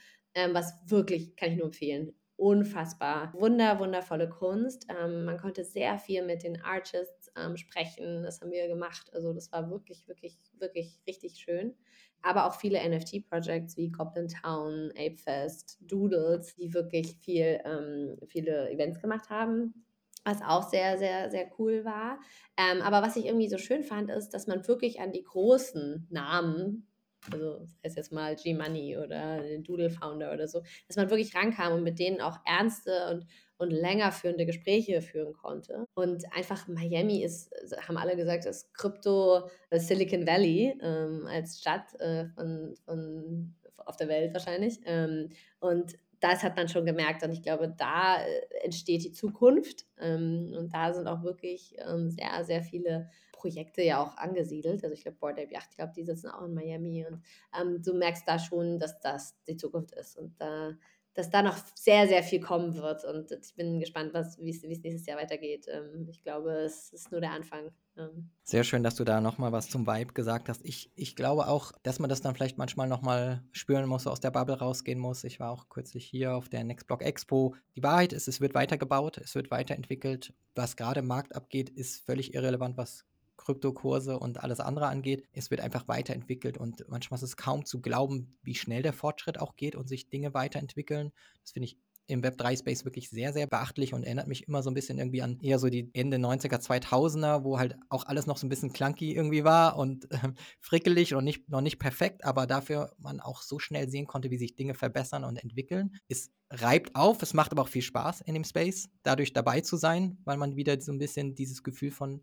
was 0.52 0.74
wirklich, 0.88 1.36
kann 1.38 1.52
ich 1.52 1.58
nur 1.58 1.68
empfehlen, 1.68 2.14
unfassbar 2.38 3.34
wunder, 3.34 3.80
wundervolle 3.80 4.30
Kunst. 4.30 4.88
Ähm, 4.90 5.26
man 5.26 5.38
konnte 5.38 5.64
sehr 5.64 5.98
viel 5.98 6.24
mit 6.24 6.44
den 6.44 6.62
Artists 6.62 7.32
ähm, 7.38 7.58
sprechen. 7.58 8.24
Das 8.24 8.42
haben 8.42 8.52
wir 8.52 8.68
gemacht. 8.68 9.10
Also 9.14 9.34
das 9.34 9.52
war 9.52 9.70
wirklich, 9.70 10.08
wirklich, 10.08 10.38
wirklich 10.60 11.00
richtig 11.08 11.36
schön. 11.36 11.76
Aber 12.22 12.46
auch 12.46 12.56
viele 12.56 12.80
NFT-Projects 12.80 13.78
wie 13.78 13.90
Goblin 13.90 14.28
Town, 14.28 14.92
Apefest, 14.98 15.78
Doodles, 15.82 16.56
die 16.56 16.74
wirklich 16.74 17.16
viel, 17.22 17.62
ähm, 17.64 18.18
viele 18.28 18.70
Events 18.72 19.00
gemacht 19.00 19.30
haben 19.30 19.86
was 20.26 20.42
auch 20.42 20.68
sehr, 20.68 20.98
sehr, 20.98 21.30
sehr 21.30 21.50
cool 21.60 21.86
war. 21.86 22.20
Ähm, 22.58 22.82
aber 22.82 23.02
was 23.02 23.16
ich 23.16 23.26
irgendwie 23.26 23.48
so 23.48 23.60
schön 23.60 23.84
fand, 23.84 24.10
ist, 24.10 24.30
dass 24.32 24.48
man 24.48 24.68
wirklich 24.68 25.00
an 25.00 25.12
die 25.12 25.24
großen 25.24 26.08
Namen 26.10 26.88
also 27.32 27.60
das 27.60 27.70
heißt 27.84 27.98
jetzt 27.98 28.12
mal 28.12 28.36
G-Money 28.36 28.98
oder 28.98 29.42
den 29.42 29.64
Doodle 29.64 29.90
Founder 29.90 30.34
oder 30.34 30.48
so, 30.48 30.62
dass 30.88 30.98
man 30.98 31.10
wirklich 31.10 31.36
rankam 31.36 31.74
und 31.74 31.84
mit 31.84 32.00
denen 32.00 32.22
auch 32.22 32.38
ernste 32.46 33.10
und, 33.12 33.26
und 33.58 33.72
länger 33.72 34.12
führende 34.12 34.46
Gespräche 34.46 35.02
führen 35.02 35.34
konnte. 35.34 35.86
Und 35.94 36.24
einfach 36.36 36.68
Miami 36.68 37.24
ist, 37.24 37.52
haben 37.88 37.98
alle 37.98 38.16
gesagt, 38.16 38.46
ist 38.46 38.74
Krypto 38.74 39.50
äh, 39.70 39.80
Silicon 39.80 40.28
Valley 40.28 40.78
ähm, 40.82 41.28
als 41.28 41.60
Stadt 41.60 41.94
äh, 42.00 42.26
von, 42.28 42.76
von, 42.86 43.56
auf 43.78 43.98
der 43.98 44.08
Welt 44.08 44.34
wahrscheinlich. 44.34 44.80
Ähm, 44.86 45.30
und 45.60 45.96
das 46.20 46.44
hat 46.44 46.56
man 46.56 46.68
schon 46.68 46.86
gemerkt 46.86 47.24
und 47.24 47.32
ich 47.32 47.44
glaube, 47.44 47.74
da 47.78 48.18
äh, 48.18 48.64
entsteht 48.64 49.04
die 49.04 49.12
Zukunft 49.12 49.86
ähm, 50.00 50.54
und 50.58 50.74
da 50.74 50.94
sind 50.94 51.08
auch 51.08 51.24
wirklich 51.24 51.76
ähm, 51.78 52.10
sehr, 52.10 52.44
sehr 52.44 52.64
viele 52.64 53.10
Projekte 53.46 53.84
ja 53.84 54.02
auch 54.02 54.18
angesiedelt. 54.18 54.84
Also 54.84 54.96
ich 54.96 55.04
glaube, 55.04 55.20
Board 55.20 55.40
Ape 55.40 55.54
Yacht 55.54 55.76
Club, 55.76 55.94
die 55.94 56.04
sitzen 56.04 56.30
auch 56.30 56.46
in 56.46 56.56
Miami 56.56 57.06
und 57.06 57.22
ähm, 57.60 57.80
du 57.84 57.94
merkst 57.94 58.28
da 58.28 58.40
schon, 58.40 58.80
dass 58.80 59.00
das 59.02 59.36
die 59.48 59.56
Zukunft 59.56 59.94
ist 59.94 60.18
und 60.18 60.34
äh, 60.40 60.74
dass 61.14 61.30
da 61.30 61.42
noch 61.42 61.58
sehr, 61.76 62.08
sehr 62.08 62.24
viel 62.24 62.42
kommen 62.42 62.76
wird 62.76 63.06
und 63.06 63.32
ich 63.32 63.56
bin 63.56 63.80
gespannt, 63.80 64.14
wie 64.14 64.50
es 64.50 64.64
nächstes 64.64 65.06
Jahr 65.06 65.18
weitergeht. 65.18 65.66
Ähm, 65.70 66.08
ich 66.10 66.22
glaube, 66.22 66.52
es 66.52 66.92
ist 66.92 67.12
nur 67.12 67.22
der 67.22 67.32
Anfang. 67.32 67.72
Ähm. 67.98 68.30
Sehr 68.44 68.66
schön, 68.66 68.84
dass 68.84 68.96
du 68.96 69.06
da 69.06 69.22
nochmal 69.22 69.54
was 69.54 69.70
zum 69.70 69.88
Vibe 69.88 70.14
gesagt 70.14 70.50
hast. 70.50 70.66
Ich, 70.66 70.92
ich 70.96 71.16
glaube 71.16 71.48
auch, 71.48 71.72
dass 71.84 72.00
man 72.00 72.10
das 72.10 72.22
dann 72.22 72.36
vielleicht 72.36 72.58
manchmal 72.58 72.90
nochmal 72.90 73.44
spüren 73.54 73.88
muss, 73.88 74.08
aus 74.08 74.20
der 74.20 74.32
Bubble 74.32 74.60
rausgehen 74.60 75.00
muss. 75.00 75.24
Ich 75.24 75.40
war 75.40 75.52
auch 75.52 75.70
kürzlich 75.70 76.06
hier 76.06 76.36
auf 76.36 76.50
der 76.50 76.66
Nextblock 76.66 77.02
Expo. 77.02 77.56
Die 77.78 77.84
Wahrheit 77.84 78.12
ist, 78.12 78.28
es 78.28 78.42
wird 78.42 78.54
weitergebaut, 78.54 79.18
es 79.18 79.36
wird 79.36 79.52
weiterentwickelt. 79.52 80.34
Was 80.54 80.76
gerade 80.76 81.00
im 81.00 81.08
Markt 81.08 81.34
abgeht, 81.34 81.70
ist 81.70 82.06
völlig 82.06 82.34
irrelevant, 82.34 82.76
was 82.76 83.06
Kryptokurse 83.38 84.20
und 84.20 84.44
alles 84.44 84.60
andere 84.60 84.88
angeht. 84.88 85.28
Es 85.32 85.52
wird 85.52 85.62
einfach 85.62 85.88
weiterentwickelt 85.88 86.58
und 86.58 86.86
manchmal 86.88 87.18
ist 87.18 87.24
es 87.24 87.38
kaum 87.38 87.66
zu 87.66 87.82
glauben, 87.82 88.38
wie 88.44 88.56
schnell 88.56 88.82
der 88.82 88.94
Fortschritt 88.94 89.40
auch 89.40 89.56
geht 89.56 89.76
und 89.76 89.88
sich 89.88 90.10
Dinge 90.10 90.34
weiterentwickeln. 90.34 91.12
Das 91.42 91.52
finde 91.52 91.66
ich 91.66 91.78
im 92.08 92.22
Web3-Space 92.22 92.86
wirklich 92.86 93.10
sehr, 93.10 93.34
sehr 93.34 93.48
beachtlich 93.48 93.94
und 93.94 94.04
erinnert 94.04 94.28
mich 94.28 94.48
immer 94.48 94.62
so 94.62 94.70
ein 94.70 94.74
bisschen 94.74 95.00
irgendwie 95.00 95.22
an 95.22 95.40
eher 95.42 95.60
so 95.60 95.70
die 95.70 95.90
Ende 95.94 96.18
90er, 96.18 96.60
2000er, 96.60 97.44
wo 97.44 97.58
halt 97.58 97.78
auch 97.90 98.06
alles 98.06 98.28
noch 98.28 98.38
so 98.38 98.46
ein 98.46 98.50
bisschen 98.50 98.74
clunky 98.74 99.16
irgendwie 99.16 99.44
war 99.44 99.78
und 99.78 100.12
äh, 100.12 100.18
frickelig 100.60 101.16
und 101.16 101.24
nicht, 101.24 101.50
noch 101.50 101.62
nicht 101.62 101.80
perfekt, 101.80 102.24
aber 102.24 102.46
dafür 102.46 102.94
man 103.00 103.20
auch 103.20 103.42
so 103.42 103.60
schnell 103.60 103.90
sehen 103.90 104.08
konnte, 104.08 104.30
wie 104.30 104.38
sich 104.38 104.56
Dinge 104.56 104.76
verbessern 104.76 105.24
und 105.24 105.38
entwickeln. 105.38 105.96
Es 106.08 106.32
reibt 106.52 106.96
auf, 106.96 107.22
es 107.22 107.34
macht 107.34 107.52
aber 107.52 107.64
auch 107.64 107.68
viel 107.68 107.82
Spaß 107.82 108.22
in 108.22 108.36
dem 108.36 108.44
Space, 108.44 108.90
dadurch 109.04 109.34
dabei 109.34 109.62
zu 109.62 109.78
sein, 109.78 110.20
weil 110.26 110.38
man 110.38 110.56
wieder 110.56 110.80
so 110.80 110.92
ein 110.92 111.00
bisschen 111.00 111.34
dieses 111.34 111.64
Gefühl 111.64 111.92
von 111.92 112.22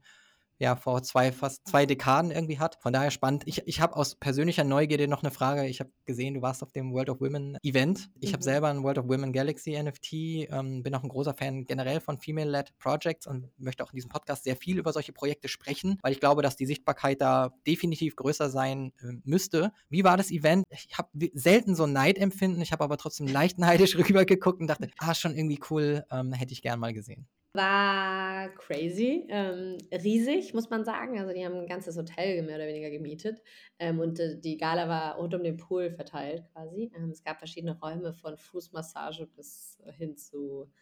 ja 0.63 0.77
vor 0.77 1.03
zwei, 1.03 1.33
fast 1.33 1.67
zwei 1.69 1.87
Dekaden 1.87 2.31
irgendwie 2.31 2.59
hat. 2.59 2.79
Von 2.81 2.93
daher 2.93 3.11
spannend. 3.11 3.43
Ich, 3.47 3.67
ich 3.67 3.81
habe 3.81 3.97
aus 3.97 4.15
persönlicher 4.15 4.65
Neugierde 4.65 5.09
noch 5.09 5.23
eine 5.23 5.31
Frage. 5.31 5.67
Ich 5.67 5.81
habe 5.81 5.91
gesehen, 6.07 6.35
du 6.35 6.43
warst 6.43 6.63
auf 6.63 6.73
dem 6.73 6.93
World 6.93 7.11
of 7.11 7.21
Women 7.21 7.59
Event. 7.63 8.09
Ich 8.21 8.31
mhm. 8.31 8.35
habe 8.35 8.45
selber 8.45 8.69
ein 8.69 8.83
World 8.83 8.99
of 8.99 9.09
Women 9.09 9.33
Galaxy 9.33 9.81
NFT, 9.81 10.13
ähm, 10.13 10.83
bin 10.83 10.95
auch 10.95 11.03
ein 11.03 11.09
großer 11.09 11.35
Fan 11.35 11.65
generell 11.65 12.01
von 12.01 12.19
Female-Led 12.19 12.79
Projects 12.79 13.27
und 13.27 13.51
möchte 13.59 13.85
auch 13.85 13.93
in 13.93 13.97
diesem 13.97 14.11
Podcast 14.11 14.45
sehr 14.45 14.57
viel 14.57 14.79
über 14.79 14.93
solche 14.93 15.13
Projekte 15.13 15.49
sprechen, 15.49 15.99
weil 16.03 16.13
ich 16.13 16.21
glaube, 16.21 16.43
dass 16.43 16.57
die 16.57 16.67
Sichtbarkeit 16.67 17.21
da 17.21 17.53
definitiv 17.67 18.17
größer 18.17 18.49
sein 18.49 18.93
äh, 19.01 19.13
müsste. 19.25 19.73
Wie 19.89 20.05
war 20.05 20.17
das 20.17 20.31
Event? 20.31 20.65
Ich 20.71 20.97
habe 20.97 21.09
selten 21.35 21.75
so 21.75 21.87
Neid 21.87 22.19
empfinden, 22.19 22.63
ich 22.63 22.73
habe 22.73 22.85
aber 22.85 22.97
trotzdem 22.97 23.27
leicht 23.27 23.59
neidisch 23.59 23.97
rübergeguckt 23.99 24.61
und 24.61 24.69
dachte, 24.69 24.89
ah, 24.99 25.15
schon 25.15 25.35
irgendwie 25.35 25.61
cool, 25.71 26.05
ähm, 26.11 26.33
hätte 26.33 26.53
ich 26.53 26.63
gern 26.63 26.79
mal 26.79 26.93
gesehen. 26.93 27.27
War 27.55 28.49
crazy, 28.55 29.27
ähm, 29.29 29.77
riesig, 29.93 30.55
muss 30.55 30.71
man 30.71 30.85
sagen. 30.87 31.19
Also 31.19 31.35
die 31.35 31.45
haben 31.45 31.55
ein 31.57 31.67
ganzes 31.67 31.99
Hotel 31.99 32.43
mehr 32.43 32.57
oder 32.57 32.67
weniger 32.67 32.89
gemietet 32.91 33.43
ähm, 33.79 34.01
und 34.01 34.19
äh, 34.21 34.41
die 34.41 34.57
Gala 34.57 34.89
war 34.89 35.17
rund 35.17 35.35
um 35.35 35.43
den 35.43 35.59
Pool 35.59 35.91
verteilt 35.91 36.45
quasi. 36.53 36.91
Ähm, 36.97 37.11
es 37.11 37.23
gab 37.23 37.39
verschiedene 37.39 37.79
Räume 37.79 38.15
von 38.15 38.39
Fußmassage 38.39 39.27
bis 39.27 39.79
hin 39.99 40.17
zu 40.17 40.73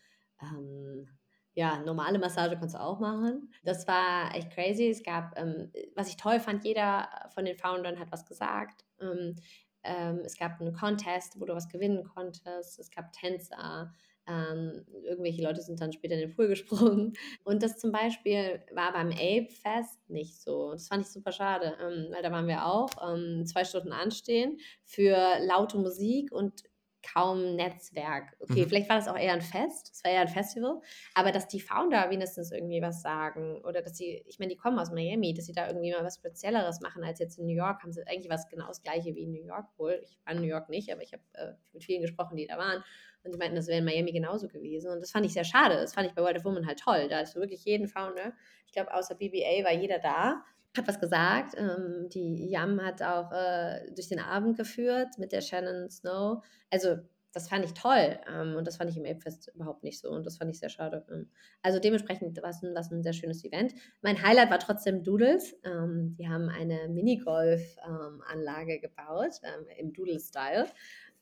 ähm, 0.40 1.08
ja, 1.54 1.80
normale 1.82 2.18
Massage 2.18 2.56
kannst 2.56 2.74
du 2.76 2.80
auch 2.80 3.00
machen. 3.00 3.52
Das 3.64 3.88
war 3.88 4.34
echt 4.34 4.50
crazy. 4.52 4.88
Es 4.90 5.02
gab, 5.02 5.36
ähm, 5.38 5.72
was 5.96 6.08
ich 6.08 6.16
toll 6.16 6.38
fand, 6.38 6.64
jeder 6.64 7.08
von 7.34 7.44
den 7.44 7.56
Foundern 7.56 7.98
hat 7.98 8.12
was 8.12 8.24
gesagt. 8.24 8.84
Ähm, 9.00 9.34
ähm, 9.82 10.20
es 10.24 10.36
gab 10.36 10.60
einen 10.60 10.72
Contest, 10.72 11.40
wo 11.40 11.44
du 11.46 11.54
was 11.54 11.68
gewinnen 11.68 12.04
konntest. 12.04 12.78
Es 12.78 12.90
gab 12.90 13.12
Tänzer. 13.12 13.92
Ähm, 14.28 14.84
irgendwelche 15.04 15.42
Leute 15.42 15.62
sind 15.62 15.80
dann 15.80 15.92
später 15.92 16.14
in 16.14 16.20
den 16.20 16.34
Pool 16.34 16.48
gesprungen. 16.48 17.14
Und 17.44 17.62
das 17.62 17.78
zum 17.78 17.92
Beispiel 17.92 18.62
war 18.72 18.92
beim 18.92 19.10
Ape-Fest 19.10 19.98
nicht 20.08 20.40
so. 20.40 20.72
Das 20.72 20.88
fand 20.88 21.04
ich 21.04 21.10
super 21.10 21.32
schade, 21.32 21.76
ähm, 21.80 22.08
weil 22.10 22.22
da 22.22 22.30
waren 22.30 22.46
wir 22.46 22.66
auch 22.66 22.90
ähm, 23.08 23.44
zwei 23.46 23.64
Stunden 23.64 23.92
anstehen 23.92 24.58
für 24.84 25.16
laute 25.46 25.78
Musik 25.78 26.32
und 26.32 26.64
kaum 27.02 27.56
Netzwerk. 27.56 28.34
Okay, 28.40 28.64
mhm. 28.64 28.68
vielleicht 28.68 28.88
war 28.88 28.96
das 28.96 29.08
auch 29.08 29.16
eher 29.16 29.32
ein 29.32 29.40
Fest, 29.40 29.90
es 29.92 30.04
war 30.04 30.12
eher 30.12 30.20
ein 30.20 30.28
Festival, 30.28 30.80
aber 31.14 31.32
dass 31.32 31.48
die 31.48 31.60
Founder 31.60 32.10
wenigstens 32.10 32.52
irgendwie 32.52 32.82
was 32.82 33.02
sagen 33.02 33.60
oder 33.64 33.82
dass 33.82 33.96
sie, 33.96 34.22
ich 34.26 34.38
meine, 34.38 34.50
die 34.50 34.56
kommen 34.56 34.78
aus 34.78 34.90
Miami, 34.90 35.34
dass 35.34 35.46
sie 35.46 35.52
da 35.52 35.66
irgendwie 35.66 35.92
mal 35.92 36.04
was 36.04 36.16
Spezielleres 36.16 36.80
machen 36.80 37.02
als 37.04 37.18
jetzt 37.18 37.38
in 37.38 37.46
New 37.46 37.54
York, 37.54 37.82
haben 37.82 37.92
sie 37.92 38.06
eigentlich 38.06 38.30
was 38.30 38.48
genau 38.48 38.66
das 38.66 38.82
gleiche 38.82 39.14
wie 39.14 39.22
in 39.22 39.32
New 39.32 39.44
York 39.44 39.66
wohl. 39.76 40.00
Ich 40.04 40.18
war 40.24 40.34
in 40.34 40.40
New 40.40 40.48
York 40.48 40.68
nicht, 40.68 40.92
aber 40.92 41.02
ich 41.02 41.12
habe 41.12 41.22
äh, 41.34 41.52
mit 41.72 41.84
vielen 41.84 42.02
gesprochen, 42.02 42.36
die 42.36 42.46
da 42.46 42.58
waren 42.58 42.82
und 43.22 43.34
die 43.34 43.38
meinten, 43.38 43.56
das 43.56 43.66
wäre 43.66 43.78
in 43.78 43.84
Miami 43.84 44.12
genauso 44.12 44.48
gewesen 44.48 44.90
und 44.90 45.00
das 45.00 45.10
fand 45.10 45.26
ich 45.26 45.32
sehr 45.32 45.44
schade. 45.44 45.74
Das 45.76 45.94
fand 45.94 46.08
ich 46.08 46.14
bei 46.14 46.22
World 46.22 46.38
of 46.38 46.44
Women 46.44 46.66
halt 46.66 46.80
toll. 46.80 47.08
Da 47.08 47.20
ist 47.20 47.36
wirklich 47.36 47.64
jeden 47.64 47.88
Founder, 47.88 48.32
ich 48.66 48.72
glaube, 48.72 48.94
außer 48.94 49.14
BBA 49.14 49.64
war 49.64 49.72
jeder 49.72 49.98
da 49.98 50.44
hat 50.76 50.86
was 50.86 51.00
gesagt. 51.00 51.54
Ähm, 51.56 52.08
die 52.08 52.48
Yam 52.48 52.80
hat 52.84 53.02
auch 53.02 53.32
äh, 53.32 53.90
durch 53.94 54.08
den 54.08 54.20
Abend 54.20 54.56
geführt 54.56 55.18
mit 55.18 55.32
der 55.32 55.40
Shannon 55.40 55.90
Snow. 55.90 56.44
Also 56.70 56.98
das 57.32 57.48
fand 57.48 57.64
ich 57.64 57.74
toll. 57.74 58.18
Ähm, 58.28 58.56
und 58.56 58.66
das 58.66 58.76
fand 58.76 58.90
ich 58.90 58.96
im 58.96 59.04
Apefest 59.04 59.52
überhaupt 59.54 59.84
nicht 59.84 60.00
so. 60.00 60.10
Und 60.10 60.26
das 60.26 60.38
fand 60.38 60.50
ich 60.50 60.58
sehr 60.58 60.68
schade. 60.68 61.04
Ähm, 61.10 61.28
also 61.62 61.78
dementsprechend 61.78 62.40
war 62.42 62.50
es 62.50 62.62
ein, 62.62 62.76
ein 62.76 63.02
sehr 63.02 63.12
schönes 63.12 63.44
Event. 63.44 63.74
Mein 64.02 64.22
Highlight 64.22 64.50
war 64.50 64.58
trotzdem 64.58 65.02
Doodles. 65.02 65.54
Ähm, 65.64 66.16
die 66.18 66.28
haben 66.28 66.48
eine 66.48 66.88
Minigolf-Anlage 66.88 68.74
ähm, 68.74 68.80
gebaut 68.80 69.40
ähm, 69.42 69.66
im 69.78 69.92
Doodle-Style, 69.92 70.66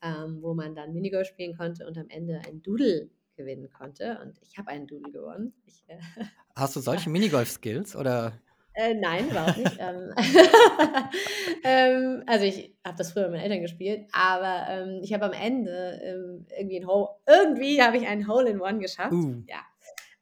ähm, 0.03 0.39
wo 0.41 0.55
man 0.55 0.75
dann 0.75 0.93
Minigolf 0.93 1.29
spielen 1.29 1.57
konnte 1.57 1.87
und 1.87 1.99
am 1.99 2.09
Ende 2.09 2.41
ein 2.47 2.63
Doodle 2.63 3.11
gewinnen 3.37 3.71
konnte. 3.71 4.19
Und 4.23 4.39
ich 4.43 4.57
habe 4.57 4.69
einen 4.69 4.87
Doodle 4.87 5.13
gewonnen. 5.13 5.53
Ich, 5.67 5.85
äh, 5.89 5.99
Hast 6.55 6.75
du 6.75 6.81
solche 6.81 7.11
Minigolf-Skills 7.11 7.97
oder? 7.97 8.33
Äh, 8.79 8.95
nein, 8.95 9.29
überhaupt 9.29 9.59
nicht. 9.59 9.77
ähm, 9.81 10.13
ähm, 11.65 12.23
also 12.27 12.45
ich 12.45 12.77
habe 12.87 12.97
das 12.97 13.13
früher 13.13 13.25
mit 13.25 13.33
meinen 13.33 13.43
Eltern 13.43 13.63
gespielt, 13.63 14.07
aber 14.13 14.67
ähm, 14.71 15.01
ich 15.03 15.13
habe 15.13 15.25
am 15.25 15.33
Ende 15.33 16.01
ähm, 16.05 16.47
irgendwie 16.57 16.79
ein 16.79 16.87
Hole, 16.87 17.09
irgendwie 17.27 17.83
habe 17.83 17.97
ich 17.97 18.07
einen 18.07 18.29
Hole 18.29 18.49
in 18.49 18.61
One 18.61 18.79
geschafft. 18.79 19.13
Uh. 19.13 19.43
Ja. 19.49 19.59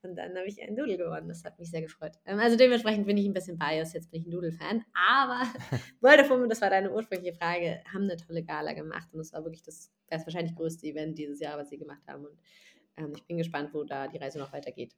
Und 0.00 0.16
dann 0.16 0.34
habe 0.36 0.46
ich 0.46 0.62
einen 0.62 0.74
Doodle 0.74 0.96
gewonnen. 0.96 1.28
Das 1.28 1.44
hat 1.44 1.58
mich 1.58 1.70
sehr 1.70 1.82
gefreut. 1.82 2.12
Ähm, 2.24 2.38
also 2.38 2.56
dementsprechend 2.56 3.06
bin 3.06 3.18
ich 3.18 3.26
ein 3.26 3.34
bisschen 3.34 3.58
biased. 3.58 3.92
Jetzt 3.92 4.10
bin 4.10 4.22
ich 4.22 4.26
ein 4.26 4.30
Doodle-Fan. 4.30 4.84
Aber 4.94 5.42
Vodafone, 6.00 6.48
das 6.48 6.62
war 6.62 6.70
deine 6.70 6.90
ursprüngliche 6.92 7.36
Frage, 7.36 7.82
haben 7.92 8.04
eine 8.04 8.16
tolle 8.16 8.42
Gala 8.42 8.72
gemacht. 8.72 9.08
Und 9.12 9.18
das 9.18 9.34
war 9.34 9.44
wirklich 9.44 9.64
das, 9.64 9.92
das 10.08 10.24
wahrscheinlich 10.24 10.54
größte 10.54 10.86
Event 10.86 11.18
dieses 11.18 11.40
Jahr, 11.40 11.58
was 11.58 11.68
sie 11.68 11.76
gemacht 11.76 12.02
haben. 12.06 12.24
Und 12.24 12.38
ähm, 12.96 13.12
ich 13.14 13.26
bin 13.26 13.36
gespannt, 13.36 13.74
wo 13.74 13.84
da 13.84 14.08
die 14.08 14.16
Reise 14.16 14.38
noch 14.38 14.52
weitergeht 14.52 14.94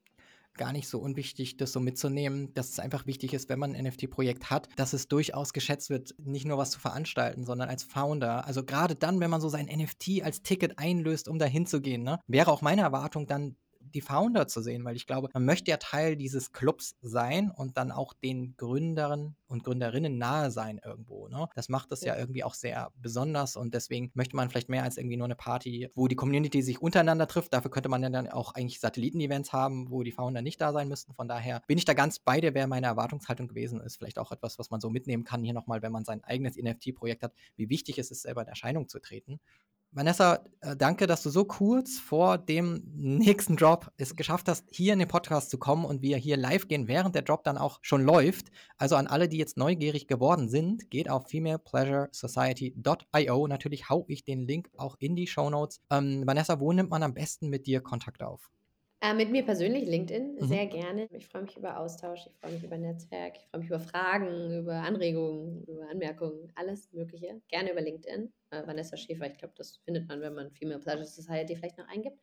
gar 0.59 0.73
nicht 0.73 0.89
so 0.89 0.99
unwichtig, 0.99 1.57
das 1.57 1.73
so 1.73 1.81
mitzunehmen, 1.81 2.53
dass 2.55 2.71
es 2.71 2.79
einfach 2.79 3.07
wichtig 3.07 3.33
ist, 3.33 3.49
wenn 3.49 3.59
man 3.59 3.75
ein 3.75 3.85
NFT-Projekt 3.85 4.51
hat, 4.51 4.69
dass 4.77 4.93
es 4.93 5.09
durchaus 5.09 5.53
geschätzt 5.53 5.89
wird, 5.89 6.15
nicht 6.19 6.47
nur 6.47 6.59
was 6.59 6.71
zu 6.71 6.81
veranstalten, 6.81 7.45
sondern 7.45 7.69
als 7.69 7.85
Founder. 7.85 8.47
Also 8.47 8.65
gerade 8.65 8.95
dann, 8.95 9.21
wenn 9.21 9.31
man 9.31 9.41
so 9.41 9.49
sein 9.49 9.67
NFT 9.67 10.23
als 10.23 10.43
Ticket 10.43 10.79
einlöst, 10.79 11.29
um 11.29 11.39
da 11.39 11.47
hinzugehen, 11.47 12.03
ne, 12.03 12.21
wäre 12.27 12.51
auch 12.51 12.61
meine 12.61 12.83
Erwartung 12.83 13.27
dann 13.27 13.57
die 13.95 14.01
Founder 14.01 14.47
zu 14.47 14.61
sehen, 14.61 14.85
weil 14.85 14.97
ich 14.97 15.07
glaube, 15.07 15.29
man 15.33 15.45
möchte 15.45 15.71
ja 15.71 15.77
Teil 15.77 16.17
dieses 16.17 16.53
Clubs 16.53 16.97
sein 17.03 17.51
und 17.51 17.77
dann 17.77 17.91
auch 17.91 18.13
den 18.13 18.57
Gründern 18.57 19.37
und 19.47 19.65
Gründerinnen 19.65 20.19
nahe 20.19 20.51
sein 20.51 20.81
irgendwo. 20.85 21.29
Ne? 21.29 21.49
Das 21.55 21.69
macht 21.69 21.91
das 21.91 22.03
ja. 22.03 22.15
ja 22.15 22.21
irgendwie 22.21 22.45
auch 22.45 22.55
sehr 22.55 22.93
besonders 22.97 23.57
und 23.57 23.75
deswegen 23.75 24.11
möchte 24.15 24.37
man 24.37 24.51
vielleicht 24.51 24.69
mehr 24.69 24.83
als 24.83 24.97
irgendwie 24.97 25.17
nur 25.17 25.27
eine 25.27 25.35
Party, 25.35 25.91
wo 25.95 26.09
die 26.09 26.17
Community 26.17 26.63
sich 26.63 26.81
untereinander 26.81 27.27
trifft. 27.27 27.53
Dafür 27.53 27.71
könnte 27.71 27.89
man 27.89 28.03
ja 28.03 28.11
dann 28.11 28.29
auch 28.29 28.55
eigentlich 28.55 28.81
Satelliten-Events 28.81 29.53
haben, 29.53 29.91
wo 29.91 30.03
die 30.03 30.13
Founder 30.13 30.43
nicht 30.43 30.61
da 30.61 30.73
sein 30.73 30.89
müssten. 30.89 31.15
Von 31.15 31.29
daher 31.29 31.63
bin 31.67 31.79
ich 31.79 31.85
da 31.85 31.95
ganz 31.95 32.19
bei 32.19 32.41
dir, 32.41 32.55
wer 32.55 32.67
meine 32.67 32.87
Erwartungshaltung 32.87 33.49
gewesen 33.49 33.81
ist. 33.81 33.97
Vielleicht 33.97 34.19
auch 34.19 34.33
etwas, 34.33 34.59
was 34.59 34.71
man 34.71 34.81
so 34.81 34.91
mitnehmen 34.91 35.25
kann 35.25 35.43
hier 35.43 35.55
nochmal, 35.55 35.83
wenn 35.83 35.93
man 35.93 36.05
sein 36.05 36.23
eigenes 36.25 36.57
NFT-Projekt 36.57 37.23
hat, 37.23 37.33
wie 37.57 37.69
wichtig 37.69 37.99
es 37.99 38.11
ist, 38.11 38.23
selber 38.23 38.43
in 38.43 38.49
Erscheinung 38.49 38.89
zu 38.89 38.99
treten. 38.99 39.41
Vanessa, 39.91 40.45
äh, 40.61 40.77
danke, 40.77 41.07
dass 41.07 41.23
du 41.23 41.31
so 41.31 41.47
kurz 41.47 41.99
vor 41.99 42.37
dem 42.37 42.83
nächsten 42.95 43.57
Drop 43.57 43.91
es 43.97 44.17
geschafft 44.17 44.47
hast, 44.49 44.67
hier 44.71 44.93
in 44.93 44.99
den 44.99 45.09
Podcast 45.09 45.49
zu 45.51 45.57
kommen 45.59 45.87
und 45.87 46.03
wir 46.03 46.19
hier 46.19 46.37
live 46.37 46.69
gehen, 46.69 46.89
während 46.89 47.15
der 47.15 47.23
Drop 47.23 47.43
dann 47.43 47.57
auch 47.57 47.79
schon 47.81 48.05
läuft. 48.05 48.49
Also 48.77 48.97
an 48.97 49.07
alle, 49.07 49.29
die 49.29 49.39
jetzt 49.39 49.57
neugierig 49.57 50.07
geworden 50.07 50.51
sind, 50.51 50.91
geht 50.91 51.09
auf 51.09 51.29
femalepleasuresociety.io. 51.29 53.47
Natürlich 53.47 53.89
hau 53.89 54.05
ich 54.09 54.25
den 54.25 54.47
Link 54.47 54.69
auch 54.77 54.97
in 54.99 55.17
die 55.17 55.27
Show 55.27 55.49
Notes. 55.49 55.81
Ähm, 55.91 56.25
Vanessa, 56.27 56.61
wo 56.61 56.71
nimmt 56.73 56.91
man 56.91 57.03
am 57.03 57.15
besten 57.15 57.49
mit 57.49 57.67
dir 57.67 57.81
Kontakt 57.81 58.23
auf? 58.23 58.51
Äh, 59.01 59.15
mit 59.15 59.31
mir 59.31 59.45
persönlich, 59.45 59.89
LinkedIn, 59.89 60.35
mhm. 60.35 60.49
sehr 60.49 60.67
gerne. 60.67 61.07
Ich 61.13 61.29
freue 61.29 61.43
mich 61.43 61.57
über 61.57 61.79
Austausch, 61.79 62.27
ich 62.27 62.37
freue 62.41 62.55
mich 62.55 62.65
über 62.65 62.77
Netzwerk, 62.77 63.37
ich 63.37 63.47
freue 63.47 63.61
mich 63.61 63.71
über 63.71 63.79
Fragen, 63.79 64.59
über 64.59 64.83
Anregungen, 64.83 65.63
über 65.69 65.89
Anmerkungen, 65.89 66.51
alles 66.57 66.93
Mögliche. 66.93 67.41
Gerne 67.49 67.71
über 67.71 67.81
LinkedIn. 67.81 68.33
Äh, 68.51 68.67
Vanessa 68.67 68.97
Schäfer, 68.97 69.27
ich 69.27 69.39
glaube, 69.39 69.55
das 69.57 69.77
findet 69.85 70.09
man, 70.09 70.21
wenn 70.21 70.35
man 70.35 70.51
Female 70.51 70.79
Pleasure 70.79 71.05
Society 71.05 71.57
vielleicht 71.57 71.79
noch 71.79 71.89
eingibt. 71.89 72.19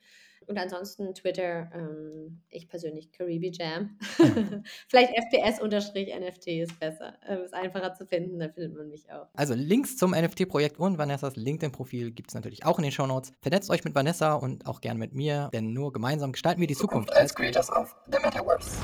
Und 0.48 0.58
ansonsten 0.58 1.14
Twitter, 1.14 1.72
ähm, 1.74 2.42
ich 2.50 2.68
persönlich 2.68 3.12
Caribi 3.12 3.52
Jam. 3.52 3.98
Vielleicht 4.88 5.14
FPS-NFT 5.16 6.48
ist 6.48 6.80
besser. 6.80 7.18
Ähm, 7.28 7.44
ist 7.44 7.54
einfacher 7.54 7.94
zu 7.94 8.06
finden, 8.06 8.40
da 8.40 8.50
findet 8.50 8.76
man 8.76 8.90
mich 8.90 9.12
auch. 9.12 9.28
Also 9.34 9.56
Links 9.56 9.98
zum 9.98 10.12
NFT-Projekt 10.12 10.78
und 10.78 10.98
Vanessas 10.98 11.36
LinkedIn-Profil 11.36 12.12
gibt 12.12 12.30
es 12.30 12.36
natürlich 12.36 12.66
auch 12.66 12.78
in 12.78 12.84
den 12.84 12.92
Shownotes. 12.92 13.34
Vernetzt 13.42 13.70
euch 13.72 13.84
mit 13.84 13.96
Vanessa 13.96 14.34
und 14.34 14.68
auch 14.68 14.82
gerne 14.82 15.00
mit 15.00 15.14
mir, 15.14 15.50
denn 15.54 15.74
nur 15.74 15.92
gemeinsam 15.92 16.32
gestalten 16.32 16.62
wir 16.62 16.68
die 16.68 16.76
Zukunft, 16.76 17.10
Zukunft 17.10 17.14
als 17.14 17.34
Creators 17.34 17.72
of 17.72 17.96
the 18.12 18.20
Metaverse. 18.20 18.78